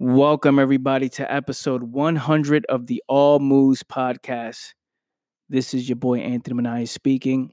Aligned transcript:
Welcome, 0.00 0.60
everybody, 0.60 1.08
to 1.08 1.32
episode 1.32 1.82
100 1.82 2.66
of 2.66 2.86
the 2.86 3.02
All 3.08 3.40
Moves 3.40 3.82
podcast. 3.82 4.74
This 5.48 5.74
is 5.74 5.88
your 5.88 5.96
boy 5.96 6.20
Anthony 6.20 6.62
Manaya 6.62 6.88
speaking. 6.88 7.50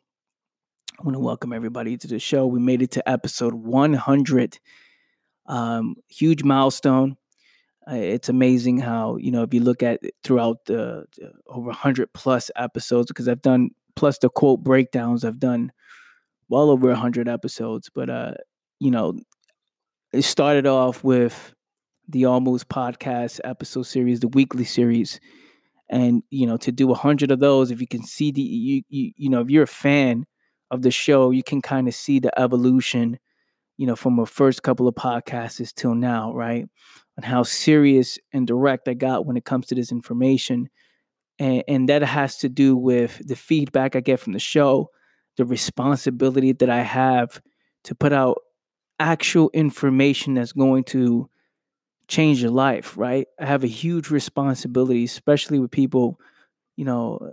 I 0.91 1.03
want 1.03 1.15
to 1.15 1.19
welcome 1.19 1.51
everybody 1.51 1.97
to 1.97 2.07
the 2.07 2.19
show. 2.19 2.45
We 2.45 2.59
made 2.59 2.83
it 2.83 2.91
to 2.91 3.09
episode 3.09 3.55
100. 3.55 4.59
Um, 5.47 5.95
huge 6.07 6.43
milestone. 6.43 7.17
Uh, 7.91 7.95
it's 7.95 8.29
amazing 8.29 8.77
how, 8.77 9.15
you 9.15 9.31
know, 9.31 9.41
if 9.41 9.51
you 9.51 9.61
look 9.61 9.81
at 9.81 10.01
throughout 10.23 10.65
the, 10.65 11.05
the 11.17 11.31
over 11.47 11.69
100 11.69 12.13
plus 12.13 12.51
episodes, 12.55 13.07
because 13.07 13.27
I've 13.27 13.41
done, 13.41 13.71
plus 13.95 14.19
the 14.19 14.29
quote 14.29 14.63
breakdowns, 14.63 15.25
I've 15.25 15.39
done 15.39 15.71
well 16.47 16.69
over 16.69 16.89
100 16.89 17.27
episodes. 17.27 17.89
But, 17.91 18.11
uh, 18.11 18.33
you 18.79 18.91
know, 18.91 19.17
it 20.13 20.21
started 20.21 20.67
off 20.67 21.03
with 21.03 21.54
the 22.07 22.25
Almost 22.25 22.69
podcast 22.69 23.39
episode 23.43 23.83
series, 23.83 24.19
the 24.19 24.27
weekly 24.27 24.63
series. 24.63 25.19
And, 25.89 26.23
you 26.29 26.47
know, 26.47 26.57
to 26.57 26.71
do 26.71 26.85
a 26.85 26.89
100 26.89 27.31
of 27.31 27.39
those, 27.39 27.71
if 27.71 27.79
you 27.79 27.87
can 27.87 28.03
see 28.03 28.31
the, 28.31 28.41
you, 28.41 28.81
you, 28.89 29.11
you 29.15 29.29
know, 29.29 29.41
if 29.41 29.49
you're 29.49 29.63
a 29.63 29.67
fan 29.67 30.25
of 30.71 30.81
the 30.81 30.91
show, 30.91 31.31
you 31.31 31.43
can 31.43 31.61
kind 31.61 31.87
of 31.87 31.93
see 31.93 32.19
the 32.19 32.37
evolution, 32.39 33.19
you 33.77 33.85
know, 33.85 33.95
from 33.95 34.19
a 34.19 34.25
first 34.25 34.63
couple 34.63 34.87
of 34.87 34.95
podcasts 34.95 35.73
till 35.73 35.95
now, 35.95 36.33
right? 36.33 36.65
And 37.17 37.25
how 37.25 37.43
serious 37.43 38.17
and 38.33 38.47
direct 38.47 38.87
I 38.87 38.93
got 38.93 39.25
when 39.25 39.37
it 39.37 39.45
comes 39.45 39.67
to 39.67 39.75
this 39.75 39.91
information. 39.91 40.69
And, 41.37 41.63
and 41.67 41.89
that 41.89 42.01
has 42.01 42.37
to 42.39 42.49
do 42.49 42.75
with 42.75 43.21
the 43.25 43.35
feedback 43.35 43.95
I 43.95 43.99
get 43.99 44.19
from 44.19 44.33
the 44.33 44.39
show, 44.39 44.89
the 45.37 45.45
responsibility 45.45 46.53
that 46.53 46.69
I 46.69 46.81
have 46.81 47.41
to 47.83 47.95
put 47.95 48.11
out 48.11 48.39
actual 48.99 49.49
information 49.53 50.35
that's 50.35 50.53
going 50.53 50.83
to 50.85 51.29
change 52.07 52.41
your 52.41 52.51
life, 52.51 52.97
right? 52.97 53.27
I 53.39 53.45
have 53.45 53.63
a 53.63 53.67
huge 53.67 54.09
responsibility, 54.09 55.03
especially 55.03 55.59
with 55.59 55.71
people, 55.71 56.19
you 56.75 56.85
know, 56.85 57.31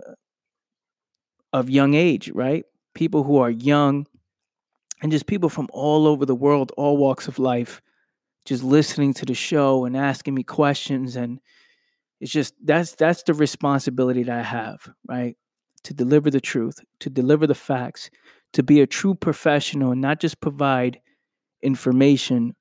of 1.51 1.69
young 1.69 1.93
age, 1.93 2.29
right? 2.31 2.65
People 2.95 3.23
who 3.23 3.37
are 3.37 3.49
young 3.49 4.07
and 5.01 5.11
just 5.11 5.27
people 5.27 5.49
from 5.49 5.67
all 5.71 6.07
over 6.07 6.25
the 6.25 6.35
world, 6.35 6.71
all 6.77 6.97
walks 6.97 7.27
of 7.27 7.39
life, 7.39 7.81
just 8.45 8.63
listening 8.63 9.13
to 9.15 9.25
the 9.25 9.33
show 9.33 9.85
and 9.85 9.95
asking 9.95 10.33
me 10.33 10.43
questions 10.43 11.15
and 11.15 11.39
it's 12.19 12.31
just 12.31 12.53
that's 12.63 12.95
that's 12.95 13.23
the 13.23 13.33
responsibility 13.33 14.23
that 14.23 14.39
I 14.39 14.43
have, 14.43 14.89
right? 15.07 15.35
To 15.83 15.93
deliver 15.93 16.31
the 16.31 16.39
truth, 16.39 16.79
to 17.01 17.09
deliver 17.09 17.45
the 17.47 17.55
facts, 17.55 18.09
to 18.53 18.63
be 18.63 18.79
a 18.79 18.87
true 18.87 19.13
professional 19.13 19.91
and 19.91 20.01
not 20.01 20.21
just 20.21 20.39
provide 20.39 21.01
information 21.61 22.55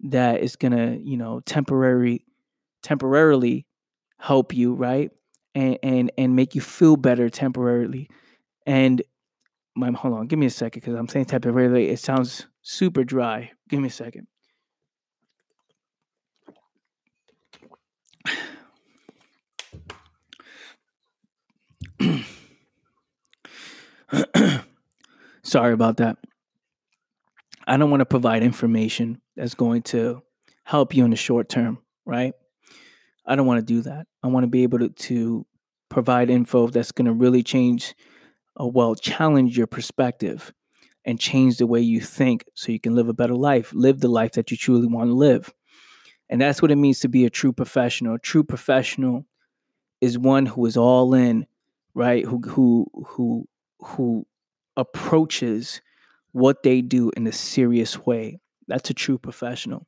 that 0.00 0.40
is 0.40 0.56
gonna, 0.56 0.98
you 1.00 1.16
know, 1.16 1.40
temporary 1.40 2.24
temporarily 2.82 3.66
help 4.18 4.54
you, 4.54 4.74
right? 4.74 5.10
And 5.54 5.78
and 5.82 6.12
and 6.18 6.36
make 6.36 6.54
you 6.54 6.60
feel 6.60 6.96
better 6.96 7.28
temporarily. 7.28 8.08
And 8.66 9.02
my 9.76 9.90
hold 9.92 10.14
on, 10.14 10.26
give 10.26 10.38
me 10.38 10.46
a 10.46 10.50
second 10.50 10.80
because 10.80 10.94
I'm 10.94 11.08
saying 11.08 11.26
temporarily. 11.26 11.88
It 11.88 11.98
sounds 11.98 12.46
super 12.62 13.04
dry. 13.04 13.52
Give 13.68 13.80
me 13.80 13.88
a 13.88 13.90
second. 13.90 14.26
Sorry 25.42 25.72
about 25.72 25.98
that. 25.98 26.18
I 27.66 27.76
don't 27.76 27.90
want 27.90 28.00
to 28.02 28.06
provide 28.06 28.42
information 28.42 29.20
that's 29.36 29.54
going 29.54 29.82
to 29.82 30.22
help 30.64 30.94
you 30.94 31.04
in 31.04 31.10
the 31.10 31.16
short 31.16 31.48
term, 31.48 31.78
right? 32.06 32.32
I 33.26 33.36
don't 33.36 33.46
want 33.46 33.60
to 33.60 33.74
do 33.74 33.82
that. 33.82 34.06
I 34.22 34.28
want 34.28 34.44
to 34.44 34.48
be 34.48 34.62
able 34.62 34.78
to, 34.80 34.88
to 34.88 35.46
provide 35.88 36.30
info 36.30 36.68
that's 36.68 36.92
going 36.92 37.06
to 37.06 37.12
really 37.12 37.42
change, 37.42 37.94
uh, 38.60 38.66
well, 38.66 38.94
challenge 38.94 39.56
your 39.56 39.66
perspective 39.66 40.52
and 41.04 41.20
change 41.20 41.58
the 41.58 41.66
way 41.66 41.80
you 41.80 42.00
think 42.00 42.44
so 42.54 42.72
you 42.72 42.80
can 42.80 42.94
live 42.94 43.08
a 43.08 43.14
better 43.14 43.34
life, 43.34 43.72
live 43.74 44.00
the 44.00 44.08
life 44.08 44.32
that 44.32 44.50
you 44.50 44.56
truly 44.56 44.86
want 44.86 45.08
to 45.08 45.14
live. 45.14 45.52
And 46.28 46.40
that's 46.40 46.62
what 46.62 46.70
it 46.70 46.76
means 46.76 47.00
to 47.00 47.08
be 47.08 47.24
a 47.24 47.30
true 47.30 47.52
professional. 47.52 48.14
A 48.14 48.18
true 48.18 48.44
professional 48.44 49.26
is 50.00 50.18
one 50.18 50.46
who 50.46 50.64
is 50.66 50.76
all 50.76 51.14
in, 51.14 51.46
right? 51.94 52.24
Who 52.24 52.40
who 52.40 52.86
who 53.06 53.48
who 53.80 54.26
approaches 54.76 55.80
what 56.32 56.62
they 56.62 56.80
do 56.80 57.10
in 57.16 57.26
a 57.26 57.32
serious 57.32 58.04
way. 58.04 58.40
That's 58.68 58.90
a 58.90 58.94
true 58.94 59.18
professional. 59.18 59.86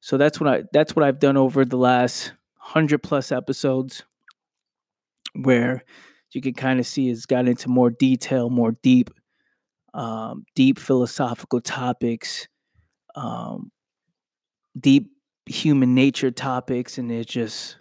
So 0.00 0.16
that's 0.16 0.40
what 0.40 0.48
I 0.48 0.62
that's 0.72 0.94
what 0.94 1.04
I've 1.04 1.18
done 1.18 1.36
over 1.36 1.64
the 1.64 1.76
last 1.76 2.32
100 2.58 3.02
plus 3.02 3.32
episodes 3.32 4.04
where 5.34 5.84
you 6.32 6.40
can 6.40 6.54
kind 6.54 6.78
of 6.78 6.86
see 6.86 7.10
it's 7.10 7.26
got 7.26 7.48
into 7.48 7.68
more 7.68 7.90
detail, 7.90 8.50
more 8.50 8.72
deep 8.82 9.10
um, 9.94 10.44
deep 10.54 10.78
philosophical 10.78 11.60
topics, 11.60 12.46
um, 13.16 13.72
deep 14.78 15.10
human 15.46 15.94
nature 15.94 16.30
topics 16.30 16.98
and 16.98 17.10
it's 17.10 17.32
just 17.32 17.78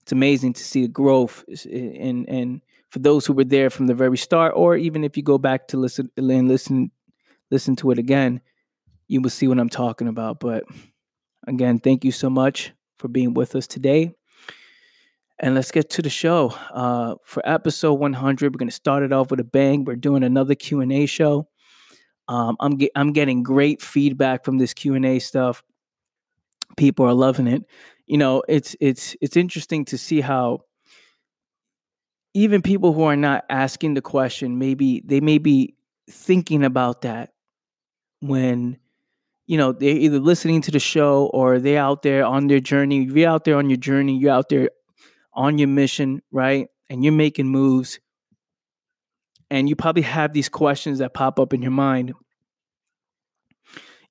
it's 0.00 0.12
amazing 0.12 0.52
to 0.52 0.62
see 0.62 0.82
the 0.82 0.88
growth 0.88 1.44
and 1.66 2.28
and 2.28 2.62
for 2.90 3.00
those 3.00 3.26
who 3.26 3.32
were 3.32 3.44
there 3.44 3.70
from 3.70 3.88
the 3.88 3.94
very 3.94 4.16
start 4.16 4.52
or 4.54 4.76
even 4.76 5.02
if 5.02 5.16
you 5.16 5.22
go 5.22 5.36
back 5.36 5.66
to 5.66 5.76
listen 5.76 6.08
and 6.16 6.48
listen 6.48 6.92
listen 7.50 7.76
to 7.76 7.90
it 7.90 7.98
again, 7.98 8.40
you 9.08 9.20
will 9.20 9.30
see 9.30 9.48
what 9.48 9.58
I'm 9.58 9.68
talking 9.68 10.08
about. 10.08 10.40
But 10.40 10.64
again, 11.46 11.78
thank 11.78 12.04
you 12.04 12.12
so 12.12 12.30
much 12.30 12.72
for 12.98 13.08
being 13.08 13.34
with 13.34 13.54
us 13.54 13.66
today. 13.66 14.14
And 15.38 15.54
let's 15.54 15.70
get 15.70 15.90
to 15.90 16.02
the 16.02 16.10
show. 16.10 16.54
Uh, 16.72 17.16
for 17.24 17.46
episode 17.46 17.94
100, 17.94 18.54
we're 18.54 18.58
going 18.58 18.68
to 18.68 18.74
start 18.74 19.02
it 19.02 19.12
off 19.12 19.30
with 19.30 19.40
a 19.40 19.44
bang. 19.44 19.84
We're 19.84 19.96
doing 19.96 20.24
another 20.24 20.54
Q&A 20.54 21.06
show. 21.06 21.48
Um, 22.28 22.56
I'm 22.58 22.78
ge- 22.78 22.90
I'm 22.96 23.12
getting 23.12 23.42
great 23.42 23.82
feedback 23.82 24.44
from 24.44 24.58
this 24.58 24.74
Q&A 24.74 25.18
stuff. 25.18 25.62
People 26.76 27.06
are 27.06 27.14
loving 27.14 27.46
it. 27.46 27.64
You 28.06 28.18
know, 28.18 28.42
it's 28.48 28.74
it's 28.80 29.14
it's 29.20 29.36
interesting 29.36 29.84
to 29.86 29.98
see 29.98 30.20
how 30.20 30.60
even 32.34 32.62
people 32.62 32.92
who 32.92 33.04
are 33.04 33.16
not 33.16 33.44
asking 33.48 33.94
the 33.94 34.02
question, 34.02 34.58
maybe 34.58 35.02
they 35.04 35.20
may 35.20 35.38
be 35.38 35.76
thinking 36.10 36.64
about 36.64 37.02
that 37.02 37.32
when 38.20 38.78
you 39.46 39.56
know 39.56 39.72
they're 39.72 39.96
either 39.96 40.18
listening 40.18 40.60
to 40.62 40.70
the 40.70 40.78
show 40.78 41.30
or 41.32 41.58
they're 41.58 41.80
out 41.80 42.02
there 42.02 42.24
on 42.24 42.48
their 42.48 42.60
journey. 42.60 43.04
You're 43.04 43.28
out 43.28 43.44
there 43.44 43.56
on 43.56 43.70
your 43.70 43.76
journey 43.78 44.18
you're 44.18 44.32
out 44.32 44.48
there 44.48 44.70
on 45.32 45.58
your 45.58 45.68
mission 45.68 46.22
right? 46.32 46.68
And 46.88 47.02
you're 47.02 47.12
making 47.12 47.48
moves. 47.48 47.98
And 49.50 49.68
you 49.68 49.76
probably 49.76 50.02
have 50.02 50.32
these 50.32 50.48
questions 50.48 50.98
that 50.98 51.14
pop 51.14 51.38
up 51.38 51.52
in 51.52 51.62
your 51.62 51.70
mind. 51.70 52.12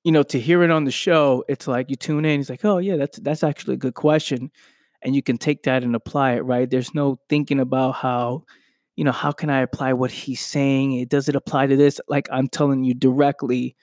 You 0.04 0.12
know 0.12 0.22
to 0.24 0.40
hear 0.40 0.62
it 0.62 0.70
on 0.70 0.84
the 0.84 0.90
show 0.90 1.44
it's 1.48 1.66
like 1.66 1.90
you 1.90 1.96
tune 1.96 2.24
in 2.24 2.40
it's 2.40 2.48
like 2.48 2.64
oh 2.64 2.78
yeah 2.78 2.96
that's 2.96 3.18
that's 3.18 3.42
actually 3.42 3.74
a 3.74 3.78
good 3.78 3.94
question. 3.94 4.50
And 5.02 5.14
you 5.14 5.22
can 5.22 5.36
take 5.36 5.64
that 5.64 5.82
and 5.82 5.94
apply 5.94 6.32
it 6.32 6.40
right? 6.40 6.68
There's 6.68 6.94
no 6.94 7.18
thinking 7.28 7.60
about 7.60 7.92
how 7.92 8.44
you 8.94 9.04
know 9.04 9.12
how 9.12 9.30
can 9.30 9.50
i 9.50 9.60
apply 9.60 9.92
what 9.92 10.10
he's 10.10 10.40
saying? 10.40 10.94
It 10.94 11.10
does 11.10 11.28
it 11.28 11.36
apply 11.36 11.66
to 11.66 11.76
this? 11.76 12.00
Like 12.08 12.28
i'm 12.32 12.48
telling 12.48 12.84
you 12.84 12.94
directly 12.94 13.76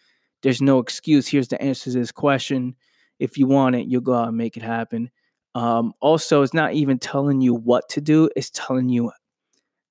there's 0.43 0.61
no 0.61 0.79
excuse. 0.79 1.27
Here's 1.27 1.47
the 1.47 1.61
answer 1.61 1.91
to 1.91 1.97
this 1.97 2.11
question. 2.11 2.75
If 3.17 3.37
you 3.37 3.47
want 3.47 3.75
it, 3.75 3.87
you'll 3.87 4.01
go 4.01 4.13
out 4.13 4.27
and 4.27 4.37
make 4.37 4.57
it 4.57 4.63
happen. 4.63 5.09
Um, 5.55 5.93
also, 6.01 6.41
it's 6.41 6.53
not 6.53 6.73
even 6.73 6.99
telling 6.99 7.41
you 7.41 7.53
what 7.53 7.89
to 7.89 8.01
do, 8.01 8.29
it's 8.35 8.49
telling 8.49 8.89
you 8.89 9.11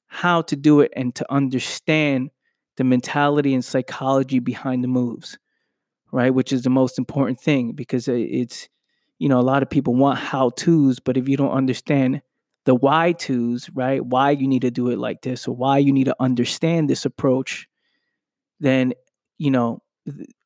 how 0.06 0.42
to 0.42 0.56
do 0.56 0.80
it 0.80 0.92
and 0.94 1.14
to 1.14 1.32
understand 1.32 2.30
the 2.76 2.84
mentality 2.84 3.54
and 3.54 3.64
psychology 3.64 4.40
behind 4.40 4.84
the 4.84 4.88
moves, 4.88 5.38
right? 6.10 6.34
Which 6.34 6.52
is 6.52 6.62
the 6.62 6.70
most 6.70 6.98
important 6.98 7.40
thing 7.40 7.72
because 7.72 8.08
it's, 8.08 8.68
you 9.18 9.28
know, 9.28 9.38
a 9.38 9.42
lot 9.42 9.62
of 9.62 9.70
people 9.70 9.94
want 9.94 10.18
how 10.18 10.50
to's, 10.50 11.00
but 11.00 11.16
if 11.16 11.28
you 11.28 11.36
don't 11.36 11.52
understand 11.52 12.22
the 12.64 12.74
why 12.74 13.12
to's, 13.12 13.70
right? 13.70 14.04
Why 14.04 14.32
you 14.32 14.46
need 14.46 14.62
to 14.62 14.70
do 14.70 14.90
it 14.90 14.98
like 14.98 15.22
this 15.22 15.48
or 15.48 15.54
why 15.56 15.78
you 15.78 15.92
need 15.92 16.04
to 16.04 16.16
understand 16.20 16.90
this 16.90 17.04
approach, 17.04 17.68
then, 18.60 18.94
you 19.38 19.50
know, 19.50 19.80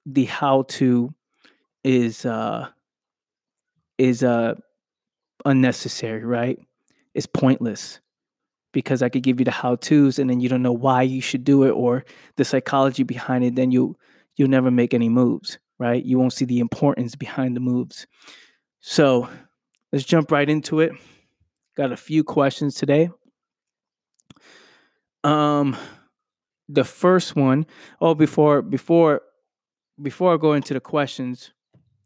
the 0.06 0.24
how 0.24 0.62
to 0.62 1.12
is 1.82 2.24
uh 2.24 2.68
is 3.98 4.22
uh 4.22 4.54
unnecessary, 5.44 6.24
right? 6.24 6.58
It's 7.14 7.26
pointless 7.26 8.00
because 8.72 9.02
I 9.02 9.08
could 9.08 9.22
give 9.22 9.40
you 9.40 9.44
the 9.44 9.50
how 9.50 9.76
to's 9.76 10.18
and 10.18 10.28
then 10.30 10.40
you 10.40 10.48
don't 10.48 10.62
know 10.62 10.72
why 10.72 11.02
you 11.02 11.20
should 11.20 11.44
do 11.44 11.64
it 11.64 11.70
or 11.70 12.04
the 12.36 12.44
psychology 12.44 13.02
behind 13.02 13.44
it, 13.44 13.56
then 13.56 13.70
you 13.70 13.96
you'll 14.36 14.48
never 14.48 14.70
make 14.70 14.94
any 14.94 15.08
moves, 15.08 15.58
right? 15.78 16.04
You 16.04 16.18
won't 16.18 16.32
see 16.32 16.44
the 16.44 16.60
importance 16.60 17.14
behind 17.16 17.56
the 17.56 17.60
moves. 17.60 18.06
So 18.80 19.28
let's 19.92 20.04
jump 20.04 20.30
right 20.30 20.48
into 20.48 20.80
it. 20.80 20.92
Got 21.76 21.92
a 21.92 21.96
few 21.96 22.22
questions 22.22 22.74
today. 22.74 23.10
Um 25.24 25.76
the 26.68 26.84
first 26.84 27.36
one, 27.36 27.66
oh 28.00 28.14
before 28.14 28.60
before 28.62 29.22
before 30.00 30.34
I 30.34 30.36
go 30.36 30.52
into 30.52 30.74
the 30.74 30.80
questions, 30.80 31.52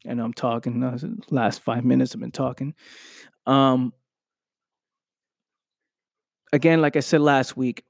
and 0.05 0.21
I'm 0.21 0.33
talking. 0.33 0.83
Uh, 0.83 0.99
last 1.31 1.61
five 1.61 1.85
minutes 1.85 2.15
I've 2.15 2.21
been 2.21 2.31
talking. 2.31 2.75
Um, 3.47 3.93
again, 6.53 6.81
like 6.81 6.97
I 6.97 7.01
said 7.01 7.21
last 7.21 7.57
week, 7.57 7.85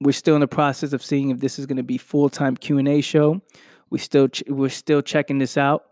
we're 0.00 0.12
still 0.12 0.34
in 0.34 0.40
the 0.40 0.48
process 0.48 0.92
of 0.92 1.02
seeing 1.02 1.30
if 1.30 1.38
this 1.38 1.58
is 1.58 1.66
going 1.66 1.76
to 1.76 1.82
be 1.82 1.98
full 1.98 2.28
time 2.28 2.56
Q 2.56 2.78
and 2.78 2.88
A 2.88 3.00
show. 3.00 3.40
We 3.90 3.98
still 3.98 4.28
ch- 4.28 4.44
we're 4.48 4.68
still 4.68 5.02
checking 5.02 5.38
this 5.38 5.56
out. 5.56 5.84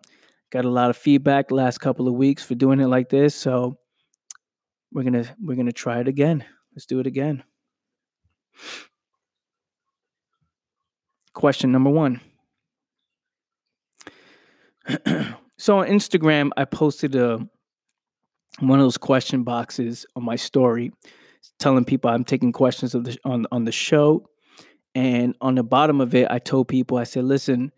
Got 0.51 0.65
a 0.65 0.71
lot 0.71 0.91
of 0.91 0.97
feedback 0.97 1.51
last 1.51 1.79
couple 1.79 2.09
of 2.09 2.15
weeks 2.15 2.45
for 2.45 2.55
doing 2.55 2.81
it 2.81 2.89
like 2.89 3.09
this, 3.09 3.35
so 3.35 3.79
we're 4.93 5.05
gonna 5.05 5.25
we're 5.43 5.57
gonna 5.57 5.73
try 5.73 6.01
it 6.01 6.09
again. 6.09 6.45
Let's 6.75 6.87
do 6.87 7.01
it 7.01 7.07
again. 7.07 7.43
Question 11.33 11.73
number 11.73 11.91
one. 11.91 12.21
so 15.59 15.79
on 15.79 15.89
Instagram, 15.89 16.51
I 16.57 16.65
posted 16.65 17.15
a 17.15 17.47
one 18.61 18.79
of 18.79 18.85
those 18.85 18.99
question 18.99 19.45
boxes 19.45 20.05
on 20.15 20.25
my 20.25 20.37
story, 20.37 20.93
telling 21.59 21.85
people 21.85 22.11
I'm 22.11 22.25
taking 22.25 22.53
questions 22.53 22.95
of 22.95 23.05
the, 23.05 23.17
on 23.25 23.47
on 23.51 23.65
the 23.65 23.73
show. 23.73 24.29
And 24.95 25.35
on 25.41 25.55
the 25.55 25.63
bottom 25.63 26.03
of 26.03 26.15
it, 26.15 26.27
I 26.31 26.39
told 26.39 26.69
people, 26.69 26.99
I 26.99 27.05
said, 27.05 27.25
"Listen, 27.25 27.73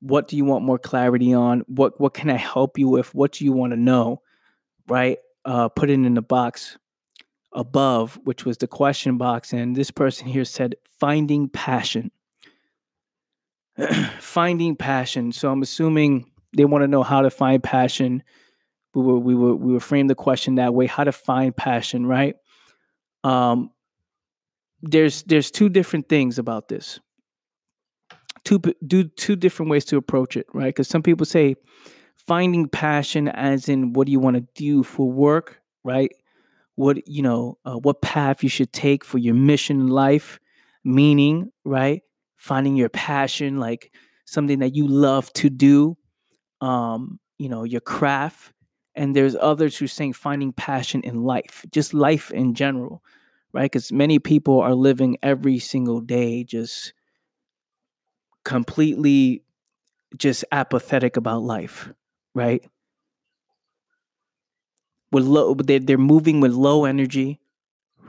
what 0.00 0.28
do 0.28 0.36
you 0.36 0.44
want 0.44 0.64
more 0.64 0.78
clarity 0.78 1.34
on? 1.34 1.64
What 1.66 2.00
what 2.00 2.14
can 2.14 2.30
I 2.30 2.36
help 2.36 2.78
you 2.78 2.88
with? 2.88 3.14
What 3.14 3.32
do 3.32 3.44
you 3.44 3.52
want 3.52 3.72
to 3.72 3.76
know?" 3.76 4.22
Right? 4.86 5.18
Uh, 5.44 5.68
put 5.68 5.90
it 5.90 5.94
in 5.94 6.14
the 6.14 6.22
box 6.22 6.76
above, 7.52 8.20
which 8.22 8.44
was 8.44 8.58
the 8.58 8.68
question 8.68 9.18
box, 9.18 9.52
and 9.52 9.74
this 9.74 9.90
person 9.90 10.28
here 10.28 10.44
said, 10.44 10.76
"Finding 10.98 11.48
passion." 11.48 12.12
finding 14.20 14.76
passion. 14.76 15.32
So 15.32 15.50
I'm 15.50 15.62
assuming 15.62 16.30
they 16.56 16.64
want 16.64 16.82
to 16.82 16.88
know 16.88 17.02
how 17.02 17.22
to 17.22 17.30
find 17.30 17.62
passion. 17.62 18.22
We 18.94 19.02
were 19.02 19.18
we 19.18 19.34
were 19.34 19.54
we 19.54 19.72
were 19.72 19.80
framed 19.80 20.10
the 20.10 20.14
question 20.14 20.56
that 20.56 20.74
way: 20.74 20.86
how 20.86 21.04
to 21.04 21.12
find 21.12 21.56
passion, 21.56 22.06
right? 22.06 22.36
Um, 23.24 23.70
there's 24.82 25.22
there's 25.24 25.50
two 25.50 25.68
different 25.68 26.08
things 26.08 26.38
about 26.38 26.68
this. 26.68 27.00
Two 28.44 28.58
do 28.86 29.04
two 29.04 29.36
different 29.36 29.70
ways 29.70 29.84
to 29.86 29.96
approach 29.96 30.36
it, 30.36 30.46
right? 30.52 30.68
Because 30.68 30.88
some 30.88 31.02
people 31.02 31.26
say 31.26 31.56
finding 32.16 32.68
passion, 32.68 33.28
as 33.28 33.68
in 33.68 33.92
what 33.92 34.06
do 34.06 34.12
you 34.12 34.20
want 34.20 34.36
to 34.36 34.46
do 34.54 34.82
for 34.82 35.10
work, 35.10 35.60
right? 35.84 36.10
What 36.74 37.06
you 37.06 37.22
know, 37.22 37.58
uh, 37.64 37.76
what 37.76 38.02
path 38.02 38.42
you 38.42 38.48
should 38.48 38.72
take 38.72 39.04
for 39.04 39.18
your 39.18 39.34
mission 39.34 39.80
in 39.80 39.88
life, 39.88 40.40
meaning, 40.84 41.52
right? 41.64 42.02
finding 42.40 42.74
your 42.74 42.88
passion, 42.88 43.58
like 43.58 43.92
something 44.24 44.60
that 44.60 44.74
you 44.74 44.88
love 44.88 45.30
to 45.34 45.50
do, 45.50 45.96
um, 46.60 47.18
you 47.38 47.48
know, 47.48 47.64
your 47.64 47.80
craft. 47.80 48.52
And 48.94 49.14
there's 49.14 49.36
others 49.36 49.76
who 49.76 49.86
saying 49.86 50.14
finding 50.14 50.52
passion 50.52 51.02
in 51.02 51.22
life, 51.22 51.64
just 51.70 51.94
life 51.94 52.30
in 52.30 52.54
general, 52.54 53.02
right? 53.52 53.70
Because 53.70 53.92
many 53.92 54.18
people 54.18 54.60
are 54.60 54.74
living 54.74 55.16
every 55.22 55.58
single 55.58 56.00
day 56.00 56.44
just 56.44 56.92
completely 58.44 59.42
just 60.16 60.44
apathetic 60.50 61.16
about 61.16 61.42
life, 61.42 61.92
right? 62.34 62.64
With 65.12 65.24
low, 65.24 65.54
they're, 65.54 65.78
they're 65.78 65.98
moving 65.98 66.40
with 66.40 66.52
low 66.52 66.84
energy, 66.84 67.40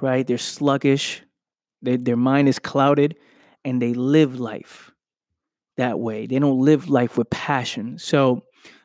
right? 0.02 0.26
They're 0.26 0.38
sluggish. 0.38 1.22
They, 1.82 1.98
their 1.98 2.18
mind 2.18 2.50
is 2.50 2.60
clouded 2.60 3.18
and 3.64 3.82
they 3.82 3.94
live 3.94 4.40
life 4.40 4.91
that 5.82 6.00
way. 6.00 6.28
They 6.28 6.38
don't 6.38 6.60
live 6.60 6.90
life 6.90 7.18
with 7.18 7.30
passion. 7.32 7.98
So 7.98 8.44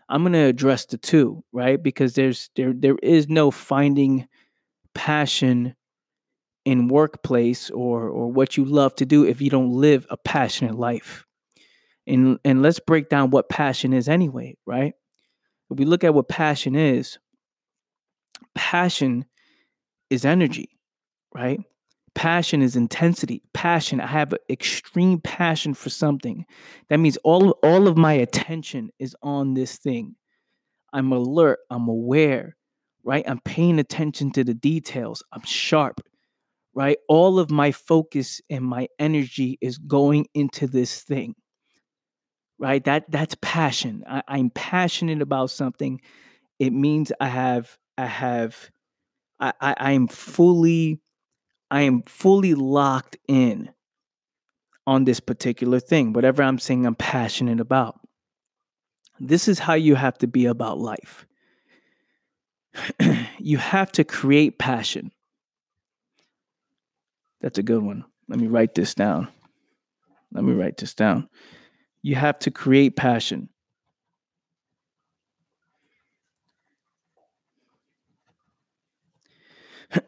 I'm 0.08 0.22
going 0.22 0.32
to 0.32 0.46
address 0.46 0.86
the 0.86 0.96
two, 0.96 1.44
right? 1.52 1.80
Because 1.80 2.14
there's 2.14 2.48
there 2.56 2.72
there 2.72 2.96
is 3.02 3.28
no 3.28 3.50
finding 3.50 4.26
passion 4.94 5.74
in 6.64 6.88
workplace 6.88 7.68
or 7.70 8.08
or 8.08 8.32
what 8.32 8.56
you 8.56 8.64
love 8.64 8.94
to 8.96 9.04
do 9.04 9.26
if 9.26 9.42
you 9.42 9.50
don't 9.50 9.72
live 9.72 10.06
a 10.08 10.16
passionate 10.16 10.76
life. 10.76 11.26
And 12.06 12.38
and 12.46 12.62
let's 12.62 12.80
break 12.80 13.10
down 13.10 13.30
what 13.30 13.50
passion 13.50 13.92
is 13.92 14.08
anyway, 14.08 14.56
right? 14.64 14.94
If 15.70 15.78
we 15.78 15.84
look 15.84 16.02
at 16.02 16.14
what 16.14 16.28
passion 16.28 16.74
is, 16.74 17.18
passion 18.54 19.26
is 20.08 20.24
energy, 20.24 20.70
right? 21.34 21.60
Passion 22.16 22.62
is 22.62 22.76
intensity. 22.76 23.42
Passion, 23.52 24.00
I 24.00 24.06
have 24.06 24.32
an 24.32 24.38
extreme 24.48 25.20
passion 25.20 25.74
for 25.74 25.90
something. 25.90 26.46
That 26.88 26.98
means 26.98 27.18
all 27.18 27.50
all 27.62 27.86
of 27.86 27.98
my 27.98 28.14
attention 28.14 28.88
is 28.98 29.14
on 29.22 29.52
this 29.52 29.76
thing. 29.76 30.16
I'm 30.94 31.12
alert, 31.12 31.58
I'm 31.70 31.88
aware, 31.88 32.56
right? 33.04 33.22
I'm 33.28 33.40
paying 33.40 33.78
attention 33.78 34.32
to 34.32 34.44
the 34.44 34.54
details. 34.54 35.22
I'm 35.30 35.42
sharp, 35.44 36.00
right? 36.74 36.96
All 37.06 37.38
of 37.38 37.50
my 37.50 37.70
focus 37.70 38.40
and 38.48 38.64
my 38.64 38.88
energy 38.98 39.58
is 39.60 39.76
going 39.76 40.26
into 40.32 40.66
this 40.66 41.02
thing. 41.02 41.34
Right? 42.58 42.82
That 42.84 43.10
that's 43.10 43.36
passion. 43.42 44.04
I, 44.08 44.22
I'm 44.26 44.48
passionate 44.48 45.20
about 45.20 45.50
something. 45.50 46.00
It 46.58 46.72
means 46.72 47.12
I 47.20 47.28
have 47.28 47.76
I 47.98 48.06
have 48.06 48.70
I, 49.38 49.52
I 49.60 49.74
I'm 49.78 50.08
fully 50.08 51.02
I 51.76 51.82
am 51.82 52.00
fully 52.04 52.54
locked 52.54 53.18
in 53.28 53.68
on 54.86 55.04
this 55.04 55.20
particular 55.20 55.78
thing, 55.78 56.14
whatever 56.14 56.42
I'm 56.42 56.58
saying 56.58 56.86
I'm 56.86 56.94
passionate 56.94 57.60
about. 57.60 58.00
This 59.20 59.46
is 59.46 59.58
how 59.58 59.74
you 59.74 59.94
have 59.94 60.16
to 60.18 60.26
be 60.26 60.46
about 60.46 60.78
life. 60.78 61.26
you 63.38 63.58
have 63.58 63.92
to 63.92 64.04
create 64.04 64.58
passion. 64.58 65.12
That's 67.42 67.58
a 67.58 67.62
good 67.62 67.82
one. 67.82 68.06
Let 68.26 68.40
me 68.40 68.46
write 68.46 68.74
this 68.74 68.94
down. 68.94 69.28
Let 70.32 70.44
me 70.44 70.54
write 70.54 70.78
this 70.78 70.94
down. 70.94 71.28
You 72.00 72.14
have 72.14 72.38
to 72.38 72.50
create 72.50 72.96
passion. 72.96 73.50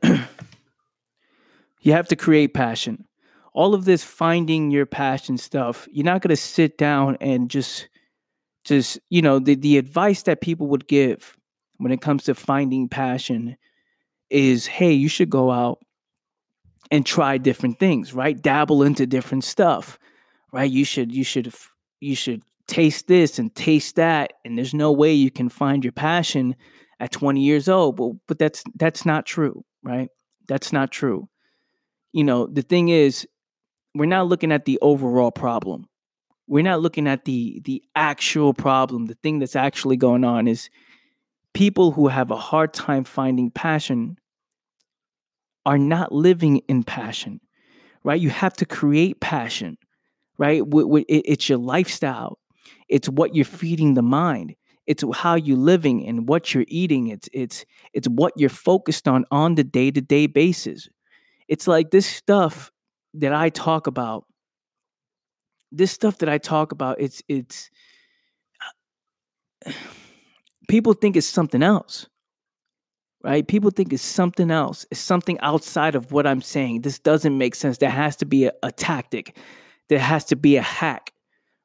You 1.89 1.95
have 1.95 2.09
to 2.09 2.17
create 2.17 2.53
passion. 2.53 3.07
All 3.55 3.73
of 3.73 3.87
this 3.87 4.05
finding 4.05 4.71
your 4.71 4.85
passion 4.85 5.39
stuff, 5.39 5.89
you're 5.91 6.05
not 6.05 6.21
going 6.21 6.29
to 6.29 6.37
sit 6.37 6.77
down 6.77 7.17
and 7.19 7.49
just 7.49 7.89
just, 8.63 8.99
you 9.09 9.23
know, 9.23 9.39
the 9.39 9.55
the 9.55 9.79
advice 9.79 10.25
that 10.25 10.43
people 10.43 10.67
would 10.67 10.87
give 10.87 11.35
when 11.79 11.91
it 11.91 12.03
comes 12.03 12.25
to 12.25 12.35
finding 12.35 12.91
passion 12.91 13.57
is, 14.29 14.67
"Hey, 14.67 14.93
you 14.93 15.09
should 15.09 15.31
go 15.31 15.51
out 15.51 15.79
and 16.91 17.07
try 17.07 17.39
different 17.39 17.79
things, 17.79 18.13
right? 18.13 18.37
Dabble 18.39 18.83
into 18.83 19.07
different 19.07 19.45
stuff." 19.45 19.99
Right? 20.53 20.71
You 20.71 20.85
should 20.85 21.11
you 21.11 21.25
should 21.25 21.51
you 22.01 22.15
should 22.15 22.43
taste 22.67 23.07
this 23.07 23.39
and 23.39 23.55
taste 23.55 23.97
that 23.97 24.35
and 24.45 24.59
there's 24.59 24.75
no 24.75 24.93
way 24.93 25.15
you 25.15 25.31
can 25.31 25.49
find 25.49 25.83
your 25.83 25.93
passion 25.93 26.55
at 27.01 27.13
20 27.13 27.41
years 27.41 27.67
old 27.67 27.97
but 27.97 28.13
but 28.27 28.39
that's 28.39 28.63
that's 28.75 29.07
not 29.07 29.25
true 29.25 29.65
right 29.83 30.11
that's 30.49 30.71
not 30.71 30.91
true 30.91 31.27
you 32.13 32.25
know, 32.25 32.47
the 32.47 32.63
thing 32.63 32.89
is, 32.89 33.27
we're 33.95 34.07
not 34.07 34.29
looking 34.29 34.53
at 34.53 34.65
the 34.65 34.79
overall 34.81 35.31
problem. 35.31 35.87
We're 36.47 36.65
not 36.65 36.81
looking 36.81 37.07
at 37.07 37.25
the 37.25 37.61
the 37.65 37.83
actual 37.95 38.55
problem. 38.55 39.07
The 39.07 39.19
thing 39.23 39.39
that's 39.39 39.57
actually 39.57 39.97
going 39.97 40.25
on 40.25 40.49
is 40.49 40.71
people 41.53 41.93
who 41.93 42.09
have 42.09 42.31
a 42.31 42.37
hard 42.37 42.73
time 42.73 43.05
finding 43.05 43.51
passion 43.51 44.17
are 45.67 45.79
not 45.79 46.13
living 46.13 46.59
in 46.69 46.83
passion, 46.83 47.41
right? 48.05 48.21
You 48.21 48.31
have 48.31 48.55
to 48.55 48.65
create 48.65 49.21
passion, 49.21 49.77
right? 50.39 50.63
It's 51.09 51.49
your 51.49 51.59
lifestyle. 51.59 52.39
It's 52.89 53.09
what 53.09 53.35
you're 53.35 53.45
feeding 53.45 53.95
the 53.95 54.03
mind. 54.03 54.55
It's 54.87 55.05
how 55.15 55.35
you're 55.35 55.59
living 55.59 56.07
and 56.07 56.27
what 56.27 56.55
you're 56.55 56.65
eating. 56.69 57.09
It's 57.09 57.29
it's 57.35 57.67
it's 57.93 58.09
what 58.09 58.33
you're 58.37 58.49
focused 58.49 59.07
on 59.07 59.27
on 59.31 59.57
the 59.57 59.65
day 59.65 59.91
to 59.91 60.01
day 60.01 60.27
basis 60.27 60.89
it's 61.49 61.67
like 61.67 61.91
this 61.91 62.07
stuff 62.07 62.71
that 63.15 63.33
I 63.33 63.49
talk 63.49 63.87
about. 63.87 64.25
This 65.73 65.91
stuff 65.91 66.19
that 66.19 66.29
I 66.29 66.39
talk 66.39 66.73
about, 66.73 67.01
it's 67.01 67.23
it's 67.29 67.71
uh, 69.67 69.73
people 70.69 70.93
think 70.93 71.17
it's 71.17 71.27
something 71.27 71.63
else. 71.63 72.07
Right? 73.25 73.47
People 73.47 73.71
think 73.71 73.93
it's 73.93 74.03
something 74.03 74.51
else. 74.51 74.87
It's 74.93 75.01
something 75.01 75.41
outside 75.41 75.97
of 75.97 76.13
what 76.13 76.27
I'm 76.27 76.41
saying. 76.41 76.83
This 76.83 77.01
doesn't 77.01 77.37
make 77.37 77.57
sense. 77.57 77.79
There 77.79 77.91
has 77.91 78.15
to 78.17 78.27
be 78.27 78.45
a, 78.45 78.53
a 78.63 78.71
tactic. 78.71 79.37
There 79.89 79.99
has 79.99 80.25
to 80.27 80.37
be 80.37 80.57
a 80.57 80.63
hack. 80.63 81.13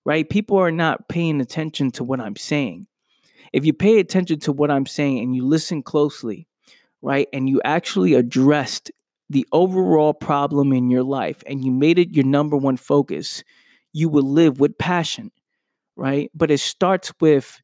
Right? 0.04 0.28
People 0.28 0.58
are 0.58 0.72
not 0.72 1.08
paying 1.08 1.40
attention 1.40 1.92
to 1.92 2.04
what 2.04 2.20
I'm 2.20 2.36
saying. 2.36 2.88
If 3.54 3.66
you 3.66 3.74
pay 3.74 4.00
attention 4.00 4.40
to 4.42 4.52
what 4.52 4.72
I'm 4.72 4.88
saying 4.88 5.20
and 5.20 5.36
you 5.36 5.46
listen 5.46 5.84
closely, 5.84 6.48
right, 7.04 7.28
and 7.32 7.48
you 7.48 7.62
actually 7.63 8.16
addressed 8.16 8.92
the 9.30 9.48
overall 9.51 10.13
problem 10.13 10.74
in 10.74 10.89
your 10.89 11.03
life 11.03 11.44
and 11.48 11.63
you 11.63 11.72
made 11.72 11.98
it 11.98 12.12
your 12.15 12.25
number 12.25 12.58
one 12.58 12.77
focus, 12.77 13.44
you 13.92 14.10
will 14.10 14.30
live 14.30 14.60
with 14.60 14.77
passion, 14.77 15.32
right? 15.96 16.30
But 16.34 16.51
it 16.51 16.60
starts 16.60 17.12
with 17.20 17.62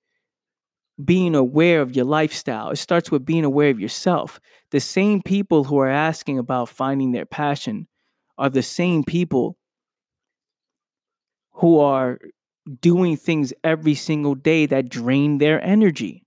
being 1.04 1.36
aware 1.36 1.82
of 1.82 1.96
your 1.96 2.06
lifestyle. 2.06 2.70
It 2.72 2.78
starts 2.78 3.10
with 3.10 3.26
being 3.26 3.46
aware 3.46 3.70
of 3.70 3.80
yourself. 3.80 4.40
The 4.72 4.80
same 4.80 5.22
people 5.22 5.66
who 5.66 5.78
are 5.80 5.90
asking 5.90 6.38
about 6.38 6.70
finding 6.70 7.12
their 7.12 7.26
passion 7.26 7.88
are 8.38 8.50
the 8.50 8.64
same 8.64 9.04
people 9.04 9.58
who 11.54 11.80
are 11.80 12.20
doing 12.82 13.18
things 13.18 13.54
every 13.64 13.96
single 13.96 14.36
day 14.36 14.66
that 14.66 14.90
drain 14.90 15.38
their 15.38 15.62
energy. 15.64 16.26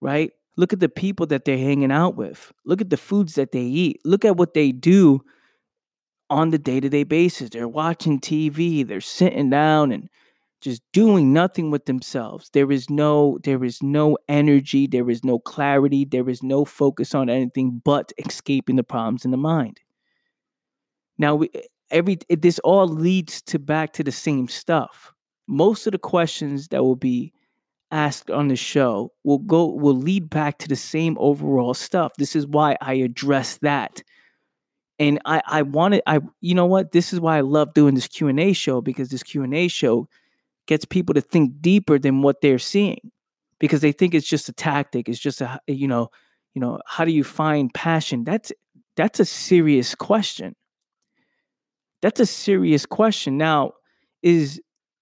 Right? 0.00 0.32
Look 0.56 0.72
at 0.72 0.80
the 0.80 0.88
people 0.88 1.26
that 1.26 1.44
they're 1.44 1.58
hanging 1.58 1.92
out 1.92 2.16
with. 2.16 2.52
Look 2.64 2.80
at 2.80 2.90
the 2.90 2.96
foods 2.96 3.34
that 3.34 3.52
they 3.52 3.60
eat. 3.60 4.00
Look 4.04 4.24
at 4.24 4.36
what 4.36 4.54
they 4.54 4.72
do 4.72 5.20
on 6.30 6.50
the 6.50 6.58
day 6.58 6.80
to 6.80 6.88
day 6.88 7.04
basis. 7.04 7.50
They're 7.50 7.68
watching 7.68 8.20
TV, 8.20 8.86
they're 8.86 9.00
sitting 9.00 9.50
down 9.50 9.92
and 9.92 10.08
just 10.60 10.82
doing 10.92 11.32
nothing 11.32 11.70
with 11.70 11.84
themselves. 11.84 12.50
There 12.52 12.72
is 12.72 12.88
no 12.90 13.38
there 13.44 13.62
is 13.62 13.82
no 13.82 14.16
energy, 14.28 14.86
there 14.86 15.10
is 15.10 15.24
no 15.24 15.38
clarity, 15.38 16.04
there 16.04 16.28
is 16.28 16.42
no 16.42 16.64
focus 16.64 17.14
on 17.14 17.28
anything 17.28 17.80
but 17.84 18.12
escaping 18.24 18.76
the 18.76 18.82
problems 18.82 19.24
in 19.24 19.30
the 19.30 19.36
mind. 19.36 19.80
Now 21.18 21.34
we, 21.36 21.50
eh, 21.54 21.60
every 21.90 22.18
this 22.28 22.58
all 22.60 22.88
leads 22.88 23.42
to 23.42 23.58
back 23.58 23.92
to 23.94 24.04
the 24.04 24.12
same 24.12 24.48
stuff. 24.48 25.12
Most 25.46 25.86
of 25.86 25.92
the 25.92 25.98
questions 25.98 26.68
that 26.68 26.82
will 26.82 26.96
be 26.96 27.32
asked 27.90 28.30
on 28.30 28.48
the 28.48 28.56
show 28.56 29.12
will 29.24 29.38
go 29.38 29.66
will 29.66 29.96
lead 29.96 30.28
back 30.28 30.58
to 30.58 30.68
the 30.68 30.76
same 30.76 31.16
overall 31.18 31.74
stuff. 31.74 32.12
This 32.18 32.34
is 32.34 32.46
why 32.46 32.76
I 32.80 32.94
address 32.94 33.58
that. 33.58 34.02
And 34.98 35.20
I 35.24 35.42
I 35.46 35.62
wanted 35.62 36.02
I 36.06 36.20
you 36.40 36.54
know 36.54 36.66
what? 36.66 36.92
This 36.92 37.12
is 37.12 37.20
why 37.20 37.38
I 37.38 37.42
love 37.42 37.74
doing 37.74 37.94
this 37.94 38.08
Q&A 38.08 38.52
show 38.52 38.80
because 38.80 39.10
this 39.10 39.22
Q&A 39.22 39.68
show 39.68 40.08
gets 40.66 40.84
people 40.84 41.14
to 41.14 41.20
think 41.20 41.60
deeper 41.60 41.98
than 41.98 42.22
what 42.22 42.40
they're 42.40 42.58
seeing 42.58 43.12
because 43.58 43.80
they 43.80 43.92
think 43.92 44.14
it's 44.14 44.26
just 44.26 44.48
a 44.48 44.52
tactic, 44.52 45.08
it's 45.08 45.18
just 45.18 45.40
a 45.40 45.60
you 45.66 45.86
know, 45.86 46.10
you 46.54 46.60
know, 46.60 46.80
how 46.86 47.04
do 47.04 47.12
you 47.12 47.24
find 47.24 47.72
passion? 47.72 48.24
That's 48.24 48.52
that's 48.96 49.20
a 49.20 49.24
serious 49.24 49.94
question. 49.94 50.56
That's 52.02 52.20
a 52.20 52.26
serious 52.26 52.86
question. 52.86 53.36
Now, 53.36 53.72
is 54.22 54.60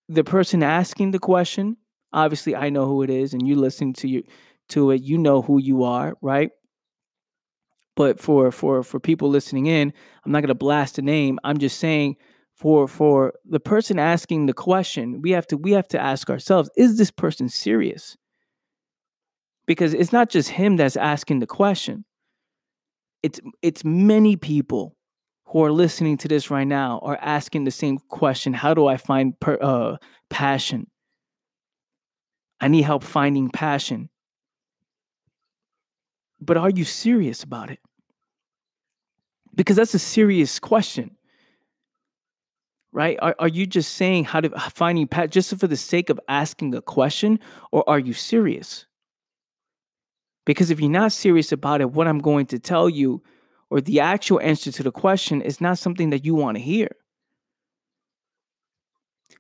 the 0.09 0.25
person 0.25 0.63
asking 0.63 1.13
the 1.13 1.19
question 1.19 1.77
obviously 2.15 2.57
I 2.57 2.71
know 2.71 2.87
who 2.87 3.03
it 3.03 3.11
is, 3.11 3.35
and 3.35 3.47
you 3.47 3.57
listen 3.57 3.93
to 3.95 4.09
you 4.09 4.23
to 4.71 4.93
it, 4.93 5.03
you 5.03 5.19
know 5.19 5.43
who 5.43 5.59
you 5.59 5.83
are, 5.85 6.15
right? 6.23 6.51
But 7.97 8.19
for 8.19 8.51
for 8.51 8.83
for 8.83 8.99
people 8.99 9.29
listening 9.29 9.67
in, 9.67 9.93
I'm 10.25 10.33
not 10.33 10.41
gonna 10.41 10.55
blast 10.55 10.99
a 10.99 11.03
name. 11.03 11.39
I'm 11.45 11.59
just 11.59 11.79
saying 11.79 12.17
for 12.55 12.89
for 12.89 13.35
the 13.45 13.61
person 13.61 13.99
asking 13.99 14.47
the 14.47 14.55
question, 14.55 15.21
we 15.21 15.33
have 15.33 15.47
to 15.49 15.57
we 15.57 15.73
have 15.73 15.89
to 15.89 16.01
ask 16.01 16.31
ourselves, 16.31 16.71
is 16.77 16.97
this 16.97 17.11
person 17.11 17.49
serious? 17.49 18.17
Because 19.67 19.95
it's 19.95 20.13
not 20.13 20.29
just 20.29 20.51
him 20.51 20.77
that's 20.77 20.97
asking 20.97 21.41
the 21.41 21.47
question. 21.47 22.05
It's 23.23 23.41
it's 23.63 23.85
many 23.85 24.37
people 24.37 24.97
who 25.47 25.63
are 25.63 25.73
listening 25.73 26.17
to 26.19 26.29
this 26.29 26.51
right 26.51 26.67
now 26.67 26.99
are 27.03 27.19
asking 27.23 27.63
the 27.63 27.71
same 27.71 27.99
question 28.09 28.53
how 28.53 28.75
do 28.75 28.87
i 28.89 28.97
find 28.97 29.39
per, 29.39 29.57
uh, 29.61 29.97
passion 30.29 30.87
I 32.61 32.69
need 32.69 32.83
help 32.83 33.03
finding 33.03 33.51
passion. 33.51 34.09
But 36.41 36.57
are 36.57 36.71
you 36.71 36.85
serious 36.85 37.43
about 37.43 37.71
it? 37.71 37.79
Because 39.55 39.77
that's 39.77 39.95
a 39.95 39.99
serious 39.99 40.59
question. 40.59 41.17
Right? 42.93 43.19
Are, 43.21 43.35
are 43.39 43.49
you 43.49 43.67
just 43.67 43.95
saying 43.95 44.25
how 44.25 44.41
to 44.41 44.53
uh, 44.53 44.69
finding 44.71 45.09
passion 45.09 45.31
just 45.31 45.57
for 45.57 45.67
the 45.67 45.77
sake 45.77 46.11
of 46.11 46.21
asking 46.29 46.75
a 46.75 46.83
question, 46.83 47.41
or 47.73 47.89
are 47.89 47.99
you 47.99 48.13
serious? 48.13 48.87
Because 50.47 50.71
if 50.71 50.81
you're 50.81 50.91
not 50.91 51.13
serious 51.13 51.51
about 51.51 51.81
it, 51.81 51.91
what 51.91 52.07
I'm 52.07 52.21
going 52.21 52.47
to 52.47 52.59
tell 52.59 52.89
you 52.89 53.23
or 53.71 53.81
the 53.81 54.01
actual 54.01 54.41
answer 54.41 54.71
to 54.71 54.83
the 54.83 54.93
question 54.93 55.43
is 55.43 55.61
not 55.61 55.79
something 55.79 56.11
that 56.11 56.25
you 56.25 56.35
want 56.35 56.57
to 56.57 56.63
hear. 56.63 56.89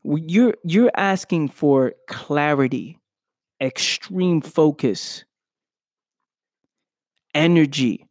You're 0.03 0.55
you're 0.65 0.91
asking 0.97 1.51
for 1.51 1.95
clarity 2.09 2.99
extreme 3.61 4.41
focus, 4.41 5.25
energy, 7.35 8.07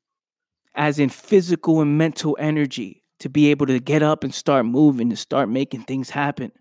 as 0.75 0.99
in 0.99 1.09
physical 1.09 1.81
and 1.81 1.97
mental 1.97 2.35
energy, 2.39 3.03
to 3.19 3.29
be 3.29 3.51
able 3.51 3.65
to 3.67 3.79
get 3.79 4.01
up 4.03 4.23
and 4.23 4.33
start 4.33 4.65
moving, 4.65 5.09
to 5.09 5.15
start 5.15 5.49
making 5.49 5.83
things 5.83 6.09
happen. 6.09 6.51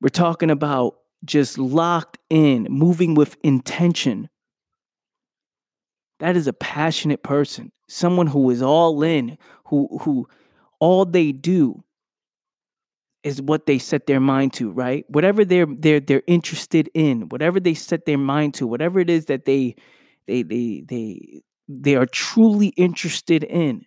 We're 0.00 0.08
talking 0.08 0.50
about 0.50 0.96
just 1.24 1.58
locked 1.58 2.18
in, 2.28 2.66
moving 2.68 3.14
with 3.14 3.36
intention. 3.42 4.28
That 6.18 6.36
is 6.36 6.46
a 6.46 6.52
passionate 6.52 7.22
person, 7.22 7.72
someone 7.88 8.26
who 8.26 8.50
is 8.50 8.62
all 8.62 9.02
in, 9.02 9.38
who 9.66 9.98
who 10.02 10.28
all 10.80 11.04
they 11.04 11.32
do 11.32 11.82
is 13.24 13.40
what 13.40 13.66
they 13.66 13.78
set 13.78 14.06
their 14.06 14.20
mind 14.20 14.52
to, 14.54 14.70
right? 14.70 15.04
Whatever 15.08 15.44
they're 15.44 15.66
they're 15.66 16.00
they're 16.00 16.22
interested 16.26 16.90
in, 16.94 17.28
whatever 17.28 17.60
they 17.60 17.74
set 17.74 18.04
their 18.06 18.18
mind 18.18 18.54
to, 18.54 18.66
whatever 18.66 19.00
it 19.00 19.10
is 19.10 19.26
that 19.26 19.44
they 19.44 19.76
they 20.26 20.42
they 20.42 20.82
they 20.86 21.42
they 21.68 21.94
are 21.96 22.06
truly 22.06 22.68
interested 22.68 23.44
in. 23.44 23.86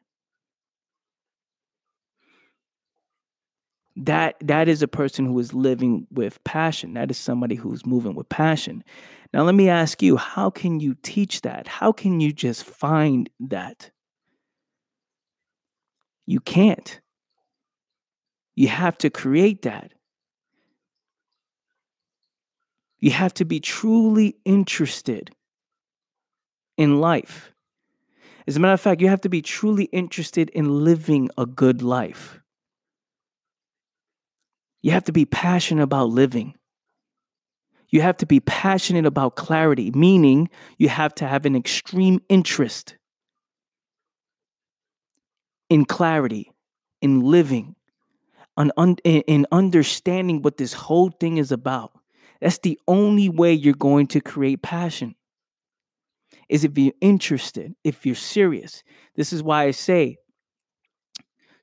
That 3.98 4.36
that 4.42 4.68
is 4.68 4.82
a 4.82 4.88
person 4.90 5.26
who 5.26 5.40
is 5.40 5.54
living 5.54 6.08
with 6.12 6.44
passion. 6.44 6.94
That 6.96 7.10
is 7.12 7.18
somebody 7.18 7.56
who's 7.56 7.86
moving 7.86 8.16
with 8.16 8.28
passion. 8.28 8.84
Now 9.34 9.44
let 9.44 9.56
me 9.56 9.70
ask 9.70 10.02
you, 10.02 10.18
how 10.18 10.50
can 10.50 10.80
you 10.80 10.96
teach 11.02 11.42
that? 11.42 11.68
How 11.68 11.92
can 11.92 12.20
you 12.20 12.34
just 12.34 12.66
find 12.66 13.30
that? 13.40 13.92
You 16.26 16.40
can't. 16.40 17.00
You 18.56 18.70
have 18.70 18.98
to 19.00 19.10
create 19.10 19.64
that. 19.64 19.92
You 23.00 23.12
have 23.12 23.34
to 23.36 23.46
be 23.46 23.60
truly 23.60 24.38
interested 24.46 25.32
in 26.78 27.00
life. 27.00 27.52
As 28.48 28.58
a 28.58 28.60
matter 28.60 28.74
of 28.74 28.82
fact, 28.82 29.02
you 29.02 29.10
have 29.10 29.22
to 29.22 29.30
be 29.30 29.42
truly 29.42 29.86
interested 29.86 30.50
in 30.52 30.84
living 30.84 31.30
a 31.38 31.46
good 31.46 31.82
life. 31.82 32.40
You 34.82 34.92
have 34.92 35.04
to 35.06 35.12
be 35.12 35.26
passionate 35.26 35.84
about 35.84 36.10
living. 36.10 36.54
You 37.90 38.02
have 38.02 38.18
to 38.18 38.26
be 38.26 38.40
passionate 38.40 39.06
about 39.06 39.36
clarity, 39.36 39.92
meaning 39.92 40.50
you 40.78 40.90
have 40.90 41.14
to 41.16 41.28
have 41.28 41.46
an 41.46 41.56
extreme 41.56 42.20
interest 42.30 42.96
in 45.70 45.86
clarity, 45.86 46.52
in 47.02 47.22
living, 47.22 47.76
un, 48.58 48.72
in 49.04 49.46
understanding 49.52 50.42
what 50.42 50.58
this 50.58 50.74
whole 50.74 51.10
thing 51.10 51.38
is 51.38 51.52
about. 51.52 51.92
That's 52.42 52.60
the 52.60 52.80
only 52.88 53.30
way 53.30 53.54
you're 53.54 53.74
going 53.74 54.08
to 54.08 54.22
create 54.22 54.62
passion. 54.62 55.16
Is 56.48 56.64
if 56.64 56.78
you're 56.78 56.94
interested, 57.02 57.74
if 57.84 58.06
you're 58.06 58.16
serious. 58.16 58.84
This 59.16 59.34
is 59.34 59.42
why 59.42 59.64
I 59.64 59.72
say 59.72 60.18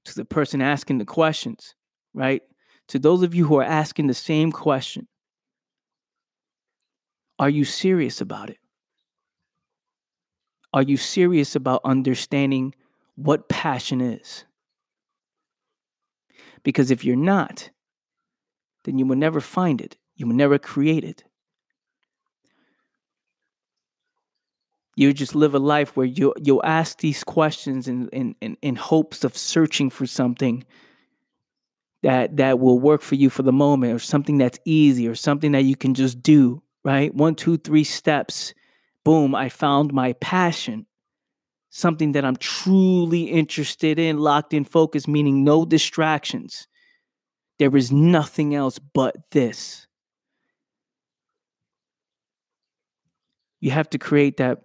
to 0.05 0.15
the 0.15 0.25
person 0.25 0.61
asking 0.61 0.99
the 0.99 1.05
questions, 1.05 1.75
right? 2.15 2.43
To 2.89 2.99
those 2.99 3.23
of 3.23 3.35
you 3.35 3.47
who 3.47 3.57
are 3.57 3.65
asking 3.65 4.09
the 4.09 4.15
same 4.15 4.51
question, 4.51 5.07
are 7.39 7.51
you 7.51 7.65
serious 7.65 8.21
about 8.21 8.51
it? 8.51 8.59
Are 10.75 10.83
you 10.83 10.97
serious 10.97 11.55
about 11.55 11.83
understanding 11.85 12.75
what 13.15 13.49
passion 13.49 14.01
is? 14.01 14.45
Because 16.63 16.91
if 16.91 17.05
you're 17.05 17.17
not, 17.17 17.71
then 18.85 18.99
you 18.99 19.07
will 19.07 19.17
never 19.17 19.41
find 19.41 19.81
it. 19.81 19.97
You 20.17 20.27
will 20.27 20.35
never 20.35 20.59
create 20.59 21.05
it. 21.05 21.25
You 24.95 25.13
just 25.13 25.35
live 25.35 25.55
a 25.55 25.59
life 25.59 25.97
where 25.97 26.07
you 26.07 26.35
you'll 26.43 26.65
ask 26.65 26.99
these 26.99 27.25
questions 27.25 27.89
in, 27.89 28.09
in, 28.11 28.35
in, 28.43 28.57
in 28.61 28.77
hopes 28.77 29.25
of 29.25 29.37
searching 29.37 29.89
for 29.89 30.07
something 30.07 30.65
that 32.03 32.37
that 32.37 32.59
will 32.59 32.79
work 32.79 33.01
for 33.01 33.15
you 33.15 33.31
for 33.31 33.43
the 33.43 33.53
moment 33.53 33.95
or 33.95 33.99
something 33.99 34.37
that's 34.37 34.59
easy 34.67 35.09
or 35.09 35.15
something 35.15 35.53
that 35.53 35.65
you 35.65 35.77
can 35.77 35.95
just 35.95 36.23
do, 36.23 36.63
right? 36.85 37.15
One, 37.15 37.35
two, 37.35 37.57
three 37.57 37.85
steps. 37.85 38.53
Boom, 39.03 39.35
I 39.35 39.49
found 39.49 39.95
my 39.95 40.13
passion 40.15 40.87
something 41.73 42.13
that 42.13 42.25
I'm 42.27 42.37
truly 42.37 43.25
interested 43.25 43.99
in, 43.99 44.19
locked 44.19 44.55
in 44.55 44.65
focus, 44.65 45.09
meaning 45.09 45.43
no 45.43 45.65
distractions. 45.65 46.69
There 47.59 47.75
is 47.77 47.91
nothing 47.91 48.55
else 48.55 48.79
but 48.79 49.17
this. 49.31 49.87
You 53.61 53.71
have 53.71 53.91
to 53.91 53.99
create 53.99 54.37
that. 54.37 54.63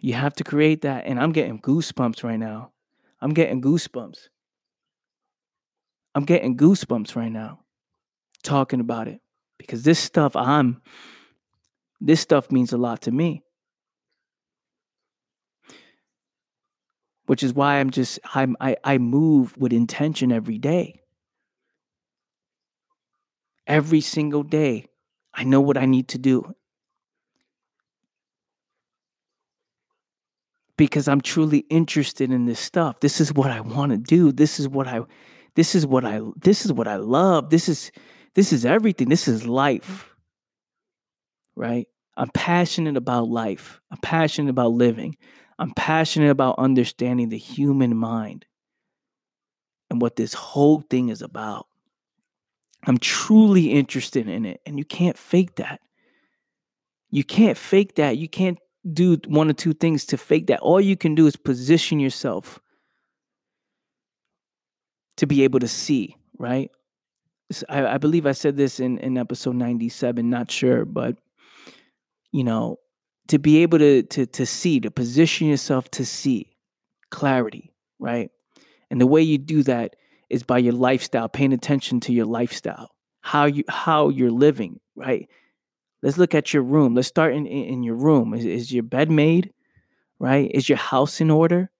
You 0.00 0.14
have 0.14 0.34
to 0.34 0.44
create 0.44 0.82
that. 0.82 1.06
And 1.06 1.20
I'm 1.20 1.32
getting 1.32 1.60
goosebumps 1.60 2.24
right 2.24 2.38
now. 2.38 2.72
I'm 3.20 3.34
getting 3.34 3.62
goosebumps. 3.62 4.28
I'm 6.16 6.24
getting 6.24 6.56
goosebumps 6.56 7.14
right 7.14 7.32
now 7.32 7.60
talking 8.42 8.80
about 8.80 9.08
it. 9.08 9.20
because 9.58 9.84
this 9.84 10.00
stuff 10.00 10.34
I'm 10.36 10.82
this 12.00 12.20
stuff 12.20 12.50
means 12.50 12.72
a 12.72 12.78
lot 12.78 13.02
to 13.02 13.12
me. 13.12 13.43
Which 17.26 17.42
is 17.42 17.54
why 17.54 17.80
I'm 17.80 17.90
just 17.90 18.18
I'm 18.34 18.56
I, 18.60 18.76
I 18.84 18.98
move 18.98 19.56
with 19.56 19.72
intention 19.72 20.30
every 20.30 20.58
day. 20.58 21.00
Every 23.66 24.00
single 24.00 24.42
day. 24.42 24.86
I 25.32 25.44
know 25.44 25.60
what 25.60 25.78
I 25.78 25.86
need 25.86 26.08
to 26.08 26.18
do. 26.18 26.54
Because 30.76 31.08
I'm 31.08 31.20
truly 31.20 31.58
interested 31.70 32.30
in 32.30 32.46
this 32.46 32.60
stuff. 32.60 33.00
This 33.00 33.20
is 33.20 33.32
what 33.32 33.50
I 33.50 33.60
want 33.60 33.92
to 33.92 33.98
do. 33.98 34.32
This 34.32 34.60
is 34.60 34.68
what 34.68 34.86
I 34.86 35.00
this 35.54 35.74
is 35.74 35.86
what 35.86 36.04
I 36.04 36.20
this 36.36 36.64
is 36.64 36.72
what 36.72 36.88
I 36.88 36.96
love. 36.96 37.50
This 37.50 37.68
is 37.68 37.90
this 38.34 38.52
is 38.52 38.66
everything. 38.66 39.08
This 39.08 39.28
is 39.28 39.46
life. 39.46 40.14
Right? 41.56 41.86
I'm 42.16 42.30
passionate 42.30 42.96
about 42.96 43.28
life. 43.28 43.80
I'm 43.90 43.98
passionate 43.98 44.50
about 44.50 44.72
living. 44.72 45.16
I'm 45.58 45.72
passionate 45.72 46.30
about 46.30 46.58
understanding 46.58 47.28
the 47.28 47.38
human 47.38 47.96
mind 47.96 48.46
and 49.90 50.00
what 50.00 50.16
this 50.16 50.34
whole 50.34 50.80
thing 50.80 51.08
is 51.08 51.22
about. 51.22 51.66
I'm 52.86 52.98
truly 52.98 53.72
interested 53.72 54.28
in 54.28 54.44
it, 54.44 54.60
and 54.66 54.78
you 54.78 54.84
can't 54.84 55.16
fake 55.16 55.56
that. 55.56 55.80
You 57.10 57.24
can't 57.24 57.56
fake 57.56 57.94
that. 57.94 58.18
You 58.18 58.28
can't 58.28 58.58
do 58.92 59.18
one 59.26 59.48
or 59.48 59.54
two 59.54 59.72
things 59.72 60.04
to 60.06 60.18
fake 60.18 60.48
that. 60.48 60.60
All 60.60 60.80
you 60.80 60.96
can 60.96 61.14
do 61.14 61.26
is 61.26 61.36
position 61.36 62.00
yourself 62.00 62.60
to 65.16 65.26
be 65.26 65.44
able 65.44 65.60
to 65.60 65.68
see, 65.68 66.16
right? 66.38 66.70
I, 67.68 67.86
I 67.86 67.98
believe 67.98 68.26
I 68.26 68.32
said 68.32 68.56
this 68.56 68.80
in, 68.80 68.98
in 68.98 69.16
episode 69.16 69.54
97, 69.56 70.28
not 70.28 70.50
sure, 70.50 70.84
but 70.84 71.16
you 72.32 72.42
know, 72.42 72.78
to 73.28 73.38
be 73.38 73.62
able 73.62 73.78
to 73.78 74.02
to 74.02 74.26
to 74.26 74.46
see, 74.46 74.80
to 74.80 74.90
position 74.90 75.48
yourself 75.48 75.90
to 75.92 76.04
see 76.04 76.50
clarity, 77.10 77.72
right? 77.98 78.30
And 78.90 79.00
the 79.00 79.06
way 79.06 79.22
you 79.22 79.38
do 79.38 79.62
that 79.64 79.96
is 80.30 80.42
by 80.42 80.58
your 80.58 80.72
lifestyle, 80.72 81.28
paying 81.28 81.52
attention 81.52 82.00
to 82.00 82.12
your 82.12 82.26
lifestyle, 82.26 82.90
how 83.20 83.46
you 83.46 83.64
how 83.68 84.08
you're 84.08 84.30
living, 84.30 84.80
right? 84.94 85.28
Let's 86.02 86.18
look 86.18 86.34
at 86.34 86.52
your 86.52 86.62
room. 86.62 86.94
Let's 86.94 87.08
start 87.08 87.34
in 87.34 87.46
in 87.46 87.82
your 87.82 87.96
room. 87.96 88.34
Is, 88.34 88.44
is 88.44 88.72
your 88.72 88.82
bed 88.82 89.10
made? 89.10 89.52
Right? 90.18 90.50
Is 90.52 90.68
your 90.68 90.78
house 90.78 91.20
in 91.20 91.30
order? 91.30 91.70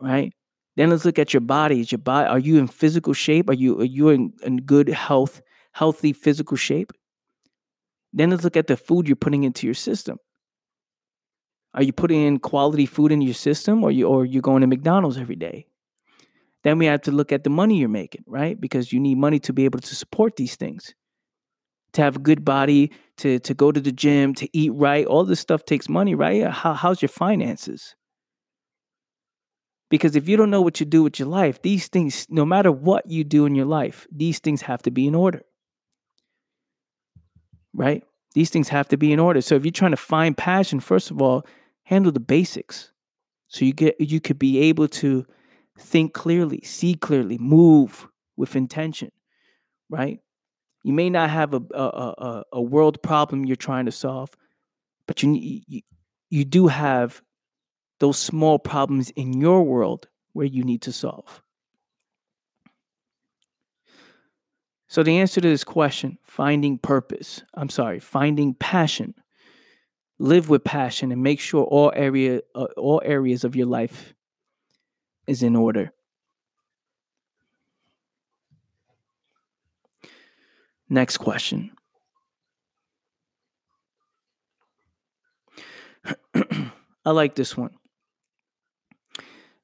Right? 0.00 0.32
Then 0.76 0.90
let's 0.90 1.04
look 1.04 1.18
at 1.18 1.34
your 1.34 1.42
body. 1.42 1.80
Is 1.80 1.92
your 1.92 1.98
body 1.98 2.28
are 2.28 2.38
you 2.38 2.58
in 2.58 2.66
physical 2.66 3.12
shape? 3.12 3.50
Are 3.50 3.54
you 3.54 3.80
are 3.80 3.84
you 3.84 4.08
in, 4.08 4.32
in 4.42 4.56
good 4.58 4.88
health, 4.88 5.42
healthy 5.72 6.12
physical 6.12 6.56
shape? 6.56 6.92
Then 8.12 8.30
let's 8.30 8.44
look 8.44 8.56
at 8.56 8.66
the 8.66 8.76
food 8.76 9.06
you're 9.06 9.16
putting 9.16 9.44
into 9.44 9.66
your 9.66 9.74
system. 9.74 10.18
Are 11.74 11.82
you 11.82 11.92
putting 11.92 12.22
in 12.22 12.38
quality 12.38 12.86
food 12.86 13.12
in 13.12 13.20
your 13.20 13.34
system 13.34 13.84
or 13.84 13.90
you 13.90 14.06
or 14.06 14.24
you 14.24 14.40
going 14.40 14.62
to 14.62 14.66
McDonald's 14.66 15.18
every 15.18 15.36
day? 15.36 15.66
Then 16.62 16.78
we 16.78 16.86
have 16.86 17.02
to 17.02 17.12
look 17.12 17.32
at 17.32 17.44
the 17.44 17.50
money 17.50 17.78
you're 17.78 17.88
making, 17.88 18.24
right? 18.26 18.60
Because 18.60 18.92
you 18.92 19.00
need 19.00 19.16
money 19.16 19.38
to 19.40 19.52
be 19.52 19.64
able 19.64 19.78
to 19.78 19.94
support 19.94 20.36
these 20.36 20.56
things. 20.56 20.94
To 21.94 22.02
have 22.02 22.16
a 22.16 22.20
good 22.20 22.44
body, 22.44 22.92
to 23.18 23.38
to 23.40 23.54
go 23.54 23.72
to 23.72 23.80
the 23.80 23.92
gym, 23.92 24.34
to 24.34 24.48
eat 24.56 24.72
right, 24.74 25.06
all 25.06 25.24
this 25.24 25.40
stuff 25.40 25.64
takes 25.64 25.88
money, 25.88 26.14
right? 26.14 26.46
How, 26.46 26.74
how's 26.74 27.02
your 27.02 27.08
finances? 27.08 27.96
Because 29.88 30.14
if 30.14 30.28
you 30.28 30.36
don't 30.36 30.50
know 30.50 30.62
what 30.62 30.78
you 30.78 30.86
do 30.86 31.02
with 31.02 31.18
your 31.18 31.26
life, 31.26 31.62
these 31.62 31.88
things, 31.88 32.26
no 32.30 32.44
matter 32.44 32.70
what 32.70 33.10
you 33.10 33.24
do 33.24 33.44
in 33.44 33.56
your 33.56 33.66
life, 33.66 34.06
these 34.12 34.38
things 34.38 34.62
have 34.62 34.82
to 34.82 34.90
be 34.92 35.06
in 35.08 35.16
order 35.16 35.42
right? 37.74 38.04
These 38.34 38.50
things 38.50 38.68
have 38.68 38.88
to 38.88 38.96
be 38.96 39.12
in 39.12 39.18
order. 39.18 39.40
So 39.40 39.54
if 39.54 39.64
you're 39.64 39.72
trying 39.72 39.90
to 39.92 39.96
find 39.96 40.36
passion, 40.36 40.80
first 40.80 41.10
of 41.10 41.20
all, 41.20 41.44
handle 41.90 42.12
the 42.12 42.20
basics. 42.20 42.92
So 43.48 43.64
you 43.64 43.72
get 43.72 44.00
you 44.00 44.20
could 44.20 44.38
be 44.38 44.60
able 44.60 44.86
to 44.88 45.26
think 45.76 46.14
clearly, 46.14 46.60
see 46.62 46.94
clearly, 46.94 47.36
move 47.36 48.06
with 48.36 48.54
intention, 48.54 49.10
right? 49.90 50.20
You 50.84 50.92
may 50.92 51.10
not 51.10 51.30
have 51.30 51.52
a 51.52 51.62
a, 51.74 51.84
a, 51.84 52.44
a 52.52 52.62
world 52.62 53.02
problem 53.02 53.44
you're 53.44 53.56
trying 53.56 53.86
to 53.86 53.92
solve, 53.92 54.30
but 55.06 55.22
you, 55.22 55.34
you 55.66 55.82
you 56.30 56.44
do 56.44 56.68
have 56.68 57.22
those 57.98 58.18
small 58.18 58.58
problems 58.58 59.10
in 59.10 59.40
your 59.40 59.64
world 59.64 60.06
where 60.32 60.46
you 60.46 60.62
need 60.62 60.82
to 60.82 60.92
solve. 60.92 61.42
So, 64.86 65.02
the 65.02 65.18
answer 65.18 65.40
to 65.40 65.48
this 65.48 65.64
question, 65.64 66.18
finding 66.22 66.78
purpose, 66.78 67.42
I'm 67.54 67.68
sorry, 67.68 67.98
finding 67.98 68.54
passion, 68.54 69.14
live 70.20 70.50
with 70.50 70.62
passion 70.62 71.10
and 71.10 71.22
make 71.22 71.40
sure 71.40 71.64
all 71.64 71.90
area 71.96 72.42
uh, 72.54 72.66
all 72.76 73.00
areas 73.04 73.42
of 73.42 73.56
your 73.56 73.66
life 73.66 74.14
is 75.26 75.42
in 75.42 75.56
order. 75.56 75.92
Next 80.88 81.16
question. 81.18 81.70
I 87.04 87.10
like 87.12 87.34
this 87.34 87.56
one. 87.56 87.70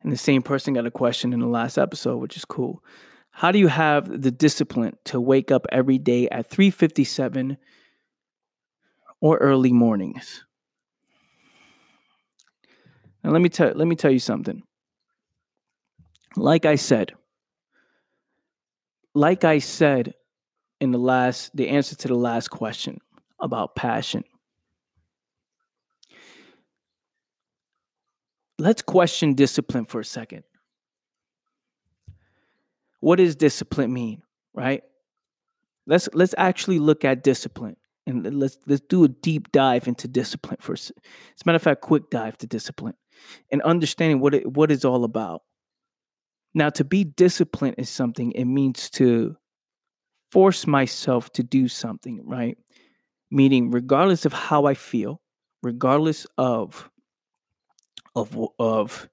And 0.02 0.12
the 0.12 0.16
same 0.16 0.42
person 0.42 0.74
got 0.74 0.86
a 0.86 0.90
question 0.90 1.32
in 1.32 1.40
the 1.40 1.48
last 1.48 1.78
episode, 1.78 2.18
which 2.18 2.36
is 2.36 2.44
cool. 2.44 2.82
How 3.30 3.50
do 3.50 3.58
you 3.58 3.68
have 3.68 4.22
the 4.22 4.30
discipline 4.30 4.96
to 5.06 5.20
wake 5.20 5.50
up 5.50 5.66
every 5.70 5.98
day 5.98 6.28
at 6.30 6.48
3:57 6.48 7.58
or 9.20 9.38
early 9.38 9.72
mornings? 9.72 10.44
Now 13.22 13.30
let 13.30 13.42
me 13.42 13.48
tell 13.48 13.72
let 13.74 13.86
me 13.86 13.96
tell 13.96 14.10
you 14.10 14.18
something. 14.18 14.62
Like 16.36 16.66
I 16.66 16.76
said, 16.76 17.12
like 19.14 19.44
I 19.44 19.58
said 19.58 20.14
in 20.80 20.92
the 20.92 20.98
last 20.98 21.56
the 21.56 21.68
answer 21.68 21.96
to 21.96 22.08
the 22.08 22.14
last 22.14 22.48
question 22.48 22.98
about 23.40 23.74
passion. 23.74 24.24
Let's 28.58 28.82
question 28.82 29.34
discipline 29.34 29.84
for 29.84 30.00
a 30.00 30.04
second 30.04 30.44
what 33.06 33.16
does 33.16 33.36
discipline 33.36 33.92
mean, 33.92 34.22
right? 34.52 34.82
Let's 35.86 36.08
let's 36.12 36.34
actually 36.36 36.80
look 36.80 37.04
at 37.04 37.22
discipline 37.22 37.76
and 38.06 38.38
let's 38.38 38.58
let's 38.66 38.82
do 38.88 39.04
a 39.04 39.08
deep 39.08 39.50
dive 39.52 39.88
into 39.88 40.08
discipline 40.08 40.58
first. 40.60 40.90
As 40.90 41.42
a 41.42 41.46
matter 41.46 41.56
of 41.56 41.62
fact, 41.62 41.80
quick 41.80 42.10
dive 42.10 42.38
to 42.38 42.46
discipline 42.46 42.94
and 43.50 43.62
understanding 43.62 44.20
what 44.20 44.34
it 44.34 44.52
what 44.52 44.70
it's 44.70 44.84
all 44.84 45.04
about. 45.04 45.42
Now, 46.54 46.70
to 46.70 46.84
be 46.84 47.04
disciplined 47.04 47.74
is 47.78 47.90
something 47.90 48.32
it 48.32 48.44
means 48.46 48.88
to 48.90 49.36
force 50.30 50.66
myself 50.66 51.30
to 51.32 51.42
do 51.42 51.68
something, 51.68 52.22
right? 52.24 52.56
Meaning, 53.30 53.70
regardless 53.70 54.24
of 54.24 54.32
how 54.32 54.64
I 54.66 54.74
feel, 54.74 55.20
regardless 55.62 56.26
of 56.38 56.88
of 58.14 58.38
of 58.58 59.08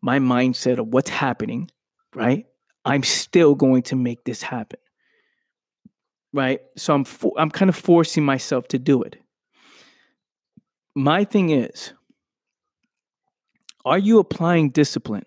my 0.00 0.18
mindset 0.18 0.78
of 0.78 0.88
what's 0.88 1.10
happening, 1.10 1.70
right? 2.14 2.46
I'm 2.84 3.02
still 3.02 3.54
going 3.54 3.82
to 3.84 3.96
make 3.96 4.24
this 4.24 4.42
happen. 4.42 4.78
Right? 6.32 6.60
So 6.76 6.94
I'm 6.94 7.04
I'm 7.36 7.50
kind 7.50 7.68
of 7.68 7.76
forcing 7.76 8.24
myself 8.24 8.68
to 8.68 8.78
do 8.78 9.02
it. 9.02 9.16
My 10.94 11.24
thing 11.24 11.50
is 11.50 11.92
are 13.84 13.98
you 13.98 14.18
applying 14.18 14.70
discipline 14.70 15.24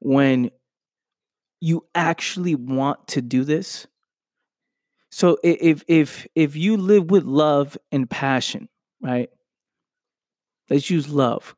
when 0.00 0.50
you 1.60 1.86
actually 1.94 2.54
want 2.54 3.06
to 3.08 3.22
do 3.22 3.44
this? 3.44 3.86
So 5.10 5.38
if 5.44 5.84
if 5.88 6.26
if 6.34 6.56
you 6.56 6.76
live 6.76 7.10
with 7.10 7.24
love 7.24 7.78
and 7.92 8.08
passion, 8.10 8.68
right? 9.00 9.30
Let's 10.68 10.90
use 10.90 11.08
love. 11.08 11.54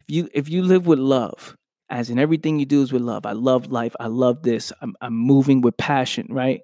If 0.00 0.14
you 0.14 0.28
if 0.32 0.48
you 0.48 0.62
live 0.62 0.86
with 0.86 0.98
love, 0.98 1.56
as 1.90 2.08
in 2.08 2.18
everything 2.18 2.58
you 2.58 2.66
do 2.66 2.82
is 2.82 2.92
with 2.92 3.02
love. 3.02 3.26
I 3.26 3.32
love 3.32 3.70
life. 3.70 3.94
I 4.00 4.06
love 4.06 4.42
this. 4.42 4.72
I'm, 4.80 4.94
I'm 5.00 5.14
moving 5.14 5.60
with 5.60 5.76
passion, 5.76 6.26
right? 6.30 6.60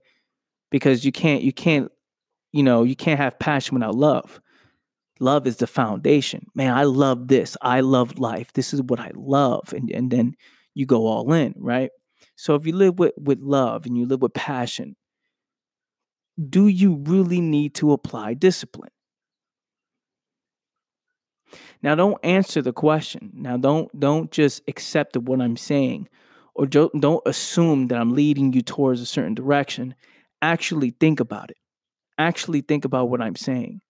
Because 0.77 1.07
you 1.07 1.11
can't, 1.12 1.43
you 1.43 1.55
can't, 1.55 1.91
you 2.53 2.62
know, 2.62 2.83
you 2.83 2.95
can't 2.95 3.19
have 3.19 3.39
passion 3.39 3.77
without 3.77 3.95
love. 3.95 4.43
Love 5.21 5.47
is 5.47 5.57
the 5.57 5.67
foundation. 5.67 6.45
Man, 6.55 6.77
I 6.77 6.83
love 6.83 7.29
this. 7.29 7.57
I 7.62 7.81
love 7.81 8.19
life. 8.19 8.53
This 8.53 8.75
is 8.75 8.83
what 8.83 9.01
I 9.01 9.11
love. 9.15 9.73
And, 9.73 9.91
and 9.91 10.11
then 10.11 10.35
you 10.75 10.85
go 10.85 11.07
all 11.07 11.33
in, 11.33 11.55
right? 11.57 11.89
So 12.37 12.55
if 12.57 12.67
you 12.67 12.77
live 12.77 12.99
with, 12.99 13.15
with 13.17 13.41
love 13.41 13.87
and 13.87 13.97
you 13.97 14.05
live 14.05 14.21
with 14.21 14.35
passion, 14.35 14.97
do 16.51 16.69
you 16.69 16.97
really 17.07 17.41
need 17.41 17.75
to 17.77 17.93
apply 17.93 18.35
discipline? 18.35 18.91
Now 21.81 21.95
don't 21.95 22.23
answer 22.23 22.61
the 22.61 22.75
question. 22.75 23.31
Now 23.33 23.57
don't 23.57 23.89
don't 23.99 24.31
just 24.31 24.61
accept 24.69 25.17
what 25.17 25.41
I'm 25.41 25.57
saying 25.57 26.11
or 26.55 26.67
don't, 26.67 27.01
don't 27.01 27.23
assume 27.27 27.87
that 27.89 27.99
I'm 27.99 28.15
leading 28.15 28.53
you 28.53 28.61
towards 28.61 29.01
a 29.01 29.07
certain 29.07 29.35
direction 29.35 29.95
actually 30.42 30.90
think 30.90 31.20
about 31.20 31.51
it. 31.51 31.57
Actually 32.18 32.61
think 32.62 32.85
about 32.85 33.09
what 33.09 33.20
I'm 33.20 33.37
saying. 33.37 33.81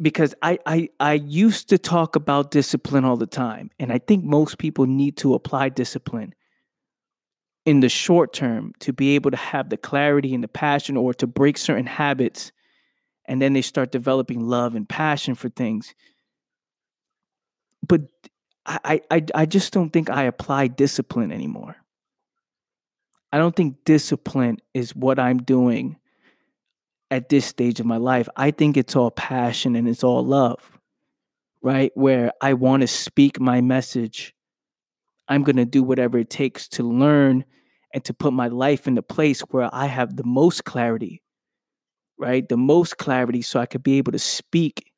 Because 0.00 0.34
I, 0.42 0.58
I 0.66 0.88
I 0.98 1.12
used 1.14 1.68
to 1.68 1.78
talk 1.78 2.16
about 2.16 2.50
discipline 2.50 3.04
all 3.04 3.16
the 3.16 3.26
time. 3.26 3.70
And 3.78 3.92
I 3.92 3.98
think 3.98 4.24
most 4.24 4.58
people 4.58 4.86
need 4.86 5.16
to 5.18 5.34
apply 5.34 5.68
discipline 5.68 6.34
in 7.64 7.80
the 7.80 7.88
short 7.88 8.32
term 8.32 8.72
to 8.80 8.92
be 8.92 9.14
able 9.14 9.30
to 9.30 9.36
have 9.36 9.68
the 9.68 9.76
clarity 9.76 10.34
and 10.34 10.42
the 10.42 10.48
passion 10.48 10.96
or 10.96 11.14
to 11.14 11.26
break 11.26 11.56
certain 11.56 11.86
habits 11.86 12.52
and 13.26 13.40
then 13.40 13.52
they 13.52 13.62
start 13.62 13.92
developing 13.92 14.40
love 14.48 14.74
and 14.74 14.88
passion 14.88 15.34
for 15.34 15.48
things 15.48 15.94
but 17.86 18.02
I, 18.66 19.00
I 19.10 19.24
i 19.34 19.46
just 19.46 19.72
don't 19.72 19.90
think 19.90 20.10
i 20.10 20.24
apply 20.24 20.68
discipline 20.68 21.32
anymore 21.32 21.76
i 23.32 23.38
don't 23.38 23.56
think 23.56 23.76
discipline 23.84 24.58
is 24.74 24.94
what 24.94 25.18
i'm 25.18 25.38
doing 25.38 25.96
at 27.10 27.28
this 27.28 27.44
stage 27.46 27.80
of 27.80 27.86
my 27.86 27.96
life 27.98 28.28
i 28.36 28.50
think 28.50 28.76
it's 28.76 28.96
all 28.96 29.10
passion 29.10 29.76
and 29.76 29.88
it's 29.88 30.04
all 30.04 30.24
love 30.24 30.78
right 31.62 31.92
where 31.94 32.32
i 32.40 32.52
want 32.52 32.80
to 32.80 32.86
speak 32.86 33.40
my 33.40 33.60
message 33.60 34.34
I'm 35.28 35.42
going 35.42 35.56
to 35.56 35.64
do 35.64 35.82
whatever 35.82 36.18
it 36.18 36.30
takes 36.30 36.68
to 36.68 36.82
learn 36.82 37.44
and 37.94 38.04
to 38.04 38.14
put 38.14 38.32
my 38.32 38.48
life 38.48 38.86
in 38.86 38.94
the 38.94 39.02
place 39.02 39.40
where 39.42 39.68
I 39.72 39.86
have 39.86 40.16
the 40.16 40.24
most 40.24 40.64
clarity, 40.64 41.22
right? 42.18 42.46
The 42.46 42.56
most 42.56 42.98
clarity 42.98 43.40
so 43.40 43.60
I 43.60 43.66
could 43.66 43.82
be 43.82 43.98
able 43.98 44.12
to 44.12 44.18
speak 44.18 44.90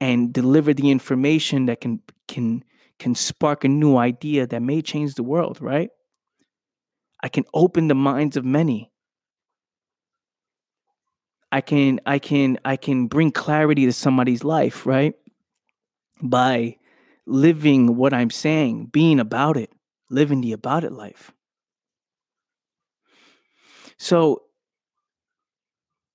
and 0.00 0.32
deliver 0.32 0.74
the 0.74 0.90
information 0.90 1.66
that 1.66 1.80
can 1.80 2.00
can 2.28 2.64
can 2.98 3.14
spark 3.14 3.64
a 3.64 3.68
new 3.68 3.96
idea 3.96 4.46
that 4.46 4.62
may 4.62 4.80
change 4.80 5.14
the 5.14 5.22
world, 5.22 5.60
right? 5.60 5.90
I 7.24 7.28
can 7.30 7.44
open 7.54 7.88
the 7.88 7.94
minds 7.94 8.36
of 8.36 8.44
many. 8.44 8.92
I 11.50 11.62
can 11.62 11.98
I 12.04 12.18
can 12.18 12.58
I 12.66 12.76
can 12.76 13.06
bring 13.06 13.30
clarity 13.32 13.86
to 13.86 13.94
somebody's 13.94 14.44
life, 14.44 14.84
right? 14.84 15.14
By 16.20 16.76
living 17.24 17.96
what 17.96 18.12
I'm 18.12 18.28
saying, 18.28 18.90
being 18.92 19.20
about 19.20 19.56
it, 19.56 19.72
living 20.10 20.42
the 20.42 20.52
about 20.52 20.84
it 20.84 20.92
life. 20.92 21.32
So 23.96 24.42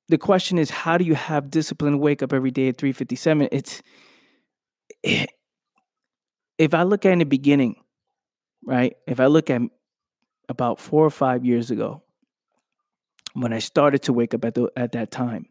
the 0.10 0.20
question 0.20 0.60
is 0.60 0.70
how 0.70 1.00
do 1.00 1.06
you 1.06 1.16
have 1.16 1.50
discipline 1.50 1.98
wake 1.98 2.22
up 2.22 2.34
every 2.34 2.52
day 2.52 2.68
at 2.68 2.78
357 2.78 3.48
it's 3.52 3.82
it, 5.04 5.30
if 6.58 6.74
i 6.74 6.82
look 6.82 7.06
at 7.06 7.14
in 7.14 7.20
the 7.20 7.26
beginning 7.26 7.76
right 8.66 8.96
if 9.06 9.20
i 9.20 9.28
look 9.28 9.52
at 9.52 9.62
about 10.50 10.80
four 10.80 11.06
or 11.06 11.10
five 11.10 11.46
years 11.46 11.72
ago 11.72 12.02
when 13.34 13.54
i 13.54 13.60
started 13.60 14.02
to 14.02 14.12
wake 14.12 14.34
up 14.34 14.44
at, 14.44 14.56
the, 14.56 14.70
at 14.76 14.92
that 14.92 15.12
time 15.12 15.46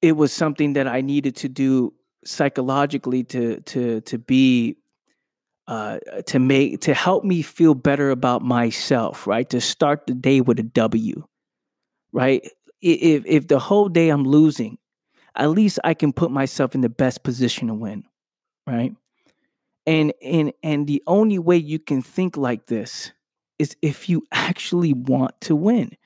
it 0.00 0.12
was 0.12 0.32
something 0.32 0.74
that 0.74 0.86
i 0.86 1.00
needed 1.00 1.34
to 1.34 1.48
do 1.48 1.92
psychologically 2.24 3.24
to 3.24 3.60
to 3.62 4.00
to 4.02 4.18
be 4.18 4.76
uh, 5.68 5.98
to 6.26 6.38
make 6.38 6.80
to 6.82 6.94
help 6.94 7.24
me 7.24 7.42
feel 7.42 7.74
better 7.74 8.10
about 8.10 8.42
myself, 8.42 9.26
right? 9.26 9.48
To 9.50 9.60
start 9.60 10.06
the 10.06 10.14
day 10.14 10.40
with 10.40 10.58
a 10.58 10.62
W, 10.62 11.26
right? 12.12 12.48
If 12.80 13.24
if 13.26 13.48
the 13.48 13.58
whole 13.58 13.88
day 13.88 14.10
I'm 14.10 14.24
losing, 14.24 14.78
at 15.34 15.50
least 15.50 15.78
I 15.82 15.94
can 15.94 16.12
put 16.12 16.30
myself 16.30 16.74
in 16.74 16.82
the 16.82 16.88
best 16.88 17.24
position 17.24 17.68
to 17.68 17.74
win, 17.74 18.04
right? 18.66 18.94
And 19.86 20.12
and 20.22 20.52
and 20.62 20.86
the 20.86 21.02
only 21.06 21.38
way 21.38 21.56
you 21.56 21.78
can 21.78 22.02
think 22.02 22.36
like 22.36 22.66
this 22.66 23.12
is 23.58 23.76
if 23.82 24.08
you 24.08 24.22
actually 24.32 24.92
want 24.92 25.40
to 25.42 25.56
win 25.56 25.96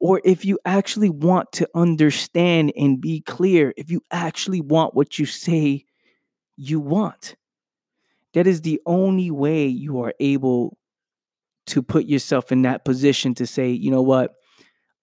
or 0.00 0.20
if 0.24 0.44
you 0.44 0.58
actually 0.64 1.10
want 1.10 1.52
to 1.52 1.68
understand 1.74 2.72
and 2.76 3.00
be 3.00 3.20
clear, 3.20 3.74
if 3.76 3.90
you 3.90 4.02
actually 4.10 4.60
want 4.60 4.94
what 4.94 5.18
you 5.18 5.26
say 5.26 5.84
you 6.56 6.80
want. 6.80 7.36
That 8.34 8.46
is 8.46 8.60
the 8.60 8.80
only 8.86 9.30
way 9.30 9.66
you 9.66 10.00
are 10.02 10.14
able 10.20 10.78
to 11.66 11.82
put 11.82 12.06
yourself 12.06 12.52
in 12.52 12.62
that 12.62 12.84
position 12.84 13.34
to 13.34 13.46
say, 13.46 13.70
you 13.70 13.90
know 13.90 14.02
what, 14.02 14.34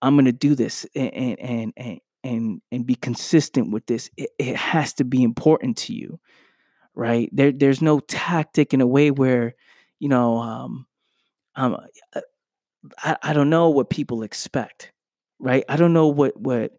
I'm 0.01 0.15
going 0.15 0.25
to 0.25 0.31
do 0.31 0.55
this 0.55 0.85
and 0.95 1.39
and 1.39 1.73
and 1.75 1.99
and 2.23 2.61
and 2.71 2.85
be 2.85 2.95
consistent 2.95 3.71
with 3.71 3.85
this. 3.85 4.09
It, 4.17 4.29
it 4.39 4.55
has 4.55 4.93
to 4.95 5.03
be 5.03 5.23
important 5.23 5.77
to 5.77 5.93
you, 5.93 6.19
right? 6.95 7.29
There, 7.31 7.51
there's 7.51 7.81
no 7.81 7.99
tactic 7.99 8.73
in 8.73 8.81
a 8.81 8.87
way 8.87 9.11
where, 9.11 9.55
you 9.99 10.09
know, 10.09 10.37
um, 10.37 10.86
um, 11.57 11.75
uh, 12.15 12.21
I, 12.99 13.17
I 13.21 13.33
don't 13.33 13.49
know 13.49 13.69
what 13.69 13.89
people 13.89 14.23
expect, 14.23 14.91
right? 15.39 15.65
I 15.67 15.75
don't 15.75 15.91
know 15.91 16.07
what 16.07 16.39
what 16.39 16.71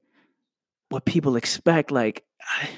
what 0.89 1.05
people 1.05 1.37
expect. 1.37 1.91
Like, 1.91 2.25
I, 2.41 2.71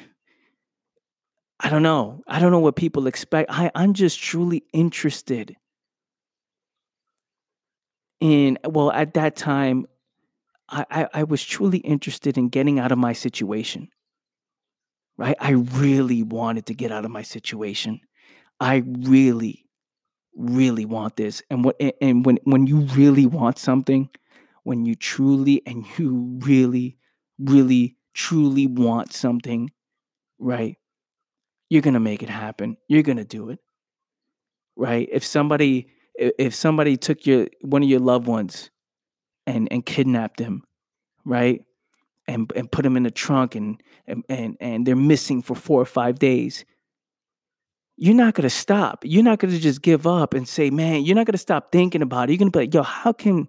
I 1.60 1.68
don't 1.68 1.82
know. 1.82 2.22
I 2.26 2.40
don't 2.40 2.50
know 2.50 2.58
what 2.58 2.74
people 2.74 3.06
expect. 3.06 3.50
I, 3.52 3.70
I'm 3.74 3.92
just 3.92 4.20
truly 4.20 4.64
interested 4.72 5.56
in. 8.18 8.58
Well, 8.64 8.90
at 8.90 9.14
that 9.14 9.36
time, 9.36 9.86
I, 10.70 10.86
I, 10.90 11.08
I 11.14 11.22
was 11.24 11.44
truly 11.44 11.78
interested 11.78 12.38
in 12.38 12.48
getting 12.48 12.78
out 12.78 12.92
of 12.92 12.98
my 12.98 13.12
situation. 13.12 13.88
Right? 15.18 15.36
I 15.38 15.50
really 15.50 16.22
wanted 16.22 16.64
to 16.66 16.74
get 16.74 16.90
out 16.90 17.04
of 17.04 17.10
my 17.10 17.20
situation. 17.20 18.00
I 18.58 18.82
really 18.86 19.66
really 20.34 20.84
want 20.84 21.16
this 21.16 21.42
and 21.50 21.64
what 21.64 21.76
and 22.00 22.24
when 22.24 22.38
when 22.44 22.66
you 22.66 22.80
really 22.80 23.26
want 23.26 23.58
something 23.58 24.08
when 24.62 24.86
you 24.86 24.94
truly 24.94 25.62
and 25.66 25.84
you 25.98 26.38
really 26.42 26.96
really 27.38 27.96
truly 28.14 28.66
want 28.66 29.12
something 29.12 29.70
right 30.38 30.76
you're 31.68 31.82
going 31.82 31.94
to 31.94 32.00
make 32.00 32.20
it 32.24 32.28
happen. 32.28 32.76
You're 32.88 33.04
going 33.04 33.18
to 33.18 33.24
do 33.24 33.50
it 33.50 33.60
right? 34.80 35.08
If 35.12 35.24
somebody 35.24 35.88
if 36.14 36.54
somebody 36.54 36.96
took 36.96 37.26
your 37.26 37.46
one 37.60 37.82
of 37.82 37.88
your 37.88 38.00
loved 38.00 38.26
ones 38.26 38.70
and 39.46 39.68
and 39.70 39.84
kidnapped 39.84 40.38
them 40.38 40.64
right 41.24 41.62
and 42.26 42.50
and 42.56 42.70
put 42.70 42.82
them 42.82 42.96
in 42.96 43.04
the 43.04 43.10
trunk 43.10 43.54
and 43.54 43.80
and 44.06 44.24
and, 44.28 44.56
and 44.60 44.86
they're 44.86 44.96
missing 44.96 45.42
for 45.42 45.54
4 45.54 45.82
or 45.82 45.84
5 45.84 46.18
days 46.18 46.64
you're 48.00 48.14
not 48.14 48.32
going 48.32 48.44
to 48.44 48.50
stop. 48.50 49.04
You're 49.04 49.22
not 49.22 49.40
going 49.40 49.52
to 49.52 49.60
just 49.60 49.82
give 49.82 50.06
up 50.06 50.32
and 50.32 50.48
say, 50.48 50.70
man, 50.70 51.04
you're 51.04 51.14
not 51.14 51.26
going 51.26 51.32
to 51.32 51.38
stop 51.38 51.70
thinking 51.70 52.00
about 52.00 52.30
it. 52.30 52.32
You're 52.32 52.38
going 52.38 52.50
to 52.50 52.58
be 52.58 52.64
like, 52.64 52.72
yo, 52.72 52.82
how 52.82 53.12
can, 53.12 53.46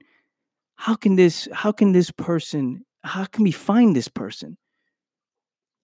how 0.75 0.93
can 0.93 1.15
this, 1.15 1.47
how 1.53 1.71
can 1.71 1.93
this 1.93 2.11
person, 2.11 2.83
how 3.01 3.23
can 3.23 3.45
we 3.45 3.53
find 3.53 3.95
this 3.95 4.09
person? 4.09 4.57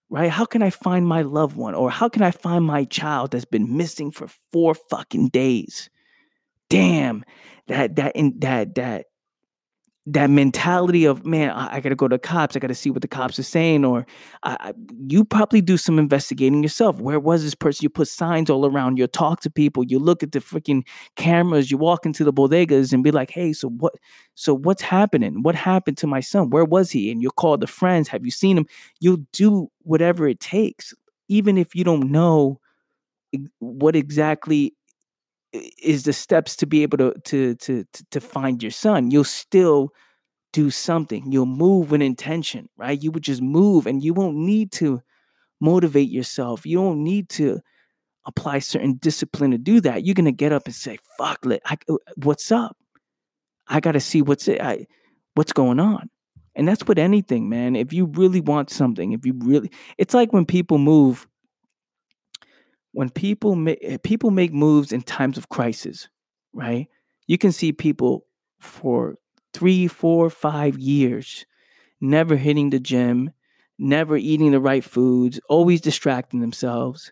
Right? 0.09 0.29
How 0.29 0.43
can 0.43 0.61
I 0.61 0.69
find 0.69 1.07
my 1.07 1.21
loved 1.21 1.55
one? 1.55 1.75
Or 1.75 1.89
how 1.89 2.09
can 2.09 2.21
I 2.21 2.31
find 2.31 2.65
my 2.65 2.83
child 2.83 3.31
that's 3.31 3.45
been 3.45 3.77
missing 3.77 4.11
for 4.11 4.27
four 4.51 4.73
fucking 4.73 5.29
days? 5.29 5.89
Damn, 6.69 7.23
that, 7.67 7.95
that, 7.95 8.17
in, 8.17 8.37
that, 8.39 8.75
that, 8.75 9.05
that 10.09 10.29
mentality 10.29 11.03
of 11.03 11.25
man 11.25 11.49
i, 11.51 11.75
I 11.75 11.79
got 11.81 11.89
to 11.89 11.95
go 11.95 12.07
to 12.07 12.17
cops. 12.17 12.55
I 12.55 12.59
got 12.59 12.67
to 12.67 12.75
see 12.75 12.89
what 12.89 13.01
the 13.01 13.07
cops 13.07 13.37
are 13.37 13.43
saying 13.43 13.83
or 13.83 14.05
I, 14.43 14.73
you 15.07 15.25
probably 15.25 15.59
do 15.61 15.75
some 15.75 15.99
investigating 15.99 16.63
yourself. 16.63 17.01
Where 17.01 17.19
was 17.19 17.43
this 17.43 17.53
person? 17.55 17.83
You 17.83 17.89
put 17.89 18.07
signs 18.07 18.49
all 18.49 18.65
around. 18.65 18.97
You 18.97 19.07
talk 19.07 19.41
to 19.41 19.49
people. 19.49 19.83
You 19.83 19.99
look 19.99 20.23
at 20.23 20.31
the 20.31 20.39
freaking 20.39 20.87
cameras. 21.17 21.69
You 21.69 21.77
walk 21.77 22.05
into 22.05 22.23
the 22.23 22.31
bodegas 22.33 22.93
and 22.93 23.03
be 23.03 23.11
like 23.11 23.29
hey 23.29 23.51
so 23.53 23.69
what 23.69 23.93
so 24.35 24.53
what's 24.53 24.81
happening? 24.81 25.43
What 25.43 25.55
happened 25.55 25.97
to 25.97 26.07
my 26.07 26.21
son? 26.21 26.49
Where 26.49 26.65
was 26.65 26.89
he 26.89 27.11
and 27.11 27.21
you 27.21 27.29
call 27.29 27.57
the 27.57 27.67
friends. 27.67 28.07
Have 28.07 28.25
you 28.25 28.31
seen 28.31 28.57
him? 28.57 28.65
You'll 28.99 29.25
do 29.33 29.69
whatever 29.83 30.27
it 30.27 30.39
takes 30.39 30.93
even 31.27 31.57
if 31.57 31.75
you 31.75 31.83
don't 31.83 32.09
know 32.09 32.59
what 33.59 33.95
exactly 33.95 34.73
is 35.81 36.03
the 36.03 36.13
steps 36.13 36.55
to 36.57 36.65
be 36.65 36.83
able 36.83 36.97
to 36.97 37.13
to 37.13 37.55
to 37.55 37.85
to 38.11 38.19
find 38.19 38.61
your 38.61 38.71
son. 38.71 39.11
You'll 39.11 39.23
still 39.23 39.93
do 40.53 40.69
something. 40.69 41.31
You'll 41.31 41.45
move 41.45 41.91
with 41.91 42.01
intention 42.01 42.69
right? 42.77 43.01
You 43.01 43.11
would 43.11 43.23
just 43.23 43.41
move 43.41 43.85
and 43.85 44.03
you 44.03 44.13
won't 44.13 44.37
need 44.37 44.71
to 44.73 45.01
motivate 45.59 46.09
yourself. 46.09 46.65
You 46.65 46.77
don't 46.77 47.03
need 47.03 47.29
to 47.29 47.59
apply 48.25 48.59
certain 48.59 48.95
discipline 48.95 49.51
to 49.51 49.57
do 49.57 49.81
that. 49.81 50.05
You're 50.05 50.15
to 50.25 50.31
get 50.31 50.51
up 50.51 50.65
and 50.65 50.75
say 50.75 50.97
fuck 51.17 51.45
it 51.45 51.61
I, 51.65 51.77
what's 52.15 52.51
up? 52.51 52.77
I 53.67 53.79
got 53.79 53.93
to 53.93 53.99
see 53.99 54.21
what's 54.21 54.47
it 54.47 54.61
I, 54.61 54.87
what's 55.35 55.53
going 55.53 55.79
on. 55.79 56.09
And 56.55 56.67
that's 56.67 56.85
with 56.87 56.97
anything 56.97 57.49
man. 57.49 57.75
If 57.75 57.93
you 57.93 58.05
really 58.05 58.41
want 58.41 58.69
something 58.69 59.11
if 59.11 59.25
you 59.25 59.33
really 59.37 59.71
it's 59.97 60.13
like 60.13 60.33
when 60.33 60.45
people 60.45 60.77
move 60.77 61.27
when 62.97 63.11
people 63.11 63.53
make 63.53 63.77
eh, 63.83 63.97
people 64.01 64.31
make 64.31 64.51
moves 64.51 64.91
in 64.91 65.03
times 65.03 65.37
of 65.37 65.49
crisis, 65.49 66.09
right? 66.51 66.87
You 67.27 67.37
can 67.37 67.51
see 67.51 67.71
people 67.71 68.25
for 68.59 69.17
three, 69.53 69.87
four, 69.87 70.31
five 70.31 70.79
years 70.79 71.45
never 72.01 72.35
hitting 72.35 72.71
the 72.71 72.79
gym, 72.79 73.29
never 73.77 74.17
eating 74.17 74.49
the 74.49 74.59
right 74.59 74.83
foods, 74.83 75.39
always 75.47 75.79
distracting 75.79 76.39
themselves. 76.39 77.11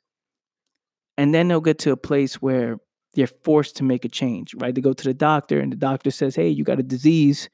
And 1.19 1.36
then 1.36 1.50
they'll 1.50 1.62
get 1.62 1.78
to 1.80 1.91
a 1.91 1.98
place 1.98 2.41
where 2.41 2.78
they're 3.13 3.28
forced 3.28 3.76
to 3.78 3.84
make 3.84 4.06
a 4.06 4.10
change, 4.10 4.56
right? 4.56 4.74
They 4.74 4.82
go 4.82 4.93
to 4.93 5.04
the 5.04 5.13
doctor 5.13 5.60
and 5.60 5.71
the 5.71 5.78
doctor 5.78 6.10
says, 6.10 6.36
Hey, 6.36 6.50
you 6.50 6.63
got 6.63 6.80
a 6.80 6.84
disease, 6.95 7.48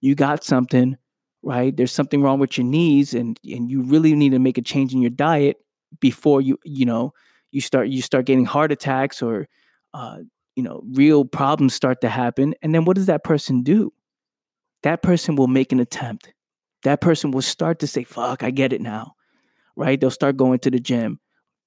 you 0.00 0.16
got 0.16 0.42
something, 0.42 0.96
right? 1.44 1.76
There's 1.76 1.92
something 1.92 2.22
wrong 2.22 2.40
with 2.40 2.58
your 2.58 2.66
knees 2.66 3.14
and 3.14 3.38
and 3.44 3.70
you 3.70 3.82
really 3.82 4.16
need 4.16 4.32
to 4.32 4.40
make 4.40 4.58
a 4.58 4.62
change 4.62 4.94
in 4.94 5.00
your 5.00 5.12
diet 5.12 5.58
before 6.00 6.40
you, 6.40 6.58
you 6.64 6.84
know, 6.84 7.14
you 7.50 7.60
start 7.60 7.88
you 7.88 8.02
start 8.02 8.26
getting 8.26 8.44
heart 8.44 8.72
attacks 8.72 9.22
or 9.22 9.48
uh, 9.94 10.18
you 10.54 10.62
know, 10.62 10.82
real 10.92 11.24
problems 11.24 11.74
start 11.74 12.00
to 12.00 12.08
happen. 12.08 12.54
And 12.62 12.74
then 12.74 12.84
what 12.84 12.96
does 12.96 13.06
that 13.06 13.24
person 13.24 13.62
do? 13.62 13.92
That 14.82 15.02
person 15.02 15.36
will 15.36 15.46
make 15.46 15.72
an 15.72 15.80
attempt. 15.80 16.32
That 16.82 17.00
person 17.00 17.30
will 17.30 17.42
start 17.42 17.78
to 17.80 17.86
say, 17.86 18.04
fuck, 18.04 18.42
I 18.42 18.50
get 18.50 18.72
it 18.72 18.80
now. 18.80 19.14
Right? 19.76 20.00
They'll 20.00 20.10
start 20.10 20.36
going 20.36 20.58
to 20.60 20.70
the 20.70 20.80
gym 20.80 21.20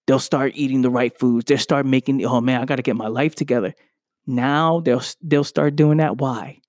they'll 0.08 0.20
start 0.20 0.52
eating 0.56 0.82
the 0.82 0.90
right 0.90 1.18
foods. 1.18 1.46
They'll 1.46 1.58
start 1.58 1.86
making, 1.86 2.26
oh 2.26 2.42
man, 2.42 2.62
I 2.62 2.66
got 2.66 2.78
to 2.78 2.82
get 2.82 2.96
my 2.96 3.08
life 3.08 3.36
together. 3.36 3.74
Now 4.28 4.82
they'll 4.82 5.04
they'll 5.22 5.44
start 5.44 5.76
doing 5.76 5.98
that. 5.98 6.18
Why? 6.18 6.60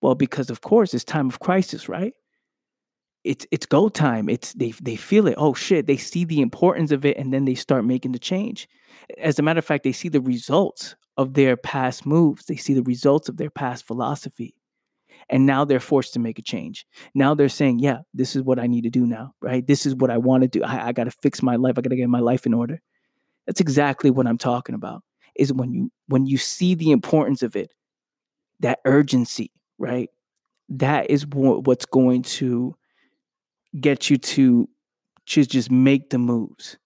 Well, 0.00 0.14
because 0.14 0.50
of 0.50 0.60
course 0.60 0.92
it's 0.94 1.04
time 1.04 1.28
of 1.28 1.40
crisis, 1.40 1.88
right? 1.88 2.14
It's 3.24 3.46
it's 3.50 3.66
go 3.66 3.88
time. 3.88 4.28
It's 4.28 4.52
they 4.52 4.72
they 4.82 4.96
feel 4.96 5.26
it. 5.26 5.34
Oh 5.38 5.54
shit, 5.54 5.86
they 5.86 5.96
see 5.96 6.24
the 6.24 6.40
importance 6.40 6.92
of 6.92 7.04
it 7.04 7.16
and 7.16 7.32
then 7.32 7.44
they 7.46 7.54
start 7.54 7.84
making 7.84 8.12
the 8.12 8.18
change. 8.18 8.68
As 9.18 9.38
a 9.38 9.42
matter 9.42 9.58
of 9.58 9.64
fact, 9.64 9.84
they 9.84 9.92
see 9.92 10.08
the 10.08 10.20
results 10.20 10.94
of 11.16 11.34
their 11.34 11.56
past 11.56 12.04
moves. 12.04 12.46
They 12.46 12.56
see 12.56 12.74
the 12.74 12.82
results 12.82 13.28
of 13.28 13.36
their 13.36 13.50
past 13.50 13.86
philosophy 13.86 14.54
and 15.28 15.46
now 15.46 15.64
they're 15.64 15.80
forced 15.80 16.12
to 16.14 16.18
make 16.18 16.38
a 16.38 16.42
change 16.42 16.86
now 17.14 17.34
they're 17.34 17.48
saying 17.48 17.78
yeah 17.78 17.98
this 18.12 18.36
is 18.36 18.42
what 18.42 18.58
i 18.58 18.66
need 18.66 18.82
to 18.82 18.90
do 18.90 19.06
now 19.06 19.32
right 19.40 19.66
this 19.66 19.86
is 19.86 19.94
what 19.94 20.10
i 20.10 20.18
want 20.18 20.42
to 20.42 20.48
do 20.48 20.62
i, 20.64 20.88
I 20.88 20.92
got 20.92 21.04
to 21.04 21.10
fix 21.10 21.42
my 21.42 21.56
life 21.56 21.78
i 21.78 21.80
got 21.80 21.90
to 21.90 21.96
get 21.96 22.08
my 22.08 22.20
life 22.20 22.46
in 22.46 22.54
order 22.54 22.80
that's 23.46 23.60
exactly 23.60 24.10
what 24.10 24.26
i'm 24.26 24.38
talking 24.38 24.74
about 24.74 25.02
is 25.36 25.52
when 25.52 25.72
you 25.72 25.90
when 26.08 26.26
you 26.26 26.38
see 26.38 26.74
the 26.74 26.90
importance 26.90 27.42
of 27.42 27.56
it 27.56 27.72
that 28.60 28.80
urgency 28.84 29.50
right 29.78 30.10
that 30.68 31.10
is 31.10 31.26
what's 31.26 31.86
going 31.86 32.22
to 32.22 32.74
get 33.80 34.10
you 34.10 34.16
to 34.16 34.68
to 35.26 35.44
just 35.44 35.70
make 35.70 36.10
the 36.10 36.18
moves 36.18 36.78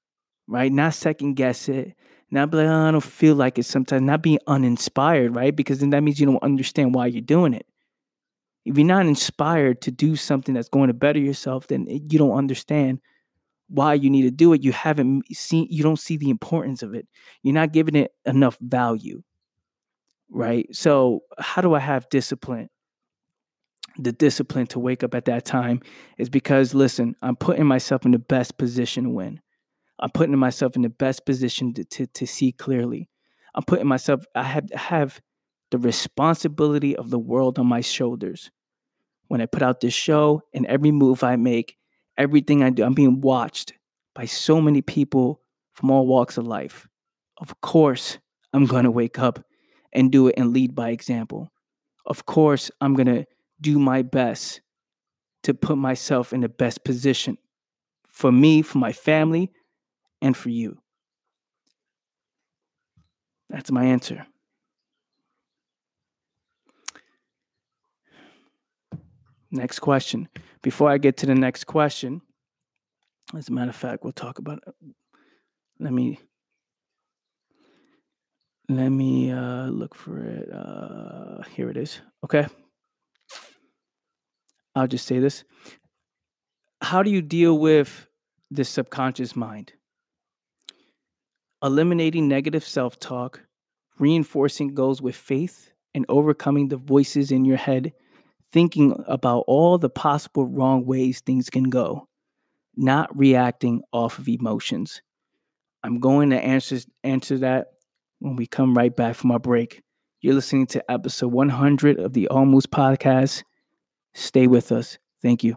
right 0.46 0.72
not 0.72 0.94
second 0.94 1.34
guess 1.34 1.68
it 1.68 1.94
not 2.30 2.50
be 2.50 2.58
like, 2.58 2.66
oh, 2.66 2.88
I 2.88 2.90
don't 2.90 3.00
feel 3.02 3.36
like 3.36 3.58
it 3.58 3.62
sometimes, 3.62 4.02
not 4.02 4.20
being 4.20 4.38
uninspired, 4.46 5.34
right? 5.34 5.56
Because 5.56 5.78
then 5.78 5.88
that 5.90 6.02
means 6.02 6.20
you 6.20 6.26
don't 6.26 6.42
understand 6.42 6.94
why 6.94 7.06
you're 7.06 7.22
doing 7.22 7.54
it 7.54 7.64
if 8.68 8.76
you're 8.76 8.86
not 8.86 9.06
inspired 9.06 9.80
to 9.80 9.90
do 9.90 10.14
something 10.14 10.54
that's 10.54 10.68
going 10.68 10.88
to 10.88 10.94
better 10.94 11.18
yourself, 11.18 11.68
then 11.68 11.86
you 11.88 12.18
don't 12.18 12.36
understand 12.36 13.00
why 13.68 13.94
you 13.94 14.10
need 14.10 14.22
to 14.22 14.30
do 14.30 14.52
it. 14.52 14.62
You 14.62 14.72
haven't 14.72 15.24
seen, 15.34 15.68
you 15.70 15.82
don't 15.82 15.98
see 15.98 16.18
the 16.18 16.28
importance 16.28 16.82
of 16.82 16.94
it. 16.94 17.08
You're 17.42 17.54
not 17.54 17.72
giving 17.72 17.94
it 17.96 18.12
enough 18.26 18.58
value, 18.60 19.22
right? 20.28 20.66
So, 20.70 21.20
how 21.38 21.62
do 21.62 21.74
I 21.74 21.78
have 21.78 22.10
discipline? 22.10 22.68
The 23.98 24.12
discipline 24.12 24.66
to 24.68 24.78
wake 24.78 25.02
up 25.02 25.14
at 25.14 25.24
that 25.24 25.44
time 25.44 25.80
is 26.18 26.28
because, 26.28 26.72
listen, 26.74 27.16
I'm 27.20 27.36
putting 27.36 27.66
myself 27.66 28.04
in 28.04 28.12
the 28.12 28.18
best 28.18 28.56
position 28.56 29.04
to 29.04 29.10
win. 29.10 29.40
I'm 29.98 30.10
putting 30.10 30.38
myself 30.38 30.76
in 30.76 30.82
the 30.82 30.88
best 30.88 31.26
position 31.26 31.74
to, 31.74 31.84
to, 31.84 32.06
to 32.06 32.26
see 32.26 32.52
clearly. 32.52 33.08
I'm 33.54 33.64
putting 33.64 33.88
myself, 33.88 34.24
I 34.34 34.44
have, 34.44 34.70
have 34.72 35.20
the 35.72 35.78
responsibility 35.78 36.94
of 36.96 37.10
the 37.10 37.18
world 37.18 37.58
on 37.58 37.66
my 37.66 37.80
shoulders 37.80 38.50
when 39.28 39.40
I 39.40 39.46
put 39.46 39.62
out 39.62 39.80
this 39.80 39.94
show 39.94 40.42
and 40.52 40.66
every 40.66 40.90
move 40.90 41.22
I 41.22 41.36
make, 41.36 41.76
everything 42.16 42.62
I 42.62 42.70
do, 42.70 42.82
I'm 42.82 42.94
being 42.94 43.20
watched 43.20 43.74
by 44.14 44.24
so 44.24 44.60
many 44.60 44.82
people 44.82 45.40
from 45.74 45.90
all 45.90 46.06
walks 46.06 46.36
of 46.38 46.46
life. 46.46 46.88
Of 47.38 47.60
course, 47.60 48.18
I'm 48.52 48.66
going 48.66 48.84
to 48.84 48.90
wake 48.90 49.18
up 49.18 49.44
and 49.92 50.10
do 50.10 50.28
it 50.28 50.34
and 50.36 50.52
lead 50.52 50.74
by 50.74 50.90
example. 50.90 51.52
Of 52.06 52.26
course, 52.26 52.70
I'm 52.80 52.94
going 52.94 53.06
to 53.06 53.26
do 53.60 53.78
my 53.78 54.02
best 54.02 54.60
to 55.42 55.54
put 55.54 55.78
myself 55.78 56.32
in 56.32 56.40
the 56.40 56.48
best 56.48 56.84
position 56.84 57.38
for 58.08 58.32
me, 58.32 58.62
for 58.62 58.78
my 58.78 58.92
family, 58.92 59.52
and 60.20 60.36
for 60.36 60.50
you. 60.50 60.78
That's 63.48 63.70
my 63.70 63.84
answer. 63.84 64.26
Next 69.50 69.78
question. 69.78 70.28
Before 70.62 70.90
I 70.90 70.98
get 70.98 71.16
to 71.18 71.26
the 71.26 71.34
next 71.34 71.64
question, 71.64 72.20
as 73.36 73.48
a 73.48 73.52
matter 73.52 73.70
of 73.70 73.76
fact, 73.76 74.04
we'll 74.04 74.12
talk 74.12 74.38
about 74.38 74.60
it. 74.66 74.74
Let 75.78 75.92
me 75.92 76.18
let 78.68 78.90
me 78.90 79.30
uh, 79.30 79.66
look 79.68 79.94
for 79.94 80.18
it. 80.18 80.52
Uh, 80.52 81.42
here 81.54 81.70
it 81.70 81.76
is. 81.76 82.00
Okay. 82.24 82.46
I'll 84.74 84.86
just 84.86 85.06
say 85.06 85.18
this. 85.18 85.44
How 86.80 87.02
do 87.02 87.10
you 87.10 87.22
deal 87.22 87.58
with 87.58 88.08
the 88.50 88.64
subconscious 88.64 89.34
mind? 89.34 89.72
Eliminating 91.62 92.28
negative 92.28 92.64
self 92.64 92.98
talk, 93.00 93.40
reinforcing 93.98 94.74
goals 94.74 95.02
with 95.02 95.16
faith, 95.16 95.72
and 95.94 96.06
overcoming 96.08 96.68
the 96.68 96.76
voices 96.76 97.32
in 97.32 97.44
your 97.44 97.56
head 97.56 97.92
thinking 98.52 99.02
about 99.06 99.44
all 99.46 99.78
the 99.78 99.90
possible 99.90 100.46
wrong 100.46 100.86
ways 100.86 101.20
things 101.20 101.50
can 101.50 101.64
go, 101.64 102.08
not 102.76 103.16
reacting 103.16 103.82
off 103.92 104.18
of 104.18 104.28
emotions. 104.28 105.02
I'm 105.82 106.00
going 106.00 106.30
to 106.30 106.42
answer 106.42 106.78
answer 107.04 107.38
that 107.38 107.68
when 108.20 108.36
we 108.36 108.46
come 108.46 108.74
right 108.74 108.94
back 108.94 109.14
from 109.14 109.30
our 109.30 109.38
break. 109.38 109.82
You're 110.20 110.34
listening 110.34 110.66
to 110.68 110.90
episode 110.90 111.32
100 111.32 112.00
of 112.00 112.12
the 112.12 112.28
Almost 112.28 112.70
Podcast. 112.70 113.44
Stay 114.18 114.48
with 114.48 114.72
us. 114.72 114.98
Thank 115.22 115.44
you. 115.44 115.56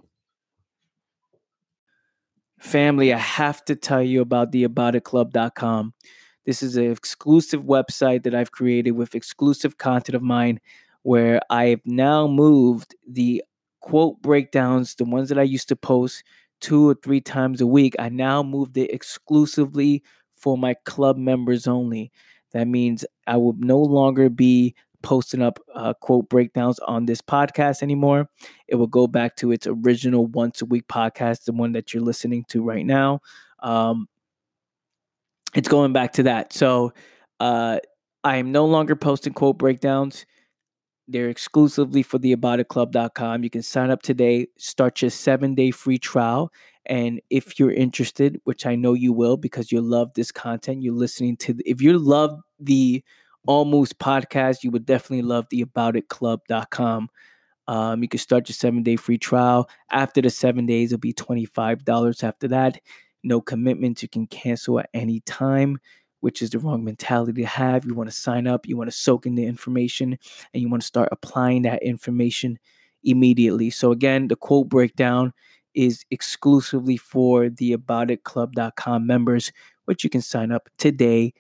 Family, 2.60 3.12
I 3.12 3.18
have 3.18 3.66
to 3.66 3.76
tell 3.76 4.04
you 4.04 4.22
about 4.22 4.52
the 4.52 4.68
aboutitclub.com. 4.68 5.96
This 6.46 6.62
is 6.62 6.76
an 6.76 6.92
exclusive 6.92 7.64
website 7.64 8.22
that 8.24 8.36
I've 8.36 8.52
created 8.52 8.92
with 8.92 9.16
exclusive 9.16 9.80
content 9.80 10.16
of 10.16 10.22
mine 10.22 10.60
where 11.02 11.42
I've 11.50 11.82
now 11.86 12.28
moved 12.28 12.96
the 13.10 13.44
quote 13.80 14.22
breakdowns, 14.22 14.94
the 14.94 15.06
ones 15.06 15.30
that 15.30 15.40
I 15.40 15.44
used 15.44 15.68
to 15.70 15.76
post 15.76 16.24
two 16.60 16.88
or 16.88 16.94
three 16.94 17.20
times 17.20 17.62
a 17.62 17.68
week. 17.68 17.96
I 17.98 18.10
now 18.10 18.44
moved 18.44 18.78
it 18.78 18.94
exclusively 18.94 20.04
for 20.36 20.56
my 20.56 20.76
club 20.86 21.18
members 21.18 21.66
only. 21.66 22.12
That 22.52 22.68
means 22.68 23.06
I 23.26 23.38
will 23.38 23.56
no 23.58 23.80
longer 23.80 24.30
be 24.30 24.76
posting 25.02 25.42
up 25.42 25.60
uh, 25.76 25.94
quote 25.94 26.30
breakdowns 26.30 26.80
on 26.80 27.06
this 27.06 27.22
podcast 27.22 27.82
anymore. 27.84 28.30
It 28.68 28.76
will 28.76 28.88
go 28.88 29.08
back 29.08 29.36
to 29.38 29.52
its 29.52 29.68
original 29.68 30.28
once 30.28 30.62
a 30.62 30.66
week 30.66 30.88
podcast, 30.88 31.46
the 31.46 31.54
one 31.54 31.74
that 31.74 31.94
you're 31.94 32.04
listening 32.04 32.46
to 32.50 32.64
right 32.64 32.86
now. 32.86 33.22
Um, 33.62 34.08
it's 35.56 35.68
going 35.68 35.94
back 35.94 36.14
to 36.14 36.24
that. 36.24 36.54
So 36.54 36.94
uh, 37.40 37.80
I 38.24 38.38
am 38.38 38.52
no 38.52 38.66
longer 38.66 38.96
posting 38.96 39.34
quote 39.34 39.58
breakdowns. 39.58 40.26
They're 41.08 41.30
exclusively 41.30 42.04
for 42.04 42.20
the 42.20 42.36
aboutitclub.com. 42.36 43.44
You 43.44 43.50
can 43.50 43.64
sign 43.64 43.92
up 43.92 44.02
today, 44.02 44.48
start 44.58 45.02
your 45.02 45.12
seven 45.12 45.56
day 45.56 45.72
free 45.72 45.98
trial. 45.98 46.52
And 46.86 47.22
if 47.30 47.60
you're 47.60 47.72
interested, 47.72 48.40
which 48.46 48.66
I 48.66 48.76
know 48.76 48.94
you 48.94 49.14
will 49.14 49.38
because 49.38 49.72
you 49.72 49.82
love 49.82 50.14
this 50.16 50.32
content, 50.32 50.82
you're 50.82 50.94
listening 50.94 51.38
to, 51.38 51.54
the, 51.54 51.70
if 51.70 51.82
you 51.82 51.98
love 51.98 52.40
the 52.60 53.04
Almost 53.48 54.00
podcast, 54.00 54.64
you 54.64 54.72
would 54.72 54.86
definitely 54.86 55.24
love 55.24 55.48
the 55.50 55.66
aboutitclub.com. 55.66 57.10
Um, 57.68 58.02
you 58.02 58.10
can 58.10 58.20
start 58.20 58.50
your 58.50 58.54
seven 58.54 58.84
day 58.84 58.96
free 58.96 59.18
trial. 59.18 59.70
After 59.92 60.22
the 60.22 60.30
seven 60.30 60.66
days, 60.66 60.92
it'll 60.92 61.00
be 61.00 61.14
$25 61.14 62.24
after 62.24 62.48
that. 62.50 62.80
No 63.24 63.40
commitments. 63.42 64.02
You 64.02 64.10
can 64.10 64.28
cancel 64.28 64.80
at 64.80 64.90
any 64.94 65.22
time 65.22 65.80
which 66.22 66.42
is 66.42 66.52
the 66.52 66.60
wrong 66.60 66.84
mentality 66.84 67.42
to 67.42 67.48
have. 67.48 67.86
You 67.86 67.94
want 67.94 68.10
to 68.10 68.16
sign 68.16 68.48
up, 68.48 68.68
you 68.68 68.78
want 68.78 68.90
to 68.90 68.96
soak 68.96 69.26
in 69.26 69.36
the 69.36 69.46
information, 69.46 70.18
and 70.54 70.62
you 70.62 70.70
want 70.70 70.82
to 70.82 70.88
start 70.88 71.10
applying 71.12 71.64
that 71.64 71.84
information 71.84 72.58
immediately. 73.04 73.70
So, 73.70 73.92
again, 73.92 74.30
the 74.30 74.36
quote 74.36 74.70
breakdown 74.70 75.34
is 75.74 76.06
exclusively 76.12 76.98
for 76.98 77.50
the 77.50 77.76
aboutitclub.com 77.76 79.06
members, 79.06 79.52
which 79.86 80.04
you 80.04 80.10
can 80.10 80.22
sign 80.22 80.52
up 80.52 80.70
today 80.78 81.34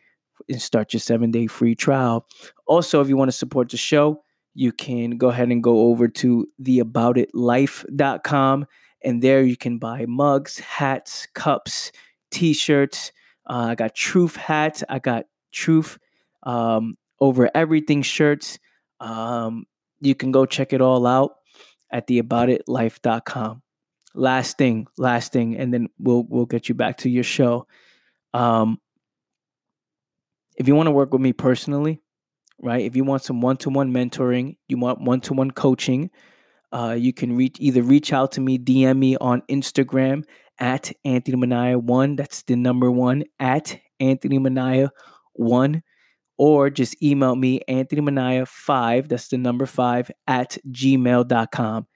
and 0.50 0.62
start 0.62 0.94
your 0.94 1.00
seven 1.00 1.32
day 1.32 1.48
free 1.48 1.76
trial. 1.76 2.28
Also, 2.66 3.02
if 3.02 3.10
you 3.10 3.18
want 3.18 3.30
to 3.30 3.38
support 3.38 3.70
the 3.70 3.78
show, 3.78 4.24
you 4.54 4.72
can 4.72 5.18
go 5.18 5.30
ahead 5.30 5.50
and 5.50 5.64
go 5.64 5.88
over 5.88 6.08
to 6.08 6.48
theaboutitlife.com 6.62 8.66
and 9.04 9.22
there 9.22 9.42
you 9.42 9.58
can 9.58 9.78
buy 9.78 10.06
mugs, 10.08 10.60
hats, 10.60 11.28
cups, 11.34 11.92
t 12.30 12.54
shirts 12.54 13.12
uh, 13.52 13.68
I 13.70 13.76
got 13.76 13.96
Truth 13.96 14.36
hats. 14.36 14.84
I 14.88 15.00
got 15.00 15.26
Truth 15.52 15.98
um, 16.44 16.96
over 17.20 17.50
everything 17.54 18.02
shirts. 18.02 18.58
Um, 19.00 19.66
you 20.00 20.16
can 20.16 20.32
go 20.32 20.46
check 20.46 20.74
it 20.74 20.82
all 20.82 21.06
out 21.06 21.36
at 21.92 22.08
theaboutitlife.com. 22.08 23.62
Last 24.14 24.58
thing, 24.58 24.88
last 24.98 25.32
thing, 25.32 25.58
and 25.58 25.74
then 25.74 25.88
we'll 25.98 26.26
we'll 26.28 26.46
get 26.46 26.68
you 26.68 26.76
back 26.76 26.98
to 26.98 27.10
your 27.10 27.24
show. 27.24 27.66
Um, 28.34 28.80
if 30.62 30.68
you 30.68 30.76
want 30.76 30.86
to 30.86 30.92
work 30.92 31.12
with 31.12 31.22
me 31.22 31.34
personally, 31.34 32.00
right? 32.62 32.86
If 32.86 32.96
you 32.96 33.04
want 33.04 33.24
some 33.24 33.42
one-to-one 33.42 33.92
mentoring, 33.92 34.58
you 34.68 34.78
want 34.78 35.02
one-to-one 35.02 35.50
coaching, 35.50 36.12
uh, 36.72 36.96
you 36.96 37.14
can 37.14 37.36
reach 37.36 37.58
either 37.60 37.82
reach 37.82 38.14
out 38.14 38.32
to 38.34 38.42
me, 38.42 38.60
DM 38.60 39.00
me 39.00 39.18
on 39.18 39.42
Instagram 39.50 40.24
at 40.60 40.92
Anthony 41.04 41.38
Mania 41.38 41.80
one. 41.80 42.16
That's 42.16 42.44
the 42.44 42.56
number 42.56 42.92
one 42.92 43.24
at 43.40 43.76
Anthony 44.00 44.38
Mania 44.38 44.92
one, 45.34 45.82
or 46.38 46.70
just 46.70 47.02
email 47.02 47.36
me 47.36 47.62
Anthony 47.68 48.02
Mania 48.02 48.46
five. 48.46 49.10
That's 49.10 49.30
the 49.30 49.40
number 49.40 49.66
five 49.66 50.12
at 50.28 50.60
gmail.com. 50.70 51.88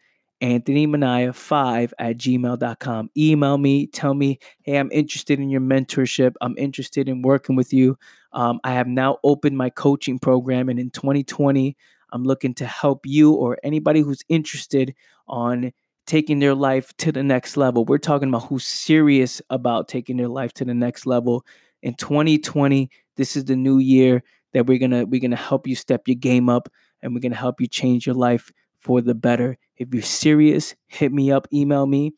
Anthony 0.45 0.86
Mania 0.86 1.34
5 1.34 1.93
at 1.97 2.17
gmail.com. 2.17 3.10
Email 3.17 3.58
me, 3.58 3.88
tell 3.88 4.13
me, 4.13 4.38
hey, 4.62 4.77
I'm 4.77 4.91
interested 4.91 5.39
in 5.39 5.49
your 5.49 5.60
mentorship. 5.60 6.34
I'm 6.39 6.55
interested 6.55 7.10
in 7.10 7.23
working 7.23 7.55
with 7.55 7.73
you. 7.73 7.97
Um, 8.31 8.60
I 8.63 8.73
have 8.73 8.86
now 8.86 9.17
opened 9.23 9.58
my 9.58 9.71
coaching 9.71 10.19
program, 10.19 10.69
and 10.69 10.77
in 10.77 10.91
2020, 10.91 11.75
I'm 12.12 12.23
looking 12.23 12.53
to 12.55 12.65
help 12.67 13.08
you 13.08 13.34
or 13.34 13.58
anybody 13.63 14.01
who's 14.01 14.21
interested 14.29 14.93
on 15.27 15.73
taking 16.05 16.38
their 16.38 16.53
life 16.53 16.95
to 16.97 17.12
the 17.12 17.23
next 17.23 17.58
level. 17.58 17.84
We're 17.84 17.97
talking 17.97 18.29
about 18.29 18.43
who's 18.43 18.67
serious 18.67 19.41
about 19.49 19.88
taking 19.88 20.17
their 20.17 20.27
life 20.27 20.53
to 20.53 20.65
the 20.65 20.75
next 20.75 21.08
level. 21.08 21.43
In 21.81 21.95
2020, 21.95 22.91
this 23.17 23.36
is 23.36 23.45
the 23.45 23.55
new 23.55 23.79
year 23.79 24.21
that 24.53 24.67
we're 24.67 24.77
gonna 24.77 25.05
we're 25.05 25.21
gonna 25.21 25.36
help 25.36 25.65
you 25.65 25.75
step 25.75 26.08
your 26.08 26.15
game 26.15 26.49
up 26.49 26.69
and 27.01 27.15
we're 27.15 27.21
gonna 27.21 27.34
help 27.34 27.60
you 27.60 27.67
change 27.67 28.05
your 28.05 28.15
life 28.15 28.51
for 28.79 29.01
the 29.01 29.15
better. 29.15 29.58
If 29.77 29.93
you're 29.93 30.03
serious, 30.03 30.75
hit 30.88 31.11
me 31.11 31.31
up, 31.31 31.47
email 31.53 31.85
me 31.85 32.13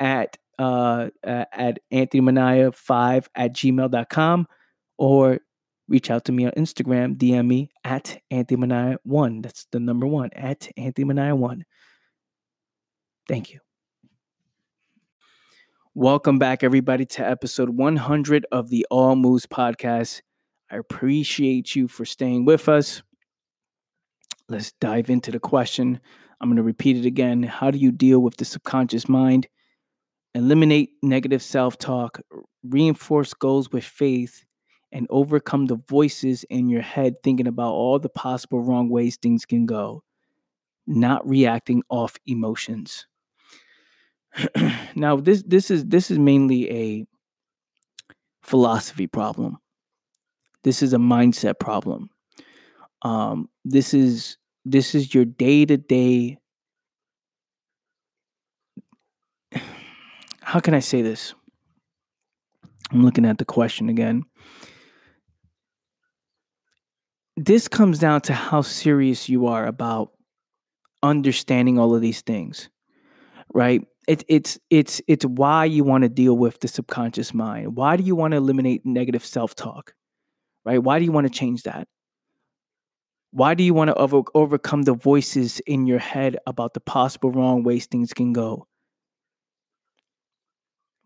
at 0.00 0.36
uh, 0.58 1.08
at 1.24 1.78
anthonymania5 1.92 3.26
at 3.34 3.52
gmail.com 3.54 4.46
or 4.96 5.38
reach 5.88 6.10
out 6.10 6.24
to 6.26 6.32
me 6.32 6.44
on 6.44 6.52
Instagram, 6.52 7.16
DM 7.16 7.46
me 7.46 7.70
at 7.84 8.20
anthonymania1. 8.32 9.42
That's 9.42 9.66
the 9.70 9.80
number 9.80 10.06
one, 10.06 10.30
at 10.34 10.68
anthonymania1. 10.78 11.62
Thank 13.28 13.52
you. 13.52 13.60
Welcome 15.94 16.38
back, 16.38 16.62
everybody, 16.62 17.06
to 17.06 17.26
episode 17.28 17.70
100 17.70 18.46
of 18.52 18.68
the 18.68 18.86
All 18.90 19.16
Moves 19.16 19.46
podcast. 19.46 20.22
I 20.70 20.76
appreciate 20.76 21.74
you 21.74 21.88
for 21.88 22.04
staying 22.04 22.44
with 22.44 22.68
us. 22.68 23.02
Let's 24.48 24.72
dive 24.72 25.10
into 25.10 25.30
the 25.30 25.40
question. 25.40 26.00
I'm 26.40 26.48
going 26.48 26.56
to 26.56 26.62
repeat 26.62 26.96
it 26.96 27.06
again. 27.06 27.42
How 27.42 27.70
do 27.70 27.78
you 27.78 27.90
deal 27.90 28.20
with 28.20 28.36
the 28.36 28.44
subconscious 28.44 29.08
mind? 29.08 29.48
Eliminate 30.34 30.90
negative 31.02 31.42
self 31.42 31.78
talk, 31.78 32.20
reinforce 32.62 33.34
goals 33.34 33.72
with 33.72 33.84
faith, 33.84 34.44
and 34.92 35.06
overcome 35.10 35.66
the 35.66 35.80
voices 35.88 36.44
in 36.44 36.68
your 36.68 36.82
head 36.82 37.14
thinking 37.22 37.46
about 37.46 37.72
all 37.72 37.98
the 37.98 38.08
possible 38.08 38.60
wrong 38.60 38.88
ways 38.88 39.16
things 39.16 39.44
can 39.44 39.66
go, 39.66 40.02
not 40.86 41.26
reacting 41.28 41.82
off 41.88 42.16
emotions. 42.26 43.06
now 44.94 45.16
this 45.16 45.42
this 45.46 45.70
is 45.70 45.84
this 45.86 46.10
is 46.10 46.18
mainly 46.18 46.70
a 46.70 47.06
philosophy 48.42 49.06
problem. 49.06 49.58
This 50.64 50.82
is 50.82 50.92
a 50.92 50.98
mindset 50.98 51.58
problem. 51.58 52.10
Um, 53.02 53.48
this 53.64 53.94
is 53.94 54.36
this 54.70 54.94
is 54.94 55.14
your 55.14 55.24
day 55.24 55.64
to 55.64 55.76
day. 55.76 56.38
How 60.42 60.60
can 60.60 60.74
I 60.74 60.80
say 60.80 61.02
this? 61.02 61.34
I'm 62.90 63.04
looking 63.04 63.26
at 63.26 63.38
the 63.38 63.44
question 63.44 63.88
again. 63.88 64.24
This 67.36 67.68
comes 67.68 67.98
down 67.98 68.22
to 68.22 68.32
how 68.32 68.62
serious 68.62 69.28
you 69.28 69.46
are 69.46 69.66
about 69.66 70.12
understanding 71.02 71.78
all 71.78 71.94
of 71.94 72.00
these 72.00 72.22
things, 72.22 72.68
right? 73.54 73.86
It, 74.08 74.24
it's 74.26 74.58
it's 74.70 75.00
it's 75.06 75.24
why 75.24 75.66
you 75.66 75.84
want 75.84 76.02
to 76.02 76.08
deal 76.08 76.36
with 76.36 76.60
the 76.60 76.68
subconscious 76.68 77.34
mind. 77.34 77.76
Why 77.76 77.96
do 77.96 78.02
you 78.02 78.16
want 78.16 78.32
to 78.32 78.38
eliminate 78.38 78.84
negative 78.84 79.24
self 79.24 79.54
talk, 79.54 79.94
right? 80.64 80.82
Why 80.82 80.98
do 80.98 81.04
you 81.04 81.12
want 81.12 81.26
to 81.26 81.32
change 81.32 81.62
that? 81.64 81.86
Why 83.30 83.54
do 83.54 83.62
you 83.62 83.74
want 83.74 83.88
to 83.88 83.94
over- 83.94 84.22
overcome 84.34 84.82
the 84.82 84.94
voices 84.94 85.60
in 85.60 85.86
your 85.86 85.98
head 85.98 86.38
about 86.46 86.74
the 86.74 86.80
possible 86.80 87.30
wrong 87.30 87.62
ways 87.62 87.86
things 87.86 88.14
can 88.14 88.32
go? 88.32 88.66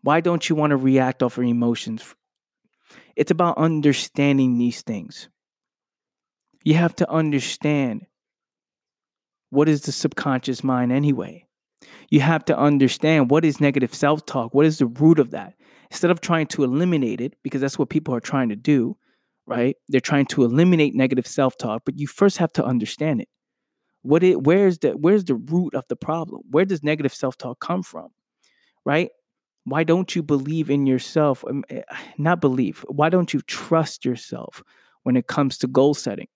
Why 0.01 0.21
don't 0.21 0.47
you 0.49 0.55
want 0.55 0.71
to 0.71 0.77
react 0.77 1.23
off 1.23 1.37
your 1.37 1.45
emotions? 1.45 2.15
It's 3.15 3.31
about 3.31 3.57
understanding 3.57 4.57
these 4.57 4.81
things. 4.81 5.29
You 6.63 6.75
have 6.75 6.95
to 6.95 7.09
understand 7.09 8.05
what 9.49 9.69
is 9.69 9.81
the 9.81 9.91
subconscious 9.91 10.63
mind 10.63 10.91
anyway. 10.91 11.45
You 12.09 12.21
have 12.21 12.45
to 12.45 12.57
understand 12.57 13.29
what 13.29 13.45
is 13.45 13.59
negative 13.59 13.93
self 13.93 14.25
talk, 14.25 14.53
what 14.53 14.65
is 14.65 14.77
the 14.77 14.85
root 14.87 15.19
of 15.19 15.31
that. 15.31 15.53
Instead 15.91 16.11
of 16.11 16.21
trying 16.21 16.47
to 16.47 16.63
eliminate 16.63 17.21
it, 17.21 17.35
because 17.43 17.61
that's 17.61 17.77
what 17.77 17.89
people 17.89 18.15
are 18.15 18.19
trying 18.19 18.49
to 18.49 18.55
do, 18.55 18.97
right? 19.45 19.75
They're 19.89 20.01
trying 20.01 20.27
to 20.27 20.43
eliminate 20.43 20.95
negative 20.95 21.27
self-talk, 21.27 21.83
but 21.85 21.99
you 21.99 22.07
first 22.07 22.37
have 22.37 22.53
to 22.53 22.65
understand 22.65 23.21
it. 23.21 23.29
What 24.01 24.23
it 24.23 24.43
where's 24.43 24.79
the 24.79 24.91
where's 24.91 25.23
the 25.23 25.35
root 25.35 25.75
of 25.75 25.85
the 25.87 25.95
problem? 25.95 26.41
Where 26.49 26.65
does 26.65 26.83
negative 26.83 27.13
self-talk 27.13 27.59
come 27.59 27.83
from? 27.83 28.09
Right? 28.85 29.09
Why 29.65 29.85
don't 29.85 30.13
you 30.13 30.21
believe 30.23 30.69
in 30.69 30.85
yourself? 30.85 31.43
Um, 31.47 31.63
eh, 31.69 31.83
not 32.17 32.41
believe. 32.41 32.83
Why 32.89 33.09
don't 33.09 33.33
you 33.33 33.41
trust 33.41 34.03
yourself 34.03 34.61
when 35.03 35.15
it 35.15 35.27
comes 35.27 35.57
to 35.59 35.67
goal 35.67 35.93
setting? 35.93 36.27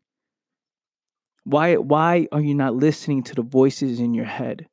Why 1.44 1.76
why 1.76 2.28
are 2.32 2.42
you 2.42 2.56
not 2.56 2.76
listening 2.76 3.24
to 3.24 3.36
the 3.36 3.42
voices 3.42 4.00
in 4.00 4.14
your 4.14 4.26
head? 4.26 4.68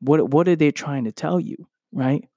What 0.00 0.30
what 0.30 0.48
are 0.48 0.56
they 0.56 0.70
trying 0.70 1.04
to 1.04 1.12
tell 1.12 1.40
you, 1.40 1.68
right? 1.92 2.28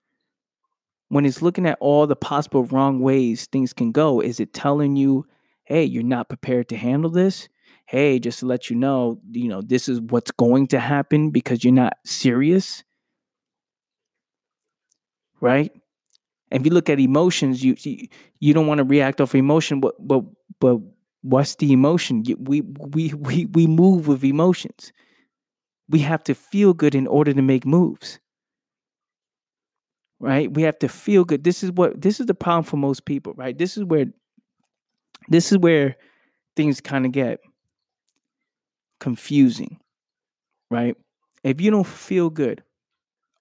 When 1.15 1.25
it's 1.25 1.41
looking 1.41 1.65
at 1.65 1.77
all 1.79 2.05
the 2.05 2.15
possible 2.17 2.65
wrong 2.65 2.99
ways 2.99 3.45
things 3.45 3.71
can 3.71 3.93
go, 3.93 4.19
is 4.19 4.41
it 4.41 4.53
telling 4.53 4.97
you, 4.97 5.25
hey, 5.63 5.81
you're 5.81 6.03
not 6.03 6.27
prepared 6.27 6.67
to 6.67 6.75
handle 6.75 7.09
this? 7.09 7.47
Hey, 7.85 8.19
just 8.19 8.39
to 8.39 8.45
let 8.45 8.69
you 8.69 8.75
know, 8.75 9.21
you 9.31 9.47
know, 9.47 9.61
this 9.61 9.87
is 9.87 10.01
what's 10.01 10.31
going 10.31 10.67
to 10.67 10.79
happen 10.81 11.29
because 11.29 11.63
you're 11.63 11.71
not 11.71 11.93
serious. 12.03 12.83
Right? 15.39 15.71
And 16.51 16.59
if 16.59 16.65
you 16.65 16.73
look 16.73 16.89
at 16.89 16.99
emotions, 16.99 17.63
you 17.63 17.77
you, 17.79 18.09
you 18.41 18.53
don't 18.53 18.67
want 18.67 18.79
to 18.79 18.83
react 18.83 19.21
off 19.21 19.35
emotion, 19.35 19.79
but 19.79 19.95
but 20.05 20.21
but 20.59 20.79
what's 21.21 21.55
the 21.55 21.71
emotion? 21.71 22.25
We 22.41 22.59
we 22.59 23.13
we 23.13 23.45
we 23.45 23.67
move 23.67 24.09
with 24.09 24.25
emotions. 24.25 24.91
We 25.87 25.99
have 25.99 26.25
to 26.25 26.35
feel 26.35 26.73
good 26.73 26.93
in 26.93 27.07
order 27.07 27.31
to 27.31 27.41
make 27.41 27.65
moves 27.65 28.19
right? 30.19 30.51
We 30.53 30.63
have 30.63 30.79
to 30.79 30.87
feel 30.87 31.25
good. 31.25 31.43
This 31.43 31.63
is 31.63 31.71
what 31.71 32.01
this 32.01 32.19
is 32.19 32.25
the 32.25 32.33
problem 32.33 32.63
for 32.63 32.77
most 32.77 33.05
people, 33.05 33.33
right? 33.35 33.57
This 33.57 33.77
is 33.77 33.83
where 33.83 34.05
this 35.27 35.51
is 35.51 35.57
where 35.57 35.95
things 36.55 36.81
kind 36.81 37.05
of 37.05 37.11
get 37.11 37.39
confusing, 38.99 39.79
right? 40.69 40.95
If 41.43 41.61
you 41.61 41.71
don't 41.71 41.85
feel 41.87 42.29
good 42.29 42.63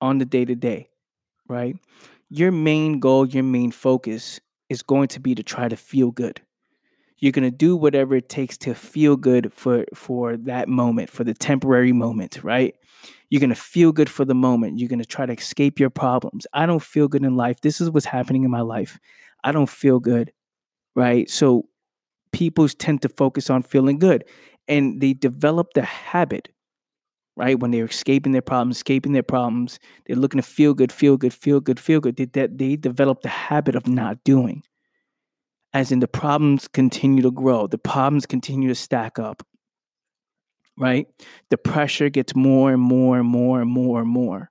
on 0.00 0.18
the 0.18 0.24
day 0.24 0.44
to 0.44 0.54
day, 0.54 0.88
right? 1.48 1.76
Your 2.28 2.50
main 2.50 3.00
goal, 3.00 3.26
your 3.26 3.44
main 3.44 3.70
focus 3.70 4.40
is 4.68 4.82
going 4.82 5.08
to 5.08 5.20
be 5.20 5.34
to 5.34 5.42
try 5.42 5.68
to 5.68 5.76
feel 5.76 6.10
good. 6.10 6.40
You're 7.18 7.32
going 7.32 7.50
to 7.50 7.56
do 7.56 7.76
whatever 7.76 8.16
it 8.16 8.28
takes 8.28 8.58
to 8.58 8.74
feel 8.74 9.16
good 9.16 9.52
for 9.52 9.84
for 9.94 10.36
that 10.36 10.68
moment, 10.68 11.10
for 11.10 11.24
the 11.24 11.34
temporary 11.34 11.92
moment, 11.92 12.42
right? 12.42 12.74
You're 13.30 13.40
going 13.40 13.50
to 13.50 13.56
feel 13.56 13.92
good 13.92 14.08
for 14.08 14.24
the 14.24 14.34
moment. 14.34 14.78
You're 14.78 14.88
going 14.88 15.00
to 15.00 15.06
try 15.06 15.26
to 15.26 15.32
escape 15.32 15.80
your 15.80 15.90
problems. 15.90 16.46
I 16.52 16.66
don't 16.66 16.82
feel 16.82 17.08
good 17.08 17.24
in 17.24 17.36
life. 17.36 17.60
This 17.60 17.80
is 17.80 17.90
what's 17.90 18.06
happening 18.06 18.44
in 18.44 18.50
my 18.50 18.60
life. 18.60 18.98
I 19.42 19.52
don't 19.52 19.68
feel 19.68 19.98
good. 19.98 20.32
Right. 20.94 21.28
So 21.28 21.68
people 22.32 22.68
tend 22.68 23.02
to 23.02 23.08
focus 23.08 23.50
on 23.50 23.62
feeling 23.62 23.98
good 23.98 24.24
and 24.68 25.00
they 25.00 25.12
develop 25.12 25.74
the 25.74 25.82
habit 25.82 26.48
right? 27.36 27.58
When 27.58 27.70
they're 27.70 27.86
escaping 27.86 28.32
their 28.32 28.42
problems, 28.42 28.76
escaping 28.76 29.12
their 29.12 29.22
problems, 29.22 29.78
they're 30.06 30.16
looking 30.16 30.40
to 30.40 30.46
feel 30.46 30.74
good, 30.74 30.92
feel 30.92 31.16
good, 31.16 31.32
feel 31.32 31.60
good, 31.60 31.80
feel 31.80 32.00
good. 32.00 32.16
They, 32.16 32.26
they, 32.26 32.46
they 32.46 32.76
develop 32.76 33.22
the 33.22 33.28
habit 33.28 33.74
of 33.74 33.86
not 33.88 34.22
doing. 34.24 34.62
As 35.72 35.90
in, 35.90 35.98
the 35.98 36.08
problems 36.08 36.68
continue 36.68 37.22
to 37.22 37.32
grow, 37.32 37.66
the 37.66 37.78
problems 37.78 38.26
continue 38.26 38.68
to 38.68 38.74
stack 38.74 39.18
up 39.18 39.44
right? 40.76 41.06
The 41.50 41.58
pressure 41.58 42.08
gets 42.08 42.34
more 42.34 42.72
and 42.72 42.82
more 42.82 43.18
and 43.18 43.28
more 43.28 43.60
and 43.60 43.70
more 43.70 44.00
and 44.00 44.08
more. 44.08 44.50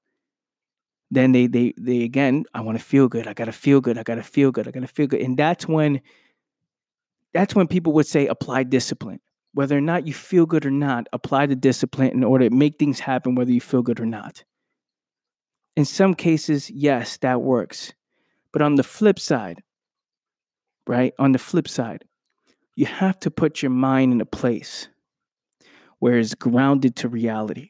Then 1.12 1.32
they 1.32 1.48
they 1.48 1.74
they 1.78 2.04
again, 2.04 2.46
I 2.54 2.62
want 2.62 2.78
to 2.78 2.84
feel 2.84 3.08
good. 3.08 3.28
I 3.28 3.34
gotta 3.34 3.52
feel 3.52 3.82
good. 3.82 3.98
I 3.98 4.04
gotta 4.04 4.24
feel 4.24 4.52
good. 4.52 4.68
I 4.68 4.72
gotta 4.72 4.88
feel 4.88 5.08
good. 5.08 5.22
And 5.22 5.38
that's 5.38 5.68
when 5.68 6.02
that's 7.34 7.56
when 7.56 7.68
people 7.68 7.94
would 7.94 8.08
say 8.08 8.28
apply 8.28 8.64
discipline. 8.64 9.20
Whether 9.54 9.78
or 9.78 9.82
not 9.82 10.08
you 10.08 10.14
feel 10.14 10.48
good 10.48 10.66
or 10.66 10.72
not, 10.72 11.08
apply 11.14 11.46
the 11.46 11.56
discipline 11.56 12.10
in 12.10 12.24
order 12.24 12.50
to 12.50 12.56
make 12.56 12.80
things 12.80 13.00
happen, 13.00 13.36
whether 13.36 13.52
you 13.52 13.62
feel 13.62 13.84
good 13.84 14.00
or 14.00 14.06
not. 14.06 14.44
In 15.76 15.86
some 15.86 16.16
cases, 16.16 16.70
yes, 16.72 17.18
that 17.18 17.42
works. 17.42 17.94
But 18.52 18.64
on 18.64 18.76
the 18.76 18.84
flip 18.84 19.20
side, 19.20 19.62
right? 20.88 21.14
On 21.20 21.32
the 21.32 21.40
flip 21.40 21.68
side, 21.68 22.06
you 22.76 22.88
have 22.88 23.20
to 23.20 23.32
put 23.32 23.62
your 23.62 23.72
mind 23.72 24.14
in 24.14 24.22
a 24.22 24.26
place 24.26 24.88
where 26.04 26.20
it's 26.20 26.36
grounded 26.36 26.98
to 26.98 27.08
reality 27.08 27.70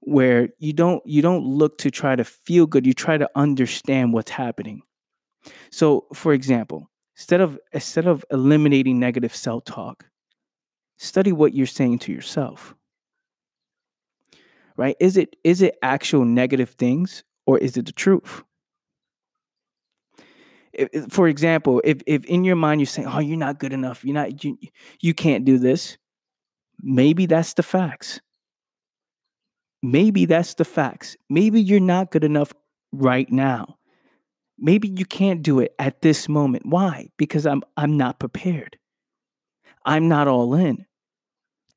where 0.00 0.50
you 0.58 0.74
don't 0.74 1.00
you 1.06 1.22
don't 1.22 1.46
look 1.46 1.78
to 1.78 1.90
try 1.90 2.14
to 2.14 2.24
feel 2.24 2.66
good 2.66 2.86
you 2.86 2.92
try 2.92 3.16
to 3.16 3.30
understand 3.34 4.12
what's 4.12 4.30
happening. 4.30 4.82
So 5.70 6.06
for 6.12 6.34
example 6.34 6.90
instead 7.16 7.40
of 7.40 7.58
instead 7.72 8.06
of 8.06 8.22
eliminating 8.30 8.98
negative 8.98 9.34
self-talk 9.34 10.04
study 10.98 11.32
what 11.32 11.54
you're 11.54 11.66
saying 11.66 12.00
to 12.00 12.12
yourself. 12.12 12.74
Right? 14.76 14.96
Is 15.00 15.16
it 15.16 15.36
is 15.42 15.62
it 15.62 15.78
actual 15.82 16.26
negative 16.26 16.72
things 16.72 17.24
or 17.46 17.56
is 17.56 17.78
it 17.78 17.86
the 17.86 17.92
truth? 17.92 18.42
If, 20.74 20.90
for 21.08 21.28
example 21.28 21.80
if 21.82 22.02
if 22.06 22.26
in 22.26 22.44
your 22.44 22.56
mind 22.56 22.82
you're 22.82 22.94
saying 22.94 23.08
oh 23.08 23.20
you're 23.20 23.38
not 23.38 23.58
good 23.58 23.72
enough. 23.72 24.04
You're 24.04 24.20
not 24.22 24.44
you, 24.44 24.58
you 25.00 25.14
can't 25.14 25.46
do 25.46 25.56
this 25.56 25.96
maybe 26.82 27.26
that's 27.26 27.54
the 27.54 27.62
facts. 27.62 28.20
Maybe 29.82 30.26
that's 30.26 30.54
the 30.54 30.64
facts. 30.64 31.16
Maybe 31.28 31.60
you're 31.60 31.80
not 31.80 32.10
good 32.10 32.24
enough 32.24 32.52
right 32.92 33.30
now. 33.30 33.78
Maybe 34.58 34.88
you 34.88 35.06
can't 35.06 35.42
do 35.42 35.58
it 35.60 35.74
at 35.78 36.02
this 36.02 36.28
moment. 36.28 36.66
Why? 36.66 37.08
Because 37.16 37.46
i'm 37.46 37.62
i'm 37.76 37.96
not 37.96 38.18
prepared. 38.18 38.76
I'm 39.86 40.08
not 40.08 40.28
all 40.28 40.54
in. 40.54 40.84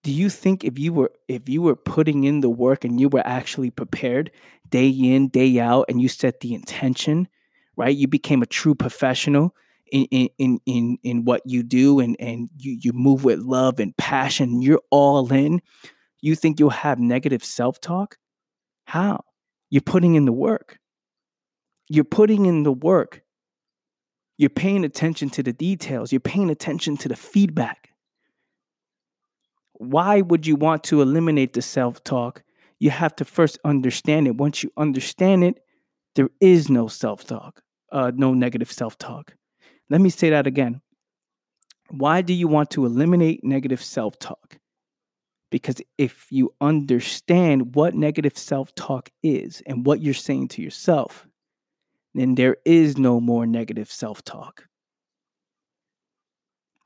Do 0.03 0.11
you 0.11 0.29
think 0.29 0.65
if 0.65 0.77
you 0.77 0.91
were 0.91 1.11
if 1.29 1.47
you 1.47 1.61
were 1.61 1.77
putting 1.77 2.25
in 2.25 2.41
the 2.41 2.49
work 2.49 2.83
and 2.83 2.99
you 2.99 3.07
were 3.07 3.25
actually 3.25 3.69
prepared 3.69 4.31
day 4.69 4.89
in 4.89 5.29
day 5.29 5.59
out 5.59 5.85
and 5.87 6.01
you 6.01 6.09
set 6.09 6.41
the 6.41 6.53
intention 6.53 7.29
right? 7.75 7.95
You 7.95 8.07
became 8.07 8.41
a 8.41 8.47
true 8.47 8.75
professional 8.75 9.55
in 9.91 10.29
in 10.37 10.59
in 10.65 10.97
in 11.03 11.25
what 11.25 11.41
you 11.45 11.63
do 11.63 11.99
and 11.99 12.15
and 12.19 12.49
you 12.57 12.77
you 12.81 12.93
move 12.93 13.23
with 13.23 13.39
love 13.39 13.79
and 13.79 13.95
passion 13.97 14.61
you're 14.61 14.81
all 14.89 15.31
in 15.31 15.61
you 16.21 16.35
think 16.35 16.57
you'll 16.57 16.69
have 16.69 16.99
negative 16.99 17.43
self-talk? 17.43 18.17
How? 18.85 19.25
You're 19.69 19.81
putting 19.81 20.15
in 20.15 20.23
the 20.23 20.31
work. 20.31 20.79
You're 21.89 22.05
putting 22.05 22.45
in 22.45 22.63
the 22.63 22.71
work. 22.71 23.23
You're 24.37 24.49
paying 24.49 24.85
attention 24.85 25.29
to 25.31 25.43
the 25.43 25.51
details. 25.51 26.13
You're 26.13 26.21
paying 26.21 26.49
attention 26.49 26.95
to 26.97 27.09
the 27.09 27.17
feedback. 27.17 27.89
Why 29.73 30.21
would 30.21 30.47
you 30.47 30.55
want 30.55 30.85
to 30.85 31.01
eliminate 31.01 31.51
the 31.51 31.61
self-talk? 31.61 32.41
You 32.79 32.89
have 32.89 33.17
to 33.17 33.25
first 33.25 33.59
understand 33.65 34.27
it. 34.27 34.37
Once 34.37 34.63
you 34.63 34.71
understand 34.77 35.43
it 35.43 35.59
there 36.15 36.29
is 36.39 36.69
no 36.69 36.87
self-talk 36.87 37.61
uh, 37.91 38.11
no 38.15 38.33
negative 38.33 38.71
self-talk 38.71 39.35
let 39.93 40.01
me 40.01 40.09
say 40.09 40.31
that 40.31 40.47
again. 40.47 40.81
Why 41.91 42.23
do 42.23 42.33
you 42.33 42.47
want 42.47 42.71
to 42.71 42.83
eliminate 42.83 43.43
negative 43.43 43.79
self 43.79 44.17
talk? 44.17 44.57
Because 45.51 45.75
if 45.99 46.25
you 46.31 46.51
understand 46.59 47.75
what 47.75 47.93
negative 47.93 48.35
self 48.35 48.73
talk 48.73 49.11
is 49.21 49.61
and 49.67 49.85
what 49.85 50.01
you're 50.01 50.15
saying 50.15 50.47
to 50.47 50.63
yourself, 50.63 51.27
then 52.15 52.33
there 52.33 52.57
is 52.65 52.97
no 52.97 53.19
more 53.19 53.45
negative 53.45 53.91
self 53.91 54.23
talk. 54.23 54.67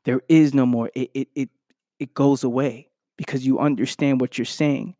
There 0.03 0.19
is 0.27 0.53
no 0.53 0.65
more. 0.65 0.91
It, 0.93 1.09
it, 1.13 1.27
it, 1.33 1.49
it 1.99 2.13
goes 2.13 2.43
away 2.43 2.89
because 3.17 3.45
you 3.45 3.57
understand 3.59 4.19
what 4.19 4.37
you're 4.37 4.43
saying. 4.43 4.97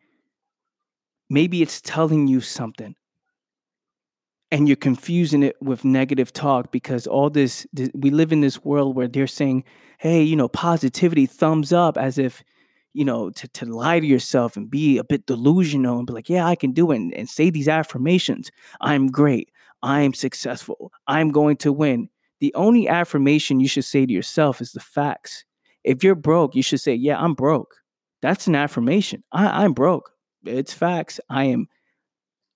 Maybe 1.30 1.62
it's 1.62 1.82
telling 1.82 2.28
you 2.28 2.40
something 2.40 2.96
and 4.52 4.68
you're 4.68 4.78
confusing 4.78 5.44
it 5.44 5.56
with 5.62 5.84
negative 5.84 6.32
talk 6.32 6.72
because 6.72 7.06
all 7.06 7.30
this, 7.30 7.68
this, 7.74 7.90
we 7.94 8.10
live 8.10 8.32
in 8.32 8.42
this 8.42 8.64
world 8.64 8.96
where 8.96 9.08
they're 9.08 9.28
saying 9.28 9.64
hey 10.00 10.22
you 10.22 10.36
know 10.36 10.48
positivity 10.48 11.26
thumbs 11.26 11.74
up 11.74 11.98
as 11.98 12.18
if 12.18 12.44
you 12.94 13.04
know 13.04 13.30
to, 13.32 13.48
to 13.50 13.66
lie 13.66 14.00
to 14.00 14.06
yourself 14.06 14.56
and 14.56 14.70
be 14.70 14.98
a 14.98 15.04
bit 15.04 15.26
delusional 15.26 15.98
and 15.98 16.08
be 16.08 16.14
like 16.14 16.30
yeah 16.30 16.46
i 16.46 16.56
can 16.56 16.72
do 16.72 16.92
it 16.92 16.98
and, 16.98 17.14
and 17.14 17.30
say 17.30 17.50
these 17.50 17.68
affirmations. 17.68 18.52
I'm 18.82 19.08
great. 19.08 19.52
I'm 19.84 20.14
successful. 20.14 20.92
I'm 21.08 21.30
going 21.30 21.58
to 21.58 21.72
win. 21.72 22.10
The 22.40 22.54
only 22.56 22.88
affirmation 22.88 23.60
you 23.60 23.68
should 23.68 23.86
say 23.86 24.06
to 24.06 24.14
yourself 24.14 24.62
is 24.62 24.72
the 24.72 24.80
facts. 24.80 25.46
If 25.84 26.04
you're 26.04 26.16
broke 26.16 26.56
you 26.56 26.64
should 26.64 26.82
say 26.82 26.94
yeah 26.94 27.20
i'm 27.20 27.34
broke. 27.34 27.76
That's 28.22 28.48
an 28.48 28.56
affirmation. 28.56 29.24
I, 29.32 29.64
i'm 29.64 29.74
broke. 29.74 30.12
It's 30.46 30.74
facts. 30.74 31.20
I 31.30 31.46
am 31.46 31.68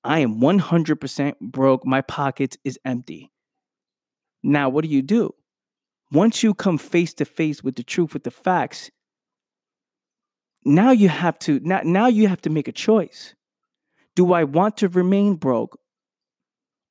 I 0.04 0.20
am 0.20 0.40
100% 0.40 1.40
broke. 1.40 1.86
My 1.86 2.02
pockets 2.02 2.58
is 2.64 2.80
empty. 2.86 3.32
Now, 4.44 4.70
what 4.70 4.84
do 4.84 4.90
you 4.90 5.02
do? 5.02 5.34
Once 6.12 6.44
you 6.44 6.54
come 6.54 6.78
face 6.78 7.14
to 7.16 7.26
face 7.26 7.64
with 7.64 7.76
the 7.76 7.84
truth, 7.84 8.14
with 8.14 8.24
the 8.24 8.32
facts, 8.32 8.90
now 10.66 10.92
you 10.92 11.10
have 11.10 11.40
to 11.40 11.60
now, 11.62 11.82
now 11.84 12.08
you 12.08 12.28
have 12.28 12.42
to 12.42 12.50
make 12.50 12.68
a 12.68 12.72
choice. 12.72 13.34
Do 14.16 14.34
I 14.34 14.44
want 14.44 14.78
to 14.78 14.90
remain 14.90 15.36
broke 15.36 15.80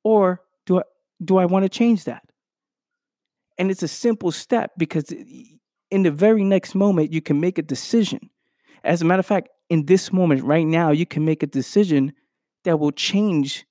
or 0.02 0.40
do 0.66 0.78
I 0.78 0.82
do 1.22 1.36
I 1.36 1.44
want 1.44 1.64
to 1.64 1.68
change 1.68 2.04
that? 2.04 2.22
And 3.58 3.70
it's 3.70 3.82
a 3.82 3.88
simple 3.88 4.32
step 4.32 4.72
because 4.78 5.12
in 5.90 6.02
the 6.02 6.10
very 6.10 6.42
next 6.42 6.74
moment 6.74 7.12
you 7.12 7.20
can 7.20 7.40
make 7.40 7.58
a 7.58 7.62
decision. 7.62 8.30
As 8.82 9.02
a 9.02 9.04
matter 9.04 9.20
of 9.20 9.26
fact, 9.26 9.50
in 9.68 9.84
this 9.84 10.12
moment 10.12 10.42
right 10.42 10.66
now 10.66 10.90
you 10.90 11.04
can 11.04 11.24
make 11.24 11.42
a 11.42 11.46
decision 11.46 12.14
that 12.64 12.78
will 12.78 12.92
change 12.92 13.66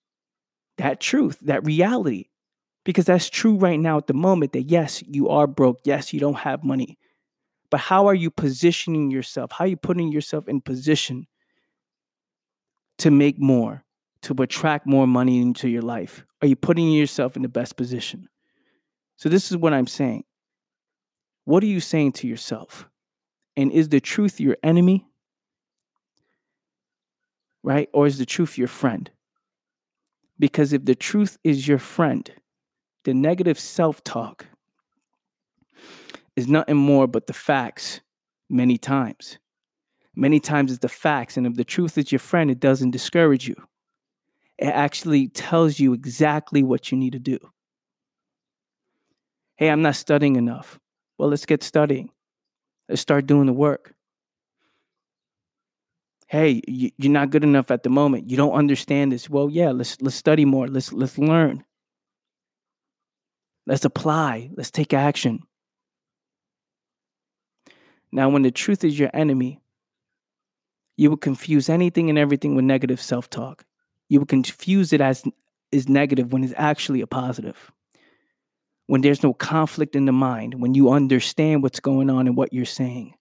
that 0.78 1.00
truth, 1.00 1.40
that 1.42 1.66
reality. 1.66 2.26
Because 2.86 3.06
that's 3.06 3.30
true 3.30 3.56
right 3.56 3.80
now 3.80 3.98
at 3.98 4.08
the 4.08 4.14
moment 4.14 4.54
that 4.54 4.64
yes, 4.64 5.04
you 5.06 5.30
are 5.30 5.48
broke. 5.48 5.80
Yes, 5.84 6.14
you 6.14 6.20
don't 6.20 6.40
have 6.40 6.64
money. 6.64 6.98
But 7.70 7.82
how 7.82 8.08
are 8.08 8.16
you 8.16 8.32
positioning 8.32 9.12
yourself? 9.12 9.52
How 9.52 9.66
are 9.66 9.68
you 9.68 9.78
putting 9.78 10.12
yourself 10.12 10.48
in 10.48 10.62
position 10.62 11.28
to 12.98 13.12
make 13.12 13.40
more, 13.40 13.84
to 14.24 14.34
attract 14.40 14.88
more 14.88 15.06
money 15.06 15.42
into 15.42 15.70
your 15.70 15.84
life? 15.84 16.26
Are 16.42 16.48
you 16.48 16.56
putting 16.56 16.92
yourself 16.92 17.36
in 17.36 17.44
the 17.44 17.50
best 17.50 17.76
position? 17.76 18.28
So, 19.18 19.30
this 19.30 19.52
is 19.52 19.58
what 19.58 19.74
I'm 19.74 19.88
saying. 19.88 20.24
What 21.44 21.62
are 21.64 21.68
you 21.68 21.82
saying 21.82 22.14
to 22.14 22.28
yourself? 22.28 22.88
And 23.58 23.72
is 23.72 23.90
the 23.90 24.00
truth 24.00 24.40
your 24.40 24.58
enemy 24.64 25.09
right? 27.64 27.90
Or 27.94 28.08
is 28.08 28.18
the 28.18 28.26
truth 28.26 28.58
your 28.58 28.68
friend? 28.68 29.10
Because 30.38 30.74
if 30.74 30.86
the 30.86 30.96
truth 30.96 31.38
is 31.44 31.68
your 31.68 31.80
friend, 31.80 32.32
the 33.04 33.14
negative 33.14 33.60
self 33.60 34.04
talk 34.04 34.48
is 36.36 36.48
nothing 36.48 36.78
more 36.78 37.08
but 37.08 37.28
the 37.28 37.34
facts 37.34 38.02
many 38.50 38.78
times. 38.78 39.38
Many 40.16 40.40
times 40.40 40.72
it's 40.72 40.80
the 40.80 40.90
facts. 40.90 41.38
And 41.38 41.46
if 41.46 41.56
the 41.56 41.64
truth 41.64 41.98
is 41.98 42.12
your 42.12 42.20
friend, 42.20 42.50
it 42.50 42.60
doesn't 42.60 42.92
discourage 42.92 43.48
you. 43.48 43.56
It 44.58 44.68
actually 44.68 45.28
tells 45.30 45.80
you 45.80 45.94
exactly 45.94 46.64
what 46.64 46.92
you 46.92 46.98
need 46.98 47.14
to 47.14 47.20
do. 47.20 47.40
Hey, 49.56 49.70
I'm 49.70 49.82
not 49.82 49.96
studying 49.96 50.36
enough. 50.36 50.80
Well, 51.18 51.30
let's 51.30 51.46
get 51.46 51.64
studying. 51.64 52.12
Let's 52.88 53.02
start 53.02 53.28
doing 53.28 53.46
the 53.46 53.54
work 53.54 53.94
hey 56.30 56.62
you're 56.68 57.12
not 57.12 57.32
good 57.32 57.44
enough 57.44 57.72
at 57.72 57.84
the 57.84 57.90
moment. 57.90 58.30
You 58.30 58.38
don't 58.38 58.54
understand 58.54 59.12
this. 59.12 59.30
Well 59.30 59.50
yeah 59.50 59.72
let's 59.72 60.00
let's 60.02 60.16
study 60.16 60.46
more. 60.46 60.68
Let's 60.68 60.94
let's 60.94 61.18
learn. 61.18 61.66
Let's 63.66 63.84
apply. 63.84 64.52
Let's 64.56 64.72
take 64.72 64.94
action. 64.94 65.42
Now 68.12 68.30
when 68.30 68.44
the 68.44 68.52
truth 68.52 68.84
is 68.84 68.98
your 68.98 69.10
enemy 69.14 69.60
you 70.98 71.10
will 71.10 71.18
confuse 71.18 71.70
anything 71.70 72.10
and 72.10 72.20
everything 72.20 72.56
with 72.56 72.66
negative 72.66 73.02
self-talk. 73.02 73.64
You 74.10 74.20
will 74.20 74.28
confuse 74.28 74.92
it 74.94 75.02
as 75.02 75.24
is 75.72 75.88
negative 75.88 76.34
when 76.34 76.44
it's 76.44 76.54
actually 76.58 77.02
a 77.02 77.08
positive. 77.08 77.72
When 78.88 79.02
there's 79.02 79.24
no 79.24 79.34
conflict 79.34 79.96
in 79.96 80.06
the 80.06 80.12
mind 80.12 80.62
when 80.62 80.76
you 80.76 80.92
understand 80.92 81.64
what's 81.64 81.80
going 81.80 82.10
on 82.10 82.28
and 82.28 82.36
what 82.38 82.54
you're 82.54 82.66
saying 82.66 83.16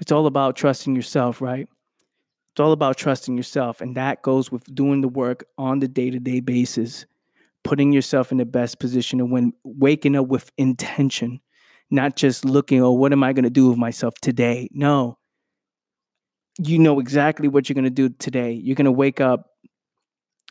It's 0.00 0.12
all 0.12 0.26
about 0.26 0.56
trusting 0.56 0.96
yourself, 0.96 1.40
right? 1.40 1.68
It's 2.52 2.60
all 2.60 2.72
about 2.72 2.96
trusting 2.96 3.36
yourself. 3.36 3.80
And 3.80 3.96
that 3.96 4.22
goes 4.22 4.52
with 4.52 4.62
doing 4.74 5.00
the 5.00 5.08
work 5.08 5.44
on 5.56 5.78
the 5.78 5.88
day 5.88 6.10
to 6.10 6.18
day 6.18 6.40
basis, 6.40 7.06
putting 7.64 7.92
yourself 7.92 8.30
in 8.30 8.38
the 8.38 8.44
best 8.44 8.78
position 8.78 9.20
and 9.20 9.30
when 9.30 9.52
waking 9.64 10.16
up 10.16 10.26
with 10.26 10.50
intention, 10.58 11.40
not 11.90 12.16
just 12.16 12.44
looking, 12.44 12.82
oh, 12.82 12.92
what 12.92 13.12
am 13.12 13.22
I 13.22 13.32
going 13.32 13.44
to 13.44 13.50
do 13.50 13.68
with 13.68 13.78
myself 13.78 14.14
today? 14.20 14.68
No. 14.72 15.18
You 16.58 16.78
know 16.78 17.00
exactly 17.00 17.48
what 17.48 17.68
you're 17.68 17.74
going 17.74 17.84
to 17.84 17.90
do 17.90 18.10
today. 18.10 18.52
You're 18.52 18.76
going 18.76 18.84
to 18.84 18.92
wake 18.92 19.20
up 19.20 19.46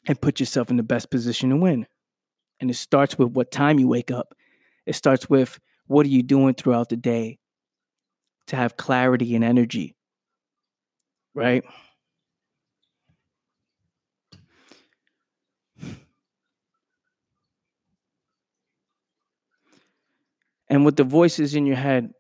and 0.07 0.19
put 0.19 0.39
yourself 0.39 0.71
in 0.71 0.77
the 0.77 0.83
best 0.83 1.11
position 1.11 1.51
to 1.51 1.57
win. 1.57 1.85
And 2.59 2.69
it 2.69 2.75
starts 2.75 3.17
with 3.17 3.29
what 3.29 3.51
time 3.51 3.79
you 3.79 3.87
wake 3.87 4.09
up. 4.09 4.33
It 4.85 4.95
starts 4.95 5.29
with 5.29 5.59
what 5.85 6.05
are 6.05 6.09
you 6.09 6.23
doing 6.23 6.55
throughout 6.55 6.89
the 6.89 6.97
day? 6.97 7.37
to 8.51 8.57
have 8.57 8.75
clarity 8.75 9.33
and 9.33 9.45
energy, 9.45 9.95
right? 11.33 11.63
And 20.67 20.83
with 20.83 20.97
the 20.97 21.05
voices 21.05 21.55
in 21.55 21.65
your 21.65 21.77
head, 21.77 22.13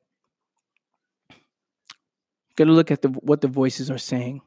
got 2.55 2.65
to 2.65 2.71
look 2.71 2.91
at 2.91 3.01
the, 3.01 3.09
what 3.09 3.41
the 3.41 3.49
voices 3.49 3.91
are 3.91 3.97
saying. 3.97 4.39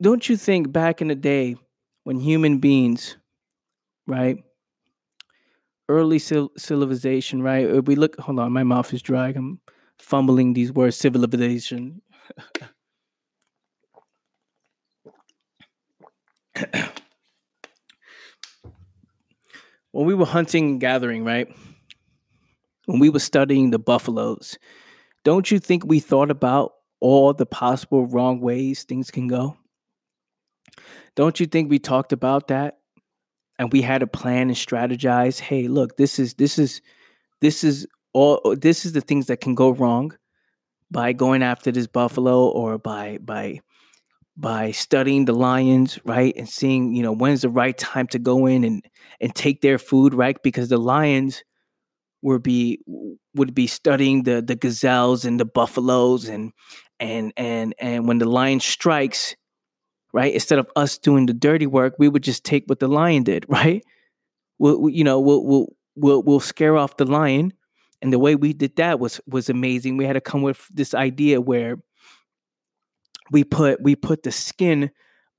Don't 0.00 0.28
you 0.28 0.36
think 0.36 0.70
back 0.70 1.02
in 1.02 1.08
the 1.08 1.16
day 1.16 1.56
when 2.04 2.20
human 2.20 2.58
beings, 2.58 3.16
right, 4.06 4.44
Early 5.88 6.18
civilization, 6.18 7.42
right? 7.42 7.82
We 7.84 7.94
look, 7.94 8.18
hold 8.20 8.38
on, 8.38 8.52
my 8.52 8.62
mouth 8.62 8.92
is 8.92 9.00
dry. 9.00 9.28
I'm 9.28 9.60
fumbling 9.98 10.52
these 10.52 10.70
words, 10.70 10.96
civilization. 10.96 12.02
when 19.92 20.06
we 20.06 20.14
were 20.14 20.26
hunting 20.26 20.70
and 20.70 20.80
gathering, 20.80 21.24
right? 21.24 21.48
When 22.86 22.98
we 22.98 23.10
were 23.10 23.18
studying 23.18 23.70
the 23.70 23.78
buffaloes, 23.78 24.58
don't 25.24 25.50
you 25.50 25.58
think 25.58 25.84
we 25.84 26.00
thought 26.00 26.30
about 26.30 26.72
all 27.00 27.32
the 27.32 27.46
possible 27.46 28.06
wrong 28.06 28.40
ways 28.40 28.84
things 28.84 29.10
can 29.10 29.26
go? 29.28 29.56
Don't 31.16 31.40
you 31.40 31.46
think 31.46 31.70
we 31.70 31.78
talked 31.78 32.12
about 32.12 32.48
that 32.48 32.77
and 33.58 33.72
we 33.72 33.82
had 33.82 34.02
a 34.02 34.06
plan 34.06 34.48
and 34.48 34.56
strategize, 34.56 35.40
hey, 35.40 35.68
look, 35.68 35.96
this 35.96 36.18
is 36.18 36.34
this 36.34 36.58
is 36.58 36.80
this 37.40 37.64
is 37.64 37.86
all 38.12 38.40
uh, 38.44 38.56
this 38.58 38.84
is 38.84 38.92
the 38.92 39.00
things 39.00 39.26
that 39.26 39.40
can 39.40 39.54
go 39.54 39.70
wrong 39.70 40.16
by 40.90 41.12
going 41.12 41.42
after 41.42 41.70
this 41.70 41.86
buffalo 41.86 42.48
or 42.48 42.78
by 42.78 43.18
by 43.20 43.60
by 44.36 44.70
studying 44.70 45.24
the 45.24 45.34
lions, 45.34 45.98
right? 46.04 46.32
And 46.36 46.48
seeing, 46.48 46.94
you 46.94 47.02
know, 47.02 47.12
when's 47.12 47.42
the 47.42 47.48
right 47.48 47.76
time 47.76 48.06
to 48.08 48.18
go 48.18 48.46
in 48.46 48.64
and 48.64 48.84
and 49.20 49.34
take 49.34 49.60
their 49.60 49.78
food, 49.78 50.14
right? 50.14 50.40
Because 50.42 50.68
the 50.68 50.78
lions 50.78 51.42
would 52.22 52.42
be 52.42 52.80
would 53.34 53.54
be 53.54 53.66
studying 53.66 54.22
the 54.22 54.40
the 54.40 54.56
gazelles 54.56 55.24
and 55.24 55.38
the 55.40 55.44
buffaloes 55.44 56.28
and 56.28 56.52
and 57.00 57.32
and 57.36 57.74
and 57.80 58.06
when 58.06 58.18
the 58.18 58.28
lion 58.28 58.60
strikes, 58.60 59.34
right? 60.12 60.32
Instead 60.32 60.58
of 60.58 60.68
us 60.76 60.98
doing 60.98 61.26
the 61.26 61.34
dirty 61.34 61.66
work, 61.66 61.94
we 61.98 62.08
would 62.08 62.22
just 62.22 62.44
take 62.44 62.64
what 62.66 62.80
the 62.80 62.88
lion 62.88 63.22
did, 63.22 63.44
right? 63.48 63.82
We'll, 64.58 64.80
we, 64.80 64.94
you 64.94 65.04
know, 65.04 65.20
we'll 65.20 65.44
we'll 65.44 65.66
we'll 65.96 66.22
we'll 66.22 66.40
scare 66.40 66.76
off 66.76 66.96
the 66.96 67.04
lion, 67.04 67.52
and 68.02 68.12
the 68.12 68.18
way 68.18 68.34
we 68.34 68.52
did 68.52 68.76
that 68.76 69.00
was 69.00 69.20
was 69.26 69.48
amazing. 69.48 69.96
We 69.96 70.04
had 70.04 70.14
to 70.14 70.20
come 70.20 70.42
with 70.42 70.66
this 70.72 70.94
idea 70.94 71.40
where 71.40 71.76
we 73.30 73.44
put 73.44 73.82
we 73.82 73.96
put 73.96 74.22
the 74.22 74.32
skin 74.32 74.90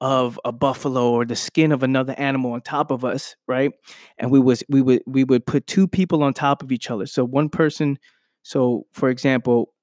of 0.02 0.40
a 0.46 0.52
buffalo 0.52 1.12
or 1.12 1.26
the 1.26 1.36
skin 1.36 1.72
of 1.72 1.84
another 1.84 2.16
animal 2.18 2.54
on 2.54 2.62
top 2.62 2.92
of 2.92 3.04
us, 3.04 3.36
right? 3.48 3.72
And 4.18 4.32
we 4.32 4.40
was 4.40 4.64
we 4.70 4.82
would 4.82 5.04
we 5.06 5.24
would 5.24 5.46
put 5.46 5.68
two 5.68 5.88
people 5.88 6.24
on 6.24 6.34
top 6.34 6.64
of 6.64 6.72
each 6.72 6.90
other. 6.90 7.06
So 7.06 7.26
one 7.26 7.50
person, 7.50 8.00
so 8.42 8.86
for 8.94 9.10
example, 9.10 9.74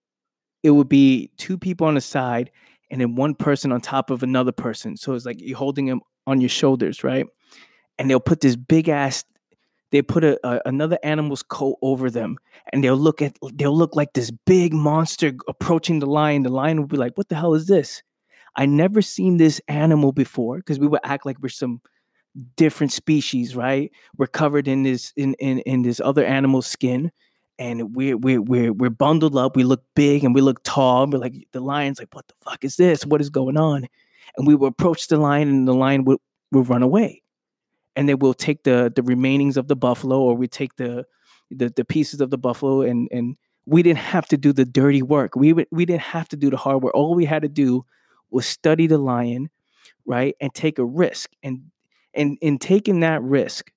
it 0.62 0.70
would 0.70 0.88
be 0.88 1.30
two 1.36 1.58
people 1.58 1.86
on 1.86 1.94
the 1.94 2.00
side 2.00 2.50
and 2.90 3.00
then 3.00 3.14
one 3.14 3.34
person 3.34 3.72
on 3.72 3.80
top 3.80 4.10
of 4.10 4.22
another 4.22 4.52
person. 4.52 4.96
So 4.96 5.14
it's 5.14 5.26
like 5.26 5.40
you're 5.40 5.58
holding 5.58 5.86
them 5.86 6.00
on 6.26 6.40
your 6.40 6.50
shoulders, 6.50 7.04
right? 7.04 7.26
And 7.98 8.10
they'll 8.10 8.20
put 8.20 8.40
this 8.40 8.56
big 8.56 8.88
ass 8.88 9.24
they 9.92 10.02
put 10.02 10.24
a, 10.24 10.38
a, 10.46 10.60
another 10.66 10.98
animal's 11.02 11.42
coat 11.42 11.78
over 11.80 12.10
them 12.10 12.38
and 12.72 12.82
they'll 12.82 12.96
look 12.96 13.22
at 13.22 13.36
they'll 13.54 13.76
look 13.76 13.94
like 13.94 14.12
this 14.12 14.30
big 14.30 14.72
monster 14.72 15.32
approaching 15.48 16.00
the 16.00 16.06
lion. 16.06 16.42
The 16.42 16.50
lion 16.50 16.78
will 16.78 16.88
be 16.88 16.96
like 16.96 17.16
what 17.16 17.28
the 17.28 17.36
hell 17.36 17.54
is 17.54 17.66
this? 17.66 18.02
I 18.56 18.66
never 18.66 19.00
seen 19.02 19.36
this 19.36 19.60
animal 19.68 20.12
before. 20.12 20.58
Because 20.58 20.78
we 20.78 20.86
would 20.86 21.00
act 21.04 21.24
like 21.24 21.36
we're 21.40 21.48
some 21.48 21.80
different 22.56 22.92
species 22.92 23.54
right? 23.54 23.90
We're 24.16 24.26
covered 24.26 24.68
in 24.68 24.82
this 24.82 25.12
in 25.16 25.34
in, 25.34 25.60
in 25.60 25.82
this 25.82 26.00
other 26.00 26.24
animal's 26.24 26.66
skin 26.66 27.12
and 27.58 27.94
we're 27.94 28.16
we're 28.16 28.42
we're 28.42 28.72
we're 28.72 28.90
bundled 28.90 29.36
up 29.36 29.56
we 29.56 29.64
look 29.64 29.82
big 29.94 30.24
and 30.24 30.34
we 30.34 30.40
look 30.40 30.62
tall 30.62 31.06
we're 31.06 31.18
like 31.18 31.48
the 31.52 31.60
lion's 31.60 31.98
like 31.98 32.14
what 32.14 32.26
the 32.28 32.34
fuck 32.44 32.64
is 32.64 32.76
this? 32.76 33.04
What 33.06 33.20
is 33.20 33.30
going 33.30 33.56
on? 33.56 33.86
And 34.36 34.46
we 34.46 34.54
will 34.54 34.68
approach 34.68 35.08
the 35.08 35.16
lion 35.16 35.48
and 35.48 35.68
the 35.68 35.74
lion 35.74 36.04
will 36.04 36.18
would 36.52 36.68
run 36.68 36.82
away. 36.82 37.22
And 37.94 38.08
then 38.08 38.18
we'll 38.18 38.34
take 38.34 38.64
the 38.64 38.92
the 38.94 39.02
remainings 39.02 39.56
of 39.56 39.68
the 39.68 39.76
buffalo 39.76 40.20
or 40.20 40.34
we 40.34 40.48
take 40.48 40.76
the 40.76 41.06
the, 41.50 41.70
the 41.70 41.84
pieces 41.84 42.20
of 42.20 42.30
the 42.30 42.38
buffalo 42.38 42.82
and 42.82 43.08
and 43.10 43.36
we 43.64 43.82
didn't 43.82 43.98
have 43.98 44.26
to 44.28 44.36
do 44.36 44.52
the 44.52 44.64
dirty 44.64 45.02
work. 45.02 45.34
We 45.34 45.52
we 45.52 45.84
didn't 45.84 46.02
have 46.02 46.28
to 46.28 46.36
do 46.36 46.50
the 46.50 46.56
hard 46.56 46.82
work. 46.82 46.94
All 46.94 47.14
we 47.14 47.24
had 47.24 47.42
to 47.42 47.48
do 47.48 47.84
was 48.30 48.46
study 48.46 48.86
the 48.86 48.98
lion 48.98 49.50
right 50.04 50.34
and 50.40 50.54
take 50.54 50.78
a 50.78 50.84
risk. 50.84 51.30
And 51.42 51.70
and 52.14 52.38
in 52.40 52.58
taking 52.58 53.00
that 53.00 53.22
risk 53.22 53.72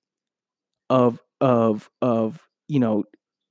of 0.88 1.20
of 1.40 1.90
of 2.02 2.40
you 2.68 2.78
know 2.78 3.04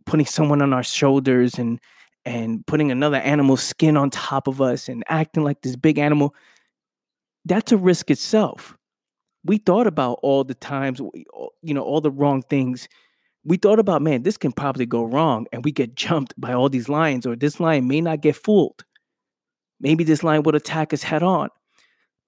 putting 0.09 0.25
someone 0.25 0.61
on 0.61 0.73
our 0.73 0.83
shoulders 0.83 1.57
and 1.57 1.79
and 2.25 2.65
putting 2.67 2.91
another 2.91 3.17
animal's 3.17 3.63
skin 3.63 3.95
on 3.95 4.09
top 4.09 4.47
of 4.47 4.61
us 4.61 4.89
and 4.89 5.03
acting 5.07 5.43
like 5.43 5.61
this 5.61 5.75
big 5.75 5.97
animal 5.97 6.35
that's 7.45 7.71
a 7.71 7.77
risk 7.77 8.11
itself 8.11 8.75
we 9.43 9.57
thought 9.57 9.87
about 9.87 10.19
all 10.21 10.43
the 10.43 10.53
times, 10.53 10.99
you 10.99 11.73
know, 11.73 11.81
all 11.81 12.01
the 12.01 12.11
wrong 12.11 12.41
things. 12.43 12.87
We 13.45 13.57
thought 13.57 13.79
about, 13.79 14.01
man, 14.01 14.23
this 14.23 14.37
can 14.37 14.51
probably 14.51 14.85
go 14.85 15.03
wrong, 15.03 15.47
and 15.51 15.63
we 15.63 15.71
get 15.71 15.95
jumped 15.95 16.33
by 16.39 16.53
all 16.53 16.69
these 16.69 16.89
lions, 16.89 17.25
or 17.25 17.35
this 17.35 17.59
lion 17.59 17.87
may 17.87 18.01
not 18.01 18.21
get 18.21 18.35
fooled. 18.35 18.83
Maybe 19.79 20.03
this 20.03 20.23
lion 20.23 20.43
would 20.43 20.55
attack 20.55 20.93
us 20.93 21.03
head 21.03 21.23
on. 21.23 21.49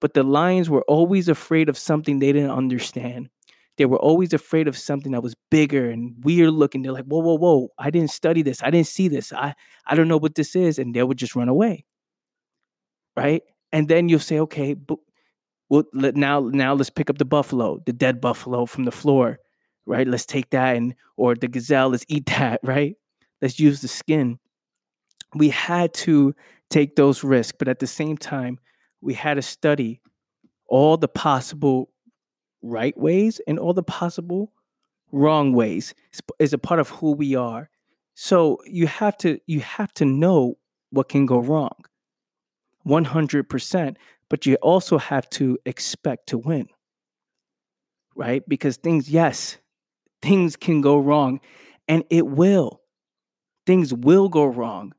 But 0.00 0.14
the 0.14 0.22
lions 0.22 0.68
were 0.68 0.82
always 0.88 1.28
afraid 1.28 1.68
of 1.68 1.78
something 1.78 2.18
they 2.18 2.32
didn't 2.32 2.50
understand. 2.50 3.28
They 3.78 3.86
were 3.86 3.98
always 3.98 4.32
afraid 4.32 4.68
of 4.68 4.76
something 4.76 5.12
that 5.12 5.22
was 5.22 5.34
bigger 5.50 5.90
and 5.90 6.14
weird 6.22 6.52
looking. 6.52 6.82
They're 6.82 6.92
like, 6.92 7.06
whoa, 7.06 7.20
whoa, 7.20 7.38
whoa, 7.38 7.68
I 7.78 7.90
didn't 7.90 8.10
study 8.10 8.42
this. 8.42 8.62
I 8.62 8.70
didn't 8.70 8.86
see 8.86 9.08
this. 9.08 9.32
I, 9.32 9.54
I 9.86 9.94
don't 9.94 10.08
know 10.08 10.18
what 10.18 10.34
this 10.34 10.54
is. 10.54 10.78
And 10.78 10.94
they 10.94 11.02
would 11.02 11.16
just 11.16 11.34
run 11.34 11.48
away. 11.48 11.86
Right. 13.16 13.42
And 13.72 13.88
then 13.88 14.08
you'll 14.08 14.20
say, 14.20 14.38
okay, 14.40 14.74
but 14.74 14.98
well 15.72 15.84
let, 15.94 16.14
now 16.14 16.50
now 16.52 16.74
let's 16.74 16.90
pick 16.90 17.08
up 17.08 17.16
the 17.16 17.24
buffalo 17.24 17.80
the 17.86 17.94
dead 17.94 18.20
buffalo 18.20 18.66
from 18.66 18.84
the 18.84 18.90
floor 18.90 19.38
right 19.86 20.06
let's 20.06 20.26
take 20.26 20.50
that 20.50 20.76
and 20.76 20.94
or 21.16 21.34
the 21.34 21.48
gazelle 21.48 21.88
let's 21.88 22.04
eat 22.08 22.26
that 22.38 22.60
right 22.62 22.96
let's 23.40 23.58
use 23.58 23.80
the 23.80 23.88
skin 23.88 24.38
we 25.34 25.48
had 25.48 25.94
to 25.94 26.34
take 26.68 26.94
those 26.94 27.24
risks 27.24 27.56
but 27.58 27.68
at 27.68 27.78
the 27.78 27.86
same 27.86 28.18
time 28.18 28.58
we 29.00 29.14
had 29.14 29.34
to 29.34 29.42
study 29.42 29.98
all 30.68 30.98
the 30.98 31.08
possible 31.08 31.90
right 32.62 32.96
ways 32.96 33.40
and 33.46 33.58
all 33.58 33.74
the 33.74 33.82
possible 33.82 34.52
wrong 35.10 35.52
ways 35.52 35.94
is 36.38 36.52
a 36.52 36.58
part 36.58 36.80
of 36.80 36.88
who 36.88 37.12
we 37.12 37.34
are 37.34 37.68
so 38.14 38.58
you 38.66 38.86
have 38.86 39.16
to 39.16 39.38
you 39.46 39.60
have 39.60 39.92
to 39.92 40.04
know 40.04 40.56
what 40.90 41.08
can 41.08 41.26
go 41.26 41.38
wrong 41.38 41.84
100% 42.86 43.96
but 44.32 44.46
you 44.46 44.54
also 44.62 44.96
have 44.96 45.28
to 45.28 45.58
expect 45.66 46.28
to 46.28 46.38
win. 46.38 46.66
Right? 48.16 48.42
Because 48.48 48.78
things, 48.78 49.10
yes, 49.10 49.58
things 50.22 50.56
can 50.56 50.80
go 50.80 50.98
wrong 50.98 51.38
and 51.86 52.02
it 52.08 52.26
will. 52.26 52.80
Things 53.66 53.92
will 53.92 54.30
go 54.30 54.46
wrong. 54.46 54.94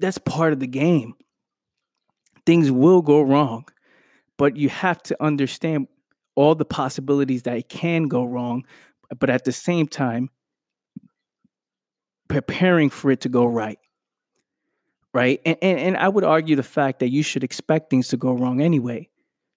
That's 0.00 0.16
part 0.16 0.54
of 0.54 0.60
the 0.60 0.66
game. 0.66 1.12
Things 2.46 2.70
will 2.70 3.02
go 3.02 3.20
wrong, 3.20 3.68
but 4.38 4.56
you 4.56 4.70
have 4.70 5.02
to 5.02 5.22
understand 5.22 5.88
all 6.34 6.54
the 6.54 6.64
possibilities 6.64 7.42
that 7.42 7.56
it 7.56 7.68
can 7.68 8.08
go 8.08 8.24
wrong, 8.24 8.64
but 9.18 9.30
at 9.30 9.44
the 9.44 9.52
same 9.52 9.86
time, 9.86 10.30
preparing 12.28 12.90
for 12.90 13.10
it 13.10 13.20
to 13.20 13.28
go 13.28 13.44
right 13.44 13.78
right? 15.14 15.40
And, 15.46 15.56
and 15.62 15.78
and 15.78 15.96
I 15.96 16.08
would 16.08 16.24
argue 16.24 16.56
the 16.56 16.62
fact 16.62 16.98
that 16.98 17.08
you 17.08 17.22
should 17.22 17.44
expect 17.44 17.88
things 17.88 18.08
to 18.08 18.18
go 18.18 18.32
wrong 18.32 18.60
anyway, 18.60 19.08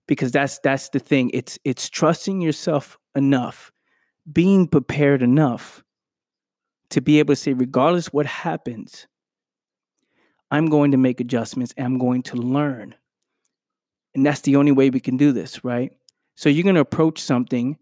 because 0.08 0.32
that's 0.32 0.60
that's 0.60 0.90
the 0.90 1.00
thing. 1.00 1.32
It's 1.34 1.60
it's 1.66 1.90
trusting 1.90 2.40
yourself 2.40 2.98
enough, 3.16 3.72
being 4.32 4.68
prepared 4.68 5.22
enough 5.22 5.84
to 6.92 7.02
be 7.02 7.20
able 7.20 7.34
to 7.34 7.42
say, 7.42 7.52
regardless 7.52 8.14
what 8.14 8.26
happens, 8.26 9.08
I'm 10.52 10.68
going 10.68 10.92
to 10.92 10.98
make 10.98 11.20
adjustments 11.20 11.74
and 11.76 11.86
I'm 11.86 11.98
going 11.98 12.22
to 12.24 12.38
learn. 12.38 12.96
And 14.16 14.26
that's 14.26 14.42
the 14.42 14.56
only 14.56 14.72
way 14.72 14.90
we 14.90 15.02
can 15.02 15.18
do 15.18 15.32
this, 15.34 15.66
right? 15.66 15.92
So 16.38 16.48
you're 16.48 16.64
going 16.64 16.76
to 16.76 16.82
approach 16.82 17.20
something 17.20 17.78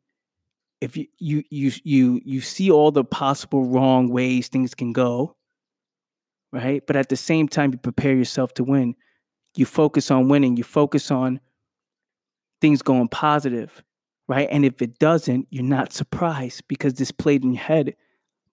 if 0.82 0.98
you 0.98 1.06
you 1.20 1.44
you 1.52 1.72
you 1.84 2.22
you 2.26 2.42
see 2.42 2.72
all 2.72 2.92
the 2.92 3.04
possible 3.04 3.66
wrong 3.66 4.10
ways 4.10 4.48
things 4.48 4.74
can 4.74 4.92
go 4.92 5.36
right? 6.56 6.82
But 6.88 6.96
at 6.96 7.10
the 7.10 7.18
same 7.18 7.50
time, 7.50 7.74
you 7.74 7.78
prepare 7.78 8.16
yourself 8.16 8.54
to 8.56 8.64
win. 8.64 8.96
You 9.58 9.66
focus 9.66 10.10
on 10.10 10.30
winning, 10.30 10.56
you 10.56 10.64
focus 10.64 11.12
on 11.12 11.42
things 12.62 12.82
going 12.82 13.10
positive, 13.10 13.84
right? 14.30 14.48
And 14.50 14.66
if 14.66 14.82
it 14.82 14.98
doesn't, 14.98 15.48
you're 15.50 15.64
not 15.64 15.92
surprised 15.92 16.64
because 16.70 16.94
this 16.94 17.12
played 17.12 17.44
in 17.44 17.54
your 17.54 17.64
head 17.64 17.96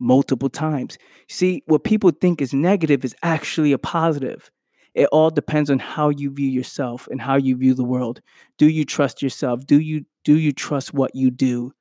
multiple 0.01 0.49
times. 0.49 0.99
See, 1.29 1.63
what 1.67 1.85
people 1.85 2.11
think 2.11 2.43
is 2.43 2.53
negative 2.53 3.05
is 3.05 3.15
actually 3.23 3.71
a 3.71 3.79
positive. 3.79 4.51
It 4.95 5.09
all 5.13 5.31
depends 5.31 5.71
on 5.71 5.79
how 5.79 6.11
you 6.11 6.31
view 6.31 6.49
yourself 6.49 7.09
and 7.11 7.21
how 7.21 7.37
you 7.37 7.57
view 7.57 7.75
the 7.75 7.85
world. 7.85 8.21
Do 8.59 8.69
you 8.69 8.85
trust 8.85 9.23
yourself? 9.23 9.67
Do 9.67 9.81
you 9.81 10.05
do 10.25 10.39
you 10.39 10.53
trust 10.53 10.95
what 10.95 11.15
you 11.15 11.31
do? 11.31 11.73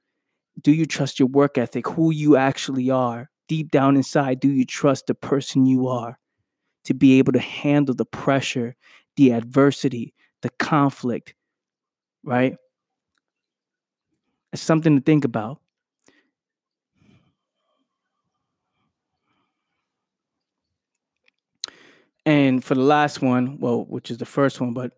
do 0.62 0.72
you 0.72 0.86
trust 0.86 1.20
your 1.20 1.28
work 1.28 1.57
ethic, 1.57 1.88
who 1.88 2.12
you 2.12 2.36
actually 2.36 2.89
are? 2.89 3.30
Deep 3.47 3.72
down 3.72 3.97
inside, 3.97 4.39
do 4.39 4.49
you 4.49 4.66
trust 4.66 5.07
the 5.07 5.16
person 5.16 5.66
you 5.66 5.88
are 5.88 6.18
to 6.86 6.93
be 6.93 7.20
able 7.20 7.34
to 7.34 7.39
handle 7.39 7.95
the 7.95 8.05
pressure, 8.05 8.76
the 9.18 9.32
adversity, 9.32 10.14
the 10.41 10.49
conflict, 10.59 11.36
right? 12.24 12.55
It's 14.53 14.62
something 14.62 14.95
to 14.97 15.01
think 15.01 15.26
about. 15.26 15.59
And 22.26 22.64
for 22.64 22.76
the 22.76 22.82
last 22.82 23.22
one, 23.22 23.60
well, 23.60 23.84
which 23.86 24.12
is 24.12 24.18
the 24.18 24.26
first 24.26 24.62
one, 24.62 24.74
but 24.74 24.94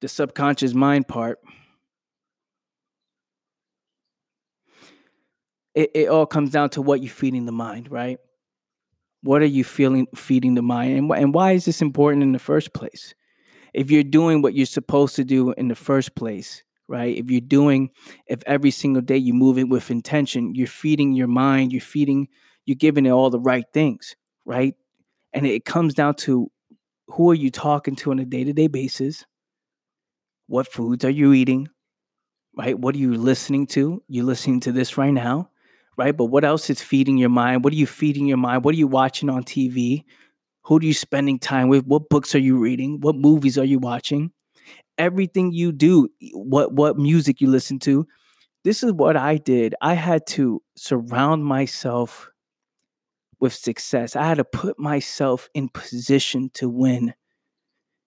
the 0.00 0.08
subconscious 0.08 0.74
mind 0.74 1.06
part, 1.06 1.38
it, 5.74 5.90
it 5.94 6.08
all 6.08 6.26
comes 6.26 6.50
down 6.50 6.70
to 6.70 6.82
what 6.82 7.02
you're 7.02 7.10
feeding 7.10 7.44
the 7.44 7.52
mind, 7.52 7.90
right? 7.90 8.18
What 9.22 9.42
are 9.42 9.46
you 9.46 9.64
feeling 9.64 10.06
feeding 10.14 10.54
the 10.54 10.62
mind? 10.62 10.96
And, 10.96 11.10
and 11.10 11.34
why 11.34 11.52
is 11.52 11.64
this 11.64 11.82
important 11.82 12.22
in 12.22 12.32
the 12.32 12.38
first 12.38 12.72
place? 12.72 13.14
If 13.74 13.90
you're 13.90 14.02
doing 14.02 14.40
what 14.40 14.54
you're 14.54 14.66
supposed 14.66 15.16
to 15.16 15.24
do 15.24 15.52
in 15.52 15.68
the 15.68 15.74
first 15.74 16.14
place, 16.14 16.62
right? 16.88 17.16
If 17.16 17.30
you're 17.30 17.40
doing, 17.40 17.90
if 18.26 18.42
every 18.46 18.70
single 18.70 19.02
day 19.02 19.16
you 19.16 19.34
move 19.34 19.58
it 19.58 19.68
with 19.68 19.90
intention, 19.90 20.54
you're 20.54 20.66
feeding 20.66 21.12
your 21.12 21.26
mind, 21.26 21.72
you're 21.72 21.80
feeding, 21.80 22.28
you're 22.64 22.76
giving 22.76 23.04
it 23.04 23.10
all 23.10 23.28
the 23.28 23.40
right 23.40 23.66
things, 23.74 24.16
right? 24.46 24.74
And 25.36 25.46
it 25.46 25.66
comes 25.66 25.92
down 25.92 26.14
to 26.14 26.50
who 27.08 27.30
are 27.30 27.34
you 27.34 27.50
talking 27.50 27.94
to 27.96 28.10
on 28.10 28.18
a 28.18 28.24
day 28.24 28.42
to 28.42 28.54
day 28.54 28.68
basis? 28.68 29.26
What 30.46 30.66
foods 30.66 31.04
are 31.04 31.10
you 31.10 31.34
eating? 31.34 31.68
Right? 32.56 32.78
What 32.78 32.94
are 32.94 32.98
you 32.98 33.14
listening 33.18 33.66
to? 33.68 34.02
You're 34.08 34.24
listening 34.24 34.60
to 34.60 34.72
this 34.72 34.96
right 34.96 35.10
now, 35.10 35.50
right? 35.98 36.16
But 36.16 36.26
what 36.26 36.42
else 36.44 36.70
is 36.70 36.80
feeding 36.80 37.18
your 37.18 37.28
mind? 37.28 37.64
What 37.64 37.74
are 37.74 37.76
you 37.76 37.86
feeding 37.86 38.26
your 38.26 38.38
mind? 38.38 38.64
What 38.64 38.74
are 38.74 38.78
you 38.78 38.86
watching 38.86 39.28
on 39.28 39.44
TV? 39.44 40.04
Who 40.64 40.78
are 40.78 40.82
you 40.82 40.94
spending 40.94 41.38
time 41.38 41.68
with? 41.68 41.84
What 41.84 42.08
books 42.08 42.34
are 42.34 42.38
you 42.38 42.58
reading? 42.58 43.00
What 43.02 43.16
movies 43.16 43.58
are 43.58 43.64
you 43.64 43.78
watching? 43.78 44.32
Everything 44.96 45.52
you 45.52 45.70
do, 45.70 46.08
what 46.32 46.72
what 46.72 46.96
music 46.96 47.42
you 47.42 47.50
listen 47.50 47.78
to. 47.80 48.06
This 48.64 48.82
is 48.82 48.90
what 48.90 49.18
I 49.18 49.36
did. 49.36 49.74
I 49.82 49.92
had 49.92 50.26
to 50.28 50.62
surround 50.76 51.44
myself 51.44 52.30
with 53.40 53.54
success. 53.54 54.16
I 54.16 54.24
had 54.24 54.38
to 54.38 54.44
put 54.44 54.78
myself 54.78 55.48
in 55.54 55.68
position 55.68 56.50
to 56.54 56.68
win 56.68 57.14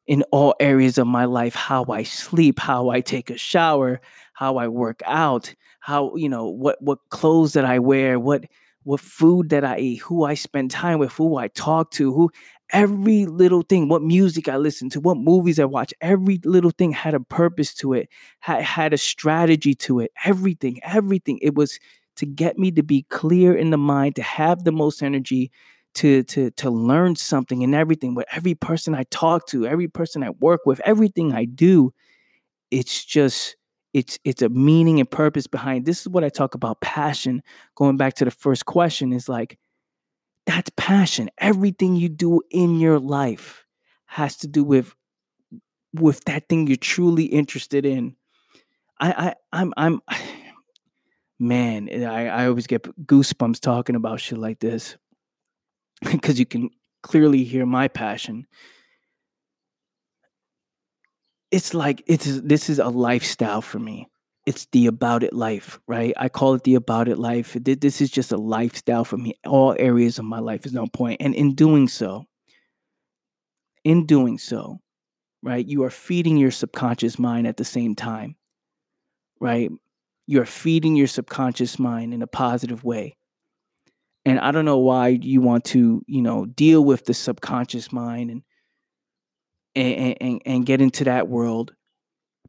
in 0.08 0.24
all 0.32 0.56
areas 0.60 0.98
of 0.98 1.06
my 1.06 1.26
life 1.26 1.54
how 1.54 1.86
I 1.88 2.04
sleep, 2.04 2.60
how 2.60 2.90
I 2.90 3.02
take 3.02 3.30
a 3.30 3.38
shower, 3.38 4.02
how 4.34 4.58
I 4.58 4.68
work 4.68 5.02
out, 5.06 5.54
how, 5.82 6.16
you 6.16 6.28
know, 6.30 6.48
what 6.48 6.82
what 6.82 7.00
clothes 7.10 7.54
that 7.54 7.66
I 7.66 7.80
wear, 7.80 8.20
what 8.20 8.46
what 8.84 9.00
food 9.02 9.50
that 9.50 9.64
I 9.64 9.78
eat, 9.78 9.98
who 9.98 10.24
I 10.24 10.34
spend 10.34 10.72
time 10.72 10.98
with, 11.00 11.12
who 11.14 11.38
I 11.38 11.50
talk 11.50 11.92
to, 11.92 12.12
who 12.14 12.32
every 12.72 13.26
little 13.26 13.62
thing, 13.62 13.88
what 13.88 14.02
music 14.02 14.48
I 14.48 14.58
listen 14.58 14.90
to, 14.92 15.00
what 15.00 15.18
movies 15.18 15.60
I 15.60 15.66
watch, 15.66 15.94
every 16.02 16.40
little 16.44 16.72
thing 16.72 16.92
had 16.92 17.14
a 17.14 17.20
purpose 17.20 17.74
to 17.76 17.94
it, 17.94 18.10
had, 18.40 18.64
had 18.64 18.94
a 18.94 18.98
strategy 18.98 19.76
to 19.76 20.00
it, 20.00 20.12
everything, 20.26 20.80
everything. 20.84 21.40
It 21.42 21.56
was 21.56 21.80
to 22.20 22.26
get 22.26 22.60
me 22.60 22.70
to 22.72 22.84
be 22.84 23.04
clear 23.04 23.56
in 23.56 23.70
the 23.70 23.78
mind, 23.78 24.16
to 24.18 24.22
have 24.22 24.66
the 24.66 24.74
most 24.74 25.02
energy, 25.02 25.52
to 25.96 26.24
to 26.24 26.52
to 26.52 26.70
learn 26.70 27.16
something 27.16 27.64
and 27.64 27.74
everything. 27.74 28.14
But 28.14 28.28
every 28.32 28.56
person 28.56 28.94
I 28.94 29.04
talk 29.10 29.48
to, 29.48 29.66
every 29.66 29.88
person 29.88 30.22
I 30.22 30.32
work 30.32 30.66
with, 30.66 30.82
everything 30.84 31.32
I 31.34 31.46
do, 31.46 31.94
it's 32.72 33.06
just 33.06 33.56
it's 33.94 34.20
it's 34.26 34.42
a 34.42 34.50
meaning 34.50 35.00
and 35.00 35.10
purpose 35.10 35.48
behind. 35.48 35.86
This 35.86 36.02
is 36.02 36.10
what 36.10 36.26
I 36.26 36.30
talk 36.30 36.56
about 36.56 36.82
passion. 36.82 37.42
Going 37.76 37.96
back 37.96 38.16
to 38.16 38.26
the 38.26 38.32
first 38.32 38.66
question 38.66 39.14
is 39.14 39.30
like 39.30 39.58
that's 40.46 40.72
passion. 40.76 41.30
Everything 41.38 41.96
you 41.96 42.10
do 42.10 42.42
in 42.52 42.80
your 42.82 43.00
life 43.00 43.66
has 44.08 44.36
to 44.38 44.48
do 44.48 44.66
with 44.66 44.94
with 45.94 46.22
that 46.26 46.50
thing 46.50 46.68
you're 46.68 46.76
truly 46.76 47.26
interested 47.26 47.86
in. 47.86 48.18
I 49.00 49.12
I 49.12 49.36
I'm 49.54 49.74
I'm 49.78 50.02
man, 51.40 51.88
eh, 51.90 52.06
I, 52.06 52.26
I 52.26 52.48
always 52.48 52.68
get 52.68 52.84
goosebumps 53.06 53.60
talking 53.60 53.96
about 53.96 54.20
shit 54.20 54.38
like 54.38 54.60
this 54.60 54.98
because 56.12 56.40
you 56.40 56.46
can 56.46 56.70
clearly 57.02 57.44
hear 57.44 57.66
my 57.66 57.88
passion. 57.88 58.46
It's 61.52 61.74
like 61.74 62.04
it's 62.06 62.26
this 62.42 62.70
is 62.70 62.78
a 62.78 62.90
lifestyle 62.90 63.62
for 63.62 63.80
me. 63.80 64.08
It's 64.46 64.68
the 64.72 64.88
about 64.88 65.24
it 65.24 65.34
life, 65.34 65.80
right? 65.88 66.14
I 66.18 66.30
call 66.30 66.54
it 66.54 66.64
the 66.64 66.76
about 66.76 67.08
it 67.08 67.18
life. 67.18 67.56
This 67.60 68.02
is 68.02 68.10
just 68.10 68.32
a 68.32 68.38
lifestyle 68.38 69.04
for 69.04 69.18
me. 69.18 69.34
All 69.46 69.76
areas 69.78 70.20
of 70.20 70.26
my 70.26 70.40
life 70.40 70.66
is 70.66 70.74
no 70.74 70.88
point. 70.88 71.22
And 71.22 71.36
in 71.36 71.56
doing 71.56 71.88
so, 71.88 72.26
in 73.84 74.06
doing 74.06 74.38
so, 74.38 74.80
right, 75.44 75.66
you 75.66 75.84
are 75.84 75.90
feeding 75.90 76.38
your 76.38 76.52
subconscious 76.52 77.20
mind 77.20 77.48
at 77.48 77.58
the 77.58 77.66
same 77.66 77.96
time, 77.96 78.36
right? 79.40 79.72
You're 80.30 80.46
feeding 80.46 80.96
your 80.96 81.08
subconscious 81.08 81.80
mind 81.80 82.14
in 82.14 82.22
a 82.22 82.28
positive 82.28 82.84
way. 82.84 83.18
And 84.26 84.40
I 84.40 84.52
don't 84.52 84.64
know 84.64 84.78
why 84.78 85.08
you 85.08 85.42
want 85.42 85.64
to, 85.66 86.04
you 86.06 86.22
know, 86.22 86.46
deal 86.46 86.86
with 86.86 87.06
the 87.06 87.16
subconscious 87.16 87.92
mind 87.92 88.30
and 88.30 88.44
and, 89.74 90.18
and, 90.22 90.42
and 90.46 90.66
get 90.68 90.82
into 90.82 91.04
that 91.06 91.30
world. 91.30 91.74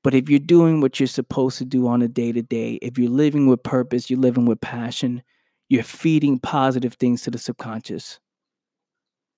But 0.02 0.12
if 0.12 0.28
you're 0.28 0.40
doing 0.40 0.82
what 0.82 1.00
you're 1.00 1.06
supposed 1.06 1.56
to 1.56 1.64
do 1.64 1.86
on 1.86 2.02
a 2.02 2.08
day 2.08 2.32
to 2.32 2.42
day, 2.42 2.74
if 2.82 2.98
you're 2.98 3.08
living 3.08 3.46
with 3.46 3.62
purpose, 3.62 4.10
you're 4.10 4.20
living 4.20 4.44
with 4.44 4.60
passion, 4.60 5.22
you're 5.70 5.82
feeding 5.82 6.38
positive 6.38 6.94
things 6.94 7.22
to 7.22 7.30
the 7.30 7.38
subconscious, 7.38 8.20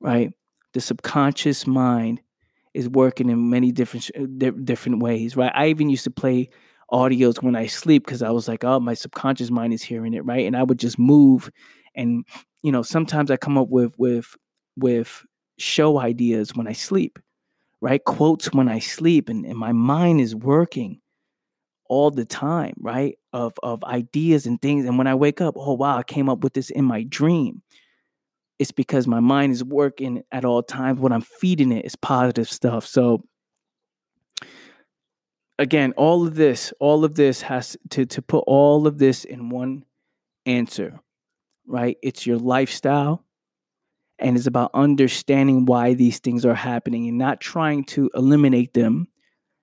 right? 0.00 0.32
The 0.74 0.80
subconscious 0.80 1.64
mind 1.64 2.20
is 2.74 2.88
working 2.88 3.30
in 3.30 3.50
many 3.50 3.70
different 3.70 4.10
different 4.64 5.00
ways, 5.00 5.36
right? 5.36 5.52
I 5.54 5.68
even 5.68 5.90
used 5.90 6.04
to 6.04 6.10
play 6.10 6.50
audios 6.92 7.42
when 7.42 7.56
I 7.56 7.66
sleep 7.66 8.04
because 8.04 8.22
I 8.22 8.30
was 8.30 8.48
like, 8.48 8.64
oh, 8.64 8.78
my 8.80 8.94
subconscious 8.94 9.50
mind 9.50 9.72
is 9.72 9.82
hearing 9.82 10.14
it, 10.14 10.24
right? 10.24 10.46
And 10.46 10.56
I 10.56 10.62
would 10.62 10.78
just 10.78 10.98
move, 10.98 11.50
and 11.94 12.24
you 12.62 12.70
know, 12.72 12.82
sometimes 12.82 13.30
I 13.30 13.36
come 13.36 13.58
up 13.58 13.68
with 13.68 13.98
with 13.98 14.36
with 14.76 15.24
show 15.58 15.98
ideas 15.98 16.54
when 16.54 16.66
I 16.66 16.72
sleep, 16.72 17.18
right? 17.80 18.02
Quotes 18.04 18.52
when 18.52 18.68
I 18.68 18.78
sleep, 18.78 19.28
and, 19.28 19.44
and 19.46 19.58
my 19.58 19.72
mind 19.72 20.20
is 20.20 20.34
working 20.34 21.00
all 21.88 22.10
the 22.10 22.24
time, 22.24 22.74
right? 22.80 23.18
Of 23.32 23.54
of 23.62 23.82
ideas 23.84 24.46
and 24.46 24.60
things. 24.60 24.86
And 24.86 24.98
when 24.98 25.06
I 25.06 25.14
wake 25.14 25.40
up, 25.40 25.54
oh 25.56 25.74
wow, 25.74 25.98
I 25.98 26.02
came 26.02 26.28
up 26.28 26.40
with 26.40 26.54
this 26.54 26.70
in 26.70 26.84
my 26.84 27.02
dream. 27.04 27.62
It's 28.58 28.72
because 28.72 29.06
my 29.08 29.20
mind 29.20 29.52
is 29.52 29.64
working 29.64 30.22
at 30.30 30.44
all 30.44 30.62
times. 30.62 31.00
What 31.00 31.12
I'm 31.12 31.22
feeding 31.22 31.72
it 31.72 31.84
is 31.84 31.96
positive 31.96 32.48
stuff. 32.48 32.86
So 32.86 33.24
again, 35.62 35.92
all 35.96 36.26
of 36.26 36.34
this, 36.34 36.72
all 36.80 37.04
of 37.04 37.14
this 37.14 37.42
has 37.42 37.76
to 37.90 38.04
to 38.06 38.20
put 38.20 38.44
all 38.46 38.86
of 38.86 38.98
this 38.98 39.24
in 39.24 39.48
one 39.48 39.84
answer, 40.44 40.98
right? 41.66 41.96
It's 42.02 42.26
your 42.26 42.38
lifestyle 42.38 43.24
and 44.18 44.36
it's 44.36 44.46
about 44.46 44.72
understanding 44.74 45.64
why 45.64 45.94
these 45.94 46.18
things 46.18 46.44
are 46.44 46.54
happening 46.54 47.08
and 47.08 47.16
not 47.16 47.40
trying 47.40 47.84
to 47.84 48.10
eliminate 48.14 48.74
them, 48.74 49.08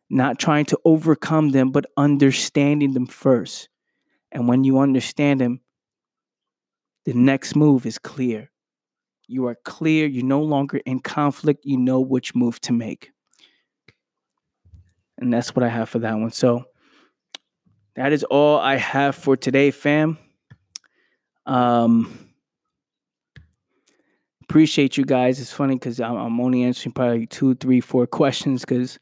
not 0.09 0.39
trying 0.39 0.65
to 0.65 0.79
overcome 0.85 1.51
them, 1.51 1.71
but 1.71 1.85
understanding 1.97 2.93
them 2.93 3.05
first. 3.05 3.69
And 4.31 4.47
when 4.47 4.63
you 4.63 4.79
understand 4.79 5.41
them, 5.41 5.59
the 7.05 7.13
next 7.13 7.55
move 7.55 7.85
is 7.85 7.97
clear. 7.97 8.51
You 9.27 9.47
are 9.47 9.57
clear, 9.63 10.07
you're 10.07 10.25
no 10.25 10.41
longer 10.41 10.77
in 10.85 10.99
conflict, 11.01 11.65
you 11.65 11.77
know 11.77 11.99
which 11.99 12.35
move 12.35 12.59
to 12.61 12.73
make. 12.73 13.11
And 15.19 15.33
that's 15.33 15.55
what 15.55 15.63
I 15.63 15.67
have 15.67 15.89
for 15.89 15.99
that 15.99 16.17
one. 16.17 16.31
So 16.31 16.65
that 17.95 18.13
is 18.13 18.23
all 18.23 18.57
I 18.57 18.77
have 18.77 19.15
for 19.15 19.35
today, 19.35 19.71
fam. 19.71 20.17
Um, 21.45 22.29
appreciate 24.43 24.97
you 24.97 25.03
guys. 25.03 25.39
It's 25.39 25.51
funny 25.51 25.75
because 25.75 25.99
I'm, 25.99 26.15
I'm, 26.15 26.39
only 26.39 26.63
answering 26.63 26.93
probably 26.93 27.27
two, 27.27 27.55
three, 27.55 27.81
four 27.81 28.07
questions 28.07 28.61
because 28.61 28.99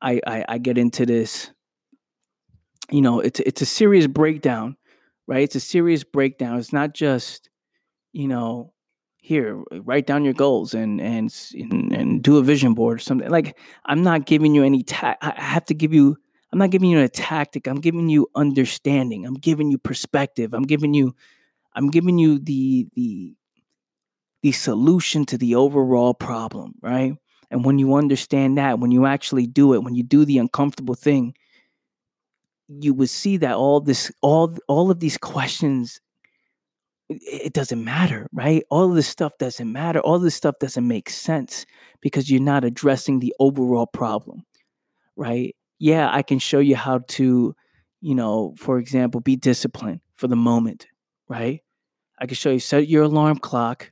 I, 0.00 0.20
I 0.26 0.44
I 0.48 0.58
get 0.58 0.78
into 0.78 1.04
this. 1.04 1.50
You 2.90 3.02
know, 3.02 3.20
it's 3.20 3.40
it's 3.40 3.62
a 3.62 3.66
serious 3.66 4.06
breakdown, 4.06 4.76
right? 5.26 5.42
It's 5.42 5.56
a 5.56 5.60
serious 5.60 6.04
breakdown. 6.04 6.58
It's 6.58 6.72
not 6.72 6.94
just 6.94 7.50
you 8.12 8.28
know 8.28 8.72
here 9.22 9.62
write 9.84 10.04
down 10.04 10.24
your 10.24 10.34
goals 10.34 10.74
and 10.74 11.00
and 11.00 11.32
and 11.92 12.22
do 12.22 12.38
a 12.38 12.42
vision 12.42 12.74
board 12.74 12.96
or 12.96 12.98
something. 12.98 13.30
Like 13.30 13.56
i'm 13.86 14.02
not 14.02 14.26
giving 14.26 14.52
you 14.54 14.64
any 14.64 14.82
ta- 14.82 15.16
i 15.22 15.32
have 15.40 15.64
to 15.66 15.74
give 15.74 15.94
you 15.94 16.16
i'm 16.52 16.58
not 16.58 16.70
giving 16.70 16.90
you 16.90 16.98
a 17.00 17.08
tactic. 17.08 17.66
I'm 17.68 17.80
giving 17.80 18.08
you 18.08 18.28
understanding. 18.34 19.24
I'm 19.24 19.34
giving 19.34 19.70
you 19.70 19.78
perspective. 19.78 20.52
I'm 20.52 20.64
giving 20.64 20.92
you 20.92 21.14
i'm 21.74 21.88
giving 21.88 22.18
you 22.18 22.40
the 22.40 22.88
the 22.94 23.34
the 24.42 24.52
solution 24.52 25.24
to 25.26 25.38
the 25.38 25.54
overall 25.54 26.14
problem 26.14 26.74
right? 26.82 27.14
And 27.52 27.64
when 27.64 27.78
you 27.78 27.94
understand 27.94 28.58
that 28.58 28.80
when 28.80 28.90
you 28.90 29.06
actually 29.06 29.46
do 29.46 29.72
it 29.74 29.84
when 29.84 29.94
you 29.94 30.02
do 30.02 30.24
the 30.24 30.38
uncomfortable 30.38 30.96
thing 30.96 31.34
you 32.68 32.92
would 32.92 33.10
see 33.10 33.36
that 33.36 33.54
all 33.54 33.80
this 33.80 34.10
all 34.20 34.56
all 34.66 34.90
of 34.90 34.98
these 34.98 35.16
questions 35.18 36.00
it 37.22 37.52
doesn't 37.52 37.84
matter, 37.84 38.28
right? 38.32 38.64
All 38.70 38.88
this 38.88 39.08
stuff 39.08 39.36
doesn't 39.38 39.70
matter. 39.70 40.00
All 40.00 40.18
this 40.18 40.34
stuff 40.34 40.56
doesn't 40.60 40.86
make 40.86 41.10
sense 41.10 41.66
because 42.00 42.30
you're 42.30 42.40
not 42.40 42.64
addressing 42.64 43.18
the 43.18 43.34
overall 43.38 43.86
problem, 43.86 44.44
right? 45.16 45.54
Yeah, 45.78 46.08
I 46.10 46.22
can 46.22 46.38
show 46.38 46.58
you 46.58 46.76
how 46.76 47.00
to, 47.08 47.54
you 48.00 48.14
know, 48.14 48.54
for 48.58 48.78
example, 48.78 49.20
be 49.20 49.36
disciplined 49.36 50.00
for 50.14 50.28
the 50.28 50.36
moment, 50.36 50.86
right? 51.28 51.60
I 52.18 52.26
can 52.26 52.36
show 52.36 52.50
you 52.50 52.60
set 52.60 52.88
your 52.88 53.04
alarm 53.04 53.38
clock, 53.38 53.90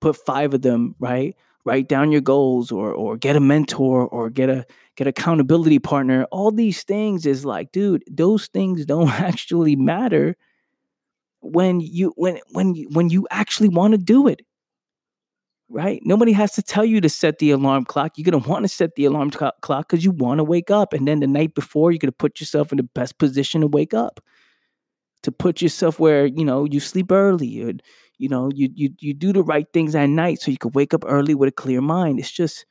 put 0.00 0.16
five 0.16 0.54
of 0.54 0.62
them, 0.62 0.94
right? 0.98 1.36
Write 1.64 1.88
down 1.88 2.10
your 2.10 2.22
goals 2.22 2.72
or 2.72 2.92
or 2.92 3.18
get 3.18 3.36
a 3.36 3.40
mentor 3.40 4.08
or 4.08 4.30
get 4.30 4.48
a 4.48 4.64
get 4.96 5.06
accountability 5.06 5.78
partner. 5.78 6.24
All 6.30 6.50
these 6.50 6.84
things 6.84 7.26
is 7.26 7.44
like, 7.44 7.70
dude, 7.70 8.02
those 8.10 8.46
things 8.46 8.86
don't 8.86 9.08
actually 9.20 9.76
matter 9.76 10.36
when 11.40 11.80
you 11.80 12.12
when 12.16 12.38
when 12.52 12.74
you, 12.74 12.88
when 12.92 13.10
you 13.10 13.26
actually 13.30 13.68
want 13.68 13.92
to 13.92 13.98
do 13.98 14.28
it 14.28 14.42
right? 15.72 16.00
Nobody 16.04 16.32
has 16.32 16.52
to 16.54 16.62
tell 16.62 16.84
you 16.84 17.00
to 17.00 17.08
set 17.08 17.38
the 17.38 17.52
alarm 17.52 17.84
clock. 17.84 18.18
You're 18.18 18.28
going 18.28 18.42
to 18.42 18.48
want 18.48 18.64
to 18.64 18.68
set 18.68 18.96
the 18.96 19.04
alarm 19.04 19.30
clock 19.30 19.88
because 19.88 20.04
you 20.04 20.10
want 20.10 20.38
to 20.38 20.44
wake 20.44 20.70
up 20.70 20.92
and 20.92 21.06
then 21.06 21.20
the 21.20 21.28
night 21.28 21.54
before 21.54 21.92
you're 21.92 21.98
going 21.98 22.08
to 22.08 22.16
put 22.16 22.40
yourself 22.40 22.72
in 22.72 22.76
the 22.76 22.82
best 22.82 23.18
position 23.18 23.60
to 23.60 23.68
wake 23.68 23.94
up 23.94 24.20
to 25.22 25.32
put 25.32 25.60
yourself 25.60 25.98
where 25.98 26.26
you 26.26 26.44
know 26.44 26.64
you 26.64 26.80
sleep 26.80 27.12
early 27.12 27.60
and 27.60 27.82
you 28.18 28.28
know 28.28 28.50
you 28.54 28.68
you 28.74 28.90
you 29.00 29.14
do 29.14 29.32
the 29.32 29.42
right 29.42 29.66
things 29.72 29.94
at 29.94 30.08
night 30.08 30.40
so 30.40 30.50
you 30.50 30.58
can 30.58 30.70
wake 30.72 30.94
up 30.94 31.04
early 31.06 31.34
with 31.34 31.48
a 31.48 31.52
clear 31.52 31.80
mind. 31.80 32.18
It's 32.18 32.30
just 32.30 32.64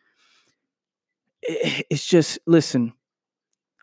eh, 1.47 1.82
it's 1.89 2.05
just 2.05 2.39
listen 2.47 2.93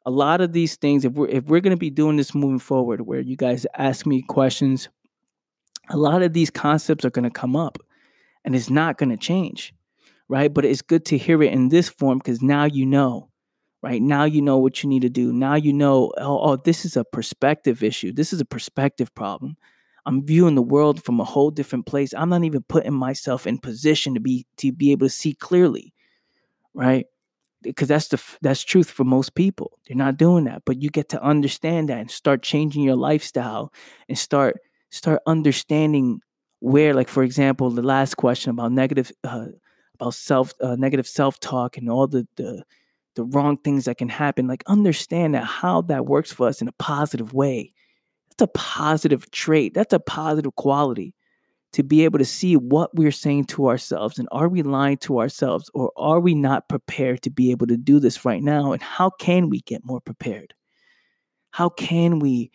a 0.07 0.11
lot 0.11 0.41
of 0.41 0.53
these 0.53 0.77
things 0.77 1.05
if 1.05 1.13
we're 1.13 1.29
if 1.29 1.45
we're 1.45 1.61
going 1.61 1.77
to 1.77 1.77
be 1.77 1.91
doing 1.91 2.17
this 2.17 2.35
moving 2.35 2.59
forward 2.59 3.03
where 3.03 3.21
you 3.21 3.37
guys 3.37 3.67
ask 3.77 4.07
me 4.07 4.23
questions 4.23 4.89
a 5.91 5.97
lot 5.97 6.23
of 6.23 6.33
these 6.33 6.51
concepts 6.51 7.05
are 7.05 7.11
going 7.11 7.25
to 7.25 7.31
come 7.31 7.55
up 7.55 7.79
and 8.45 8.57
it's 8.57 8.71
not 8.71 8.97
going 8.97 9.11
to 9.11 9.17
change 9.17 9.75
right? 10.29 10.53
But 10.53 10.65
it's 10.65 10.83
good 10.83 11.05
to 11.07 11.19
hear 11.19 11.43
it 11.43 11.53
in 11.53 11.69
this 11.69 11.89
form 11.89 12.19
because 12.19 12.43
now 12.43 12.65
you 12.65 12.87
know 12.87 13.31
right? 13.83 14.03
Now 14.03 14.25
you 14.25 14.43
know 14.43 14.59
what 14.59 14.83
you 14.83 14.89
need 14.89 15.03
to 15.03 15.09
do. 15.09 15.33
Now 15.33 15.55
you 15.55 15.73
know 15.73 16.13
oh, 16.19 16.39
oh 16.41 16.57
this 16.57 16.85
is 16.85 16.97
a 16.97 17.05
perspective 17.05 17.83
issue. 17.83 18.13
This 18.13 18.33
is 18.33 18.41
a 18.41 18.45
perspective 18.45 19.15
problem. 19.15 19.57
I'm 20.05 20.25
viewing 20.25 20.55
the 20.55 20.63
world 20.63 21.03
from 21.03 21.21
a 21.21 21.25
whole 21.25 21.51
different 21.51 21.87
place. 21.87 22.15
I'm 22.15 22.29
not 22.29 22.45
even 22.45 22.63
putting 22.63 22.95
myself 22.95 23.47
in 23.47 23.59
position 23.59 24.15
to 24.15 24.21
be 24.21 24.47
to 24.59 24.73
be 24.73 24.93
able 24.93 25.07
to 25.07 25.13
see 25.13 25.35
clearly 25.35 25.93
right 26.75 27.07
because 27.67 27.89
that's 27.89 28.09
the 28.09 28.23
that's 28.43 28.63
truth 28.63 28.91
for 28.91 29.05
most 29.05 29.35
people. 29.35 29.79
They're 29.87 29.97
not 29.97 30.17
doing 30.17 30.45
that, 30.45 30.63
but 30.65 30.83
you 30.83 30.91
get 30.91 31.09
to 31.11 31.23
understand 31.23 31.89
that 31.89 31.99
and 31.99 32.11
start 32.11 32.43
changing 32.43 32.83
your 32.83 32.97
lifestyle 32.97 33.73
and 34.09 34.19
start 34.19 34.59
start 34.91 35.21
understanding 35.27 36.21
where, 36.61 36.95
like 36.95 37.09
for 37.09 37.23
example, 37.23 37.71
the 37.71 37.83
last 37.83 38.17
question 38.17 38.51
about 38.51 38.73
negative 38.73 39.13
uh, 39.25 39.47
about 39.95 40.15
self 40.15 40.53
uh, 40.61 40.77
negative 40.77 41.07
self 41.07 41.41
talk 41.41 41.77
and 41.77 41.91
all 41.91 42.07
the, 42.07 42.27
the 42.37 42.63
the 43.17 43.25
wrong 43.25 43.57
things 43.59 43.87
that 43.87 43.99
can 43.99 44.09
happen. 44.09 44.47
Like 44.47 44.63
understand 44.67 45.35
that 45.35 45.45
how 45.45 45.83
that 45.83 46.07
works 46.07 46.33
for 46.33 46.49
us 46.49 46.63
in 46.63 46.69
a 46.69 46.73
positive 46.73 47.33
way. 47.33 47.73
That's 48.31 48.49
a 48.51 48.59
positive 48.59 49.31
trait. 49.31 49.75
That's 49.75 49.93
a 49.93 50.01
positive 50.01 50.55
quality 50.55 51.15
to 51.73 51.83
be 51.83 52.05
able 52.05 52.19
to 52.19 52.25
see 52.25 52.57
what 52.57 52.95
we're 52.95 53.13
saying 53.13 53.45
to 53.45 53.69
ourselves 53.69 54.19
and 54.19 54.29
are 54.33 54.49
we 54.49 54.63
lying 54.63 54.97
to 54.97 55.19
ourselves 55.19 55.71
or 55.75 55.93
are 55.97 56.21
we 56.21 56.35
not 56.35 56.69
prepared 56.69 57.23
to 57.23 57.31
be 57.31 57.51
able 57.51 57.67
to 57.67 57.77
do 57.77 58.01
this 58.01 58.25
right 58.25 58.43
now 58.43 58.73
and 58.73 58.83
how 58.83 59.11
can 59.11 59.51
we 59.51 59.61
get 59.61 59.85
more 59.85 60.01
prepared? 60.01 60.55
How 61.51 61.69
can 61.69 62.19
we 62.19 62.51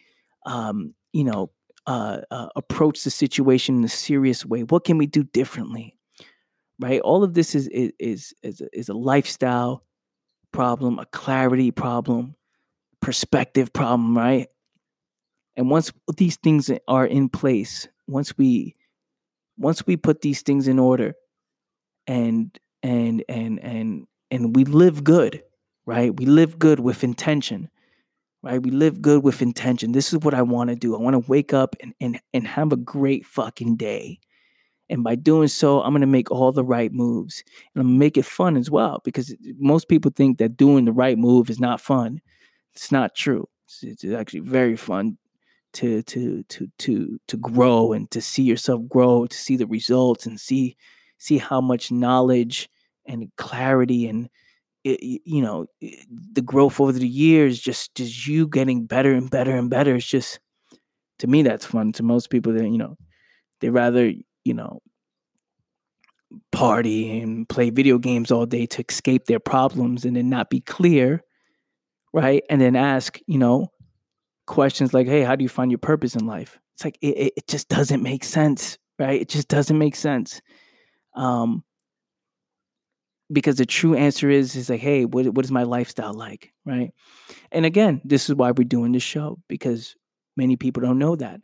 um, 0.46 0.94
you 1.14 1.24
know 1.24 1.52
uh, 1.88 2.22
uh, 2.32 2.48
approach 2.56 3.04
the 3.04 3.12
situation 3.12 3.78
in 3.78 3.84
a 3.84 3.90
serious 3.90 4.46
way? 4.46 4.64
What 4.64 4.86
can 4.86 4.98
we 4.98 5.08
do 5.08 5.24
differently? 5.24 5.98
Right? 6.80 7.02
All 7.02 7.24
of 7.24 7.34
this 7.34 7.54
is 7.54 7.68
is 7.68 7.92
is 8.00 8.34
is 8.42 8.62
a, 8.62 8.78
is 8.78 8.90
a 8.90 8.94
lifestyle 8.94 9.84
problem 10.52 11.00
a 11.00 11.06
clarity 11.06 11.72
problem 11.72 12.36
perspective 13.02 13.72
problem 13.74 14.18
right? 14.18 14.48
And 15.56 15.70
once 15.70 15.92
these 16.18 16.38
things 16.38 16.72
are 16.88 17.06
in 17.06 17.30
place 17.30 17.88
once 18.08 18.38
we 18.38 18.76
once 19.58 19.86
we 19.86 19.98
put 19.98 20.22
these 20.22 20.42
things 20.42 20.68
in 20.68 20.80
order 20.80 21.14
and 22.08 22.58
and 22.84 23.24
and 23.30 23.60
and 23.60 24.08
and 24.32 24.56
we 24.56 24.66
live 24.66 25.04
good 25.04 25.44
right? 25.88 26.16
We 26.16 26.26
live 26.26 26.60
good 26.60 26.80
with 26.80 27.04
intention 27.04 27.70
right? 28.44 28.62
We 28.62 28.72
live 28.72 29.02
good 29.02 29.24
with 29.24 29.42
intention. 29.42 29.92
This 29.92 30.12
is 30.14 30.20
what 30.20 30.34
i 30.34 30.42
want 30.42 30.70
to 30.70 30.76
do. 30.76 30.96
I 30.96 31.00
want 31.00 31.14
to 31.14 31.30
wake 31.30 31.54
up 31.54 31.76
and, 31.82 31.94
and 32.02 32.20
and 32.34 32.48
have 32.48 32.72
a 32.72 32.78
great 32.78 33.26
fucking 33.26 33.78
day. 33.78 34.20
And 34.90 35.04
by 35.04 35.16
doing 35.16 35.48
so 35.48 35.82
i'm 35.82 35.92
going 35.92 36.02
to 36.02 36.08
make 36.08 36.32
all 36.32 36.52
the 36.52 36.64
right 36.64 36.92
moves. 36.92 37.44
And 37.76 37.82
i'm 37.82 37.88
going 37.88 37.96
to 37.96 38.00
make 38.00 38.18
it 38.18 38.26
fun 38.26 38.58
as 38.58 38.70
well 38.70 39.02
because 39.04 39.36
most 39.58 39.88
people 39.90 40.12
think 40.16 40.38
that 40.40 40.58
doing 40.58 40.86
the 40.86 40.92
right 40.92 41.18
move 41.18 41.50
is 41.50 41.60
not 41.60 41.82
fun. 41.82 42.22
It's 42.74 42.92
not 42.92 43.16
true. 43.16 43.48
It's, 43.66 43.84
it's 43.84 44.06
actually 44.14 44.42
very 44.42 44.76
fun 44.76 45.18
to 45.74 46.02
to 46.04 46.44
to 46.44 46.68
to 46.80 47.20
to 47.28 47.38
grow 47.38 47.94
and 47.94 48.10
to 48.12 48.22
see 48.22 48.44
yourself 48.44 48.82
grow 48.88 49.26
to 49.26 49.38
see 49.38 49.56
the 49.56 49.68
results 49.68 50.26
and 50.26 50.40
see 50.40 50.76
see 51.18 51.38
how 51.38 51.62
much 51.62 51.92
knowledge 51.92 52.70
and 53.06 53.32
clarity 53.38 54.08
and 54.08 54.30
it, 54.84 55.22
you 55.26 55.42
know 55.42 55.68
the 56.34 56.42
growth 56.42 56.80
over 56.80 56.92
the 56.92 57.08
years 57.08 57.60
just 57.60 57.94
just 57.96 58.28
you 58.28 58.48
getting 58.48 58.86
better 58.86 59.14
and 59.14 59.30
better 59.30 59.56
and 59.56 59.70
better. 59.70 59.96
It's 59.96 60.08
just 60.08 60.40
to 61.20 61.28
me 61.28 61.44
that's 61.44 61.66
fun. 61.66 61.92
To 61.94 62.04
most 62.04 62.30
people 62.30 62.54
that 62.54 62.68
you 62.68 62.78
know 62.78 62.98
they 63.60 63.70
rather 63.70 64.12
you 64.44 64.54
know 64.54 64.82
party 66.52 67.20
and 67.20 67.48
play 67.48 67.70
video 67.70 67.98
games 67.98 68.32
all 68.32 68.46
day 68.46 68.66
to 68.66 68.84
escape 68.88 69.26
their 69.26 69.40
problems 69.40 70.06
and 70.06 70.16
then 70.16 70.30
not 70.30 70.50
be 70.50 70.62
clear 70.62 71.24
right? 72.14 72.44
And 72.50 72.60
then 72.62 72.76
ask 72.76 73.20
you 73.28 73.38
know 73.38 73.72
questions 74.52 74.94
like, 74.94 75.08
hey, 75.08 75.24
how 75.24 75.36
do 75.36 75.44
you 75.44 75.50
find 75.50 75.72
your 75.72 75.80
purpose 75.80 76.16
in 76.16 76.28
life? 76.28 76.60
It's 76.76 76.84
like, 76.84 76.98
it, 77.02 77.34
it 77.38 77.48
just 77.48 77.70
doesn't 77.70 78.04
make 78.04 78.24
sense, 78.24 78.78
right? 79.00 79.22
It 79.22 79.30
just 79.30 79.48
doesn't 79.48 79.78
make 79.78 79.96
sense. 79.96 80.42
Um, 81.16 81.64
because 83.32 83.56
the 83.56 83.66
true 83.66 83.96
answer 83.96 84.30
is, 84.30 84.56
is 84.58 84.70
like, 84.70 84.82
hey, 84.82 85.06
what, 85.06 85.26
what 85.34 85.46
is 85.46 85.52
my 85.52 85.64
lifestyle 85.64 86.14
like, 86.14 86.52
right? 86.66 86.92
And 87.52 87.66
again, 87.66 88.02
this 88.04 88.30
is 88.30 88.36
why 88.36 88.52
we're 88.52 88.66
doing 88.66 88.92
this 88.92 89.04
show 89.04 89.40
because 89.48 89.96
many 90.36 90.58
people 90.58 90.84
don't 90.84 91.00
know 91.00 91.16
that. 91.16 91.40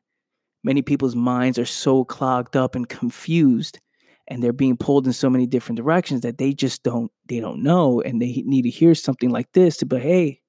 Many 0.63 0.81
people's 0.81 1.15
minds 1.15 1.57
are 1.57 1.65
so 1.65 2.03
clogged 2.03 2.57
up 2.57 2.75
and 2.75 2.89
confused 2.89 3.79
and 4.27 4.43
they're 4.43 4.51
being 4.51 4.75
pulled 4.75 5.07
in 5.07 5.13
so 5.13 5.29
many 5.29 5.47
different 5.47 5.77
directions 5.77 6.21
that 6.21 6.37
they 6.37 6.53
just 6.53 6.83
don't 6.83 7.09
they 7.27 7.39
don't 7.39 7.63
know 7.63 8.01
and 8.01 8.21
they 8.21 8.43
need 8.45 8.63
to 8.63 8.69
hear 8.69 8.93
something 8.93 9.29
like 9.29 9.47
this 9.53 9.77
to 9.77 9.85
be 9.85 9.97
hey 9.97 10.41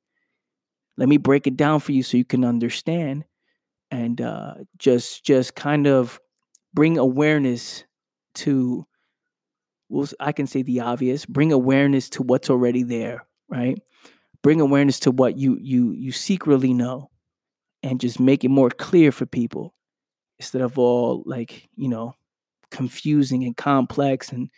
let 0.98 1.08
me 1.10 1.18
break 1.18 1.48
it 1.48 1.56
down 1.58 1.80
for 1.80 1.92
you 1.92 2.04
so 2.04 2.18
you 2.18 2.26
can 2.26 2.44
understand 2.44 3.24
and 3.90 4.20
uh, 4.20 4.54
just 4.78 5.24
just 5.24 5.54
kind 5.56 5.86
of 5.86 6.20
bring 6.74 6.98
awareness 6.98 7.84
to 8.34 8.86
well 9.88 10.06
i 10.20 10.32
can 10.32 10.46
say 10.46 10.62
the 10.62 10.80
obvious 10.80 11.24
bring 11.26 11.52
awareness 11.52 12.08
to 12.08 12.22
what's 12.22 12.50
already 12.50 12.82
there 12.82 13.24
right? 13.50 13.78
Bring 14.42 14.60
awareness 14.60 15.00
to 15.00 15.10
what 15.12 15.38
you 15.38 15.58
you 15.60 15.92
you 15.92 16.12
secretly 16.12 16.74
know 16.74 17.10
and 17.82 18.00
just 18.00 18.20
make 18.20 18.44
it 18.44 18.50
more 18.50 18.70
clear 18.70 19.12
for 19.12 19.26
people 19.26 19.74
instead 20.38 20.62
of 20.62 20.78
all 20.78 21.22
like 21.26 21.68
you 21.76 21.88
know 21.88 22.14
confusing 22.70 23.44
and 23.44 23.56
complex 23.56 24.32
and 24.32 24.50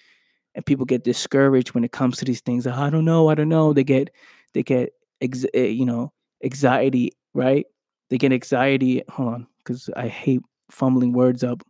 and 0.54 0.66
people 0.66 0.86
get 0.86 1.04
discouraged 1.04 1.74
when 1.74 1.84
it 1.84 1.92
comes 1.92 2.18
to 2.18 2.24
these 2.26 2.40
things. 2.42 2.66
I 2.66 2.90
don't 2.90 3.04
know 3.06 3.28
i 3.28 3.34
don't 3.36 3.48
know. 3.50 3.72
They 3.72 3.84
get 3.84 4.10
they 4.54 4.62
get 4.64 4.92
ex- 5.20 5.46
eh, 5.54 5.66
you 5.66 5.86
know 5.86 6.12
anxiety, 6.44 7.12
right? 7.34 7.66
They 8.08 8.18
get 8.18 8.32
anxiety. 8.32 9.02
Hold 9.08 9.34
on, 9.34 9.46
because 9.58 9.90
I 9.96 10.08
hate 10.08 10.42
fumbling 10.70 11.12
words 11.12 11.44
up. 11.44 11.62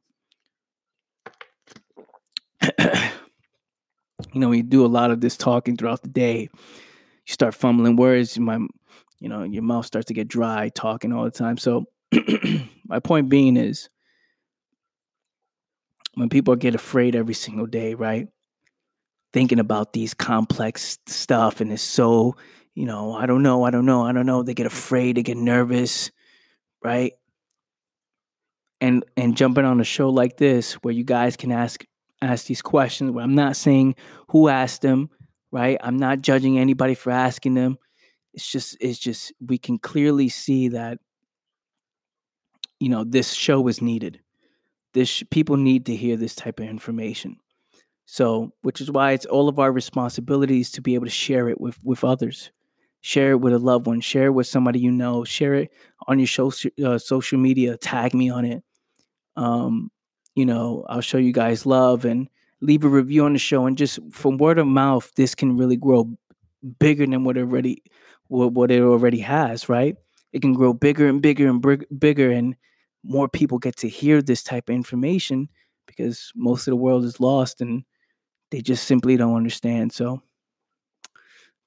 you 2.78 4.40
know, 4.40 4.52
you 4.52 4.62
do 4.62 4.84
a 4.84 4.88
lot 4.88 5.10
of 5.10 5.20
this 5.20 5.36
talking 5.36 5.76
throughout 5.76 6.02
the 6.02 6.08
day. 6.08 6.42
You 6.42 7.32
start 7.32 7.54
fumbling 7.54 7.96
words. 7.96 8.38
My, 8.38 8.58
you 9.18 9.28
know, 9.28 9.42
your 9.42 9.62
mouth 9.62 9.86
starts 9.86 10.06
to 10.06 10.14
get 10.14 10.28
dry 10.28 10.70
talking 10.74 11.12
all 11.12 11.24
the 11.24 11.30
time. 11.30 11.58
So, 11.58 11.86
my 12.86 13.00
point 13.00 13.28
being 13.28 13.56
is, 13.56 13.88
when 16.14 16.28
people 16.28 16.56
get 16.56 16.74
afraid 16.74 17.14
every 17.14 17.34
single 17.34 17.66
day, 17.66 17.94
right? 17.94 18.28
Thinking 19.32 19.60
about 19.60 19.92
these 19.92 20.12
complex 20.12 20.98
stuff 21.06 21.60
and 21.60 21.72
it's 21.72 21.82
so 21.82 22.36
you 22.80 22.86
know, 22.86 23.12
I 23.12 23.26
don't 23.26 23.42
know, 23.42 23.62
I 23.62 23.70
don't 23.70 23.84
know, 23.84 24.06
I 24.06 24.12
don't 24.12 24.24
know. 24.24 24.42
They 24.42 24.54
get 24.54 24.66
mm-hmm. 24.66 24.74
afraid, 24.74 25.16
they 25.18 25.22
get 25.22 25.36
nervous, 25.36 26.10
right? 26.82 27.12
And 28.80 29.04
and 29.18 29.36
jumping 29.36 29.66
on 29.66 29.82
a 29.82 29.84
show 29.84 30.08
like 30.08 30.38
this 30.38 30.72
where 30.76 30.94
you 30.94 31.04
guys 31.04 31.36
can 31.36 31.52
ask 31.52 31.84
ask 32.22 32.46
these 32.46 32.62
questions 32.62 33.10
where 33.10 33.22
I'm 33.22 33.34
not 33.34 33.56
saying 33.56 33.96
who 34.28 34.48
asked 34.48 34.80
them, 34.80 35.10
right? 35.52 35.76
I'm 35.82 35.98
not 35.98 36.22
judging 36.22 36.58
anybody 36.58 36.94
for 36.94 37.10
asking 37.10 37.52
them. 37.52 37.76
it's 38.32 38.50
just 38.50 38.78
it's 38.80 38.98
just 38.98 39.34
we 39.46 39.58
can 39.58 39.76
clearly 39.76 40.30
see 40.30 40.68
that 40.68 41.00
you 42.78 42.88
know 42.88 43.04
this 43.04 43.34
show 43.34 43.68
is 43.68 43.82
needed 43.82 44.20
this 44.94 45.22
people 45.30 45.58
need 45.58 45.84
to 45.84 45.94
hear 45.94 46.16
this 46.16 46.34
type 46.34 46.60
of 46.60 46.66
information 46.66 47.36
so 48.06 48.54
which 48.62 48.80
is 48.80 48.90
why 48.90 49.12
it's 49.12 49.26
all 49.26 49.50
of 49.50 49.58
our 49.58 49.70
responsibilities 49.70 50.70
to 50.70 50.80
be 50.80 50.94
able 50.94 51.04
to 51.04 51.10
share 51.10 51.50
it 51.50 51.60
with 51.60 51.78
with 51.84 52.04
others 52.04 52.50
share 53.01 53.32
it 53.32 53.40
with 53.40 53.53
a 53.53 53.59
loved 53.59 53.86
one 53.86 54.01
share 54.01 54.26
it 54.26 54.30
with 54.30 54.46
somebody 54.46 54.78
you 54.78 54.90
know 54.90 55.24
share 55.24 55.55
it 55.55 55.72
on 56.07 56.18
your 56.18 56.28
social 56.28 56.70
uh, 56.84 56.98
social 56.98 57.38
media 57.38 57.76
tag 57.76 58.14
me 58.14 58.30
on 58.30 58.44
it. 58.44 58.62
Um 59.36 59.90
you 60.34 60.46
know 60.46 60.84
i'll 60.88 61.01
show 61.01 61.18
you 61.18 61.32
guys 61.32 61.66
love 61.66 62.05
and 62.05 62.28
leave 62.61 62.84
a 62.84 62.88
review 62.88 63.24
on 63.24 63.32
the 63.32 63.38
show 63.38 63.66
and 63.66 63.76
just 63.76 63.98
from 64.12 64.36
word 64.38 64.59
of 64.59 64.66
mouth 64.66 65.11
this 65.16 65.34
can 65.34 65.57
really 65.57 65.76
grow 65.76 66.09
bigger 66.78 67.07
than 67.07 67.24
what 67.24 67.36
it 67.36 67.40
already 67.40 67.82
what, 68.28 68.53
what 68.53 68.70
it 68.70 68.80
already 68.80 69.18
has 69.18 69.68
right? 69.68 69.96
It 70.32 70.42
can 70.42 70.55
grow 70.55 70.72
bigger 70.72 71.09
and 71.09 71.20
bigger 71.20 71.48
and 71.48 71.61
big, 71.61 71.84
bigger 71.98 72.30
and 72.30 72.55
more 73.03 73.28
people 73.28 73.59
get 73.59 73.76
to 73.78 73.88
hear 73.88 74.22
this 74.22 74.42
type 74.42 74.68
of 74.68 74.74
information 74.74 75.48
because 75.86 76.30
most 76.36 76.68
of 76.68 76.72
the 76.72 76.76
world 76.76 77.05
is 77.05 77.18
lost 77.18 77.61
and 77.61 77.82
they 78.51 78.61
just 78.61 78.84
simply 78.84 79.16
don't 79.16 79.34
understand. 79.34 79.92
So 79.92 80.22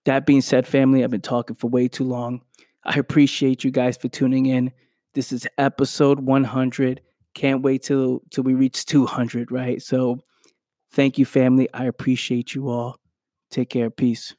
that 0.06 0.26
being 0.26 0.42
said 0.42 0.68
family 0.68 1.04
i've 1.04 1.10
been 1.12 1.22
talking 1.22 1.56
for 1.56 1.70
way 1.70 1.88
too 1.88 2.04
long. 2.04 2.42
I 2.86 3.00
appreciate 3.00 3.64
you 3.64 3.72
guys 3.72 3.96
for 3.96 4.10
tuning 4.10 4.48
in. 4.48 4.72
This 5.14 5.32
is 5.32 5.48
episode 5.58 6.20
100 6.20 7.02
can't 7.34 7.64
wait 7.64 7.84
till 7.84 8.22
till 8.30 8.44
we 8.44 8.54
reach 8.54 8.86
200 8.86 9.52
right? 9.52 9.82
So 9.82 10.20
thank 10.92 11.18
you 11.18 11.26
family. 11.26 11.68
I 11.74 11.86
appreciate 11.86 12.54
you 12.54 12.70
all. 12.70 13.00
Take 13.50 13.70
care. 13.70 13.90
Peace 13.90 14.36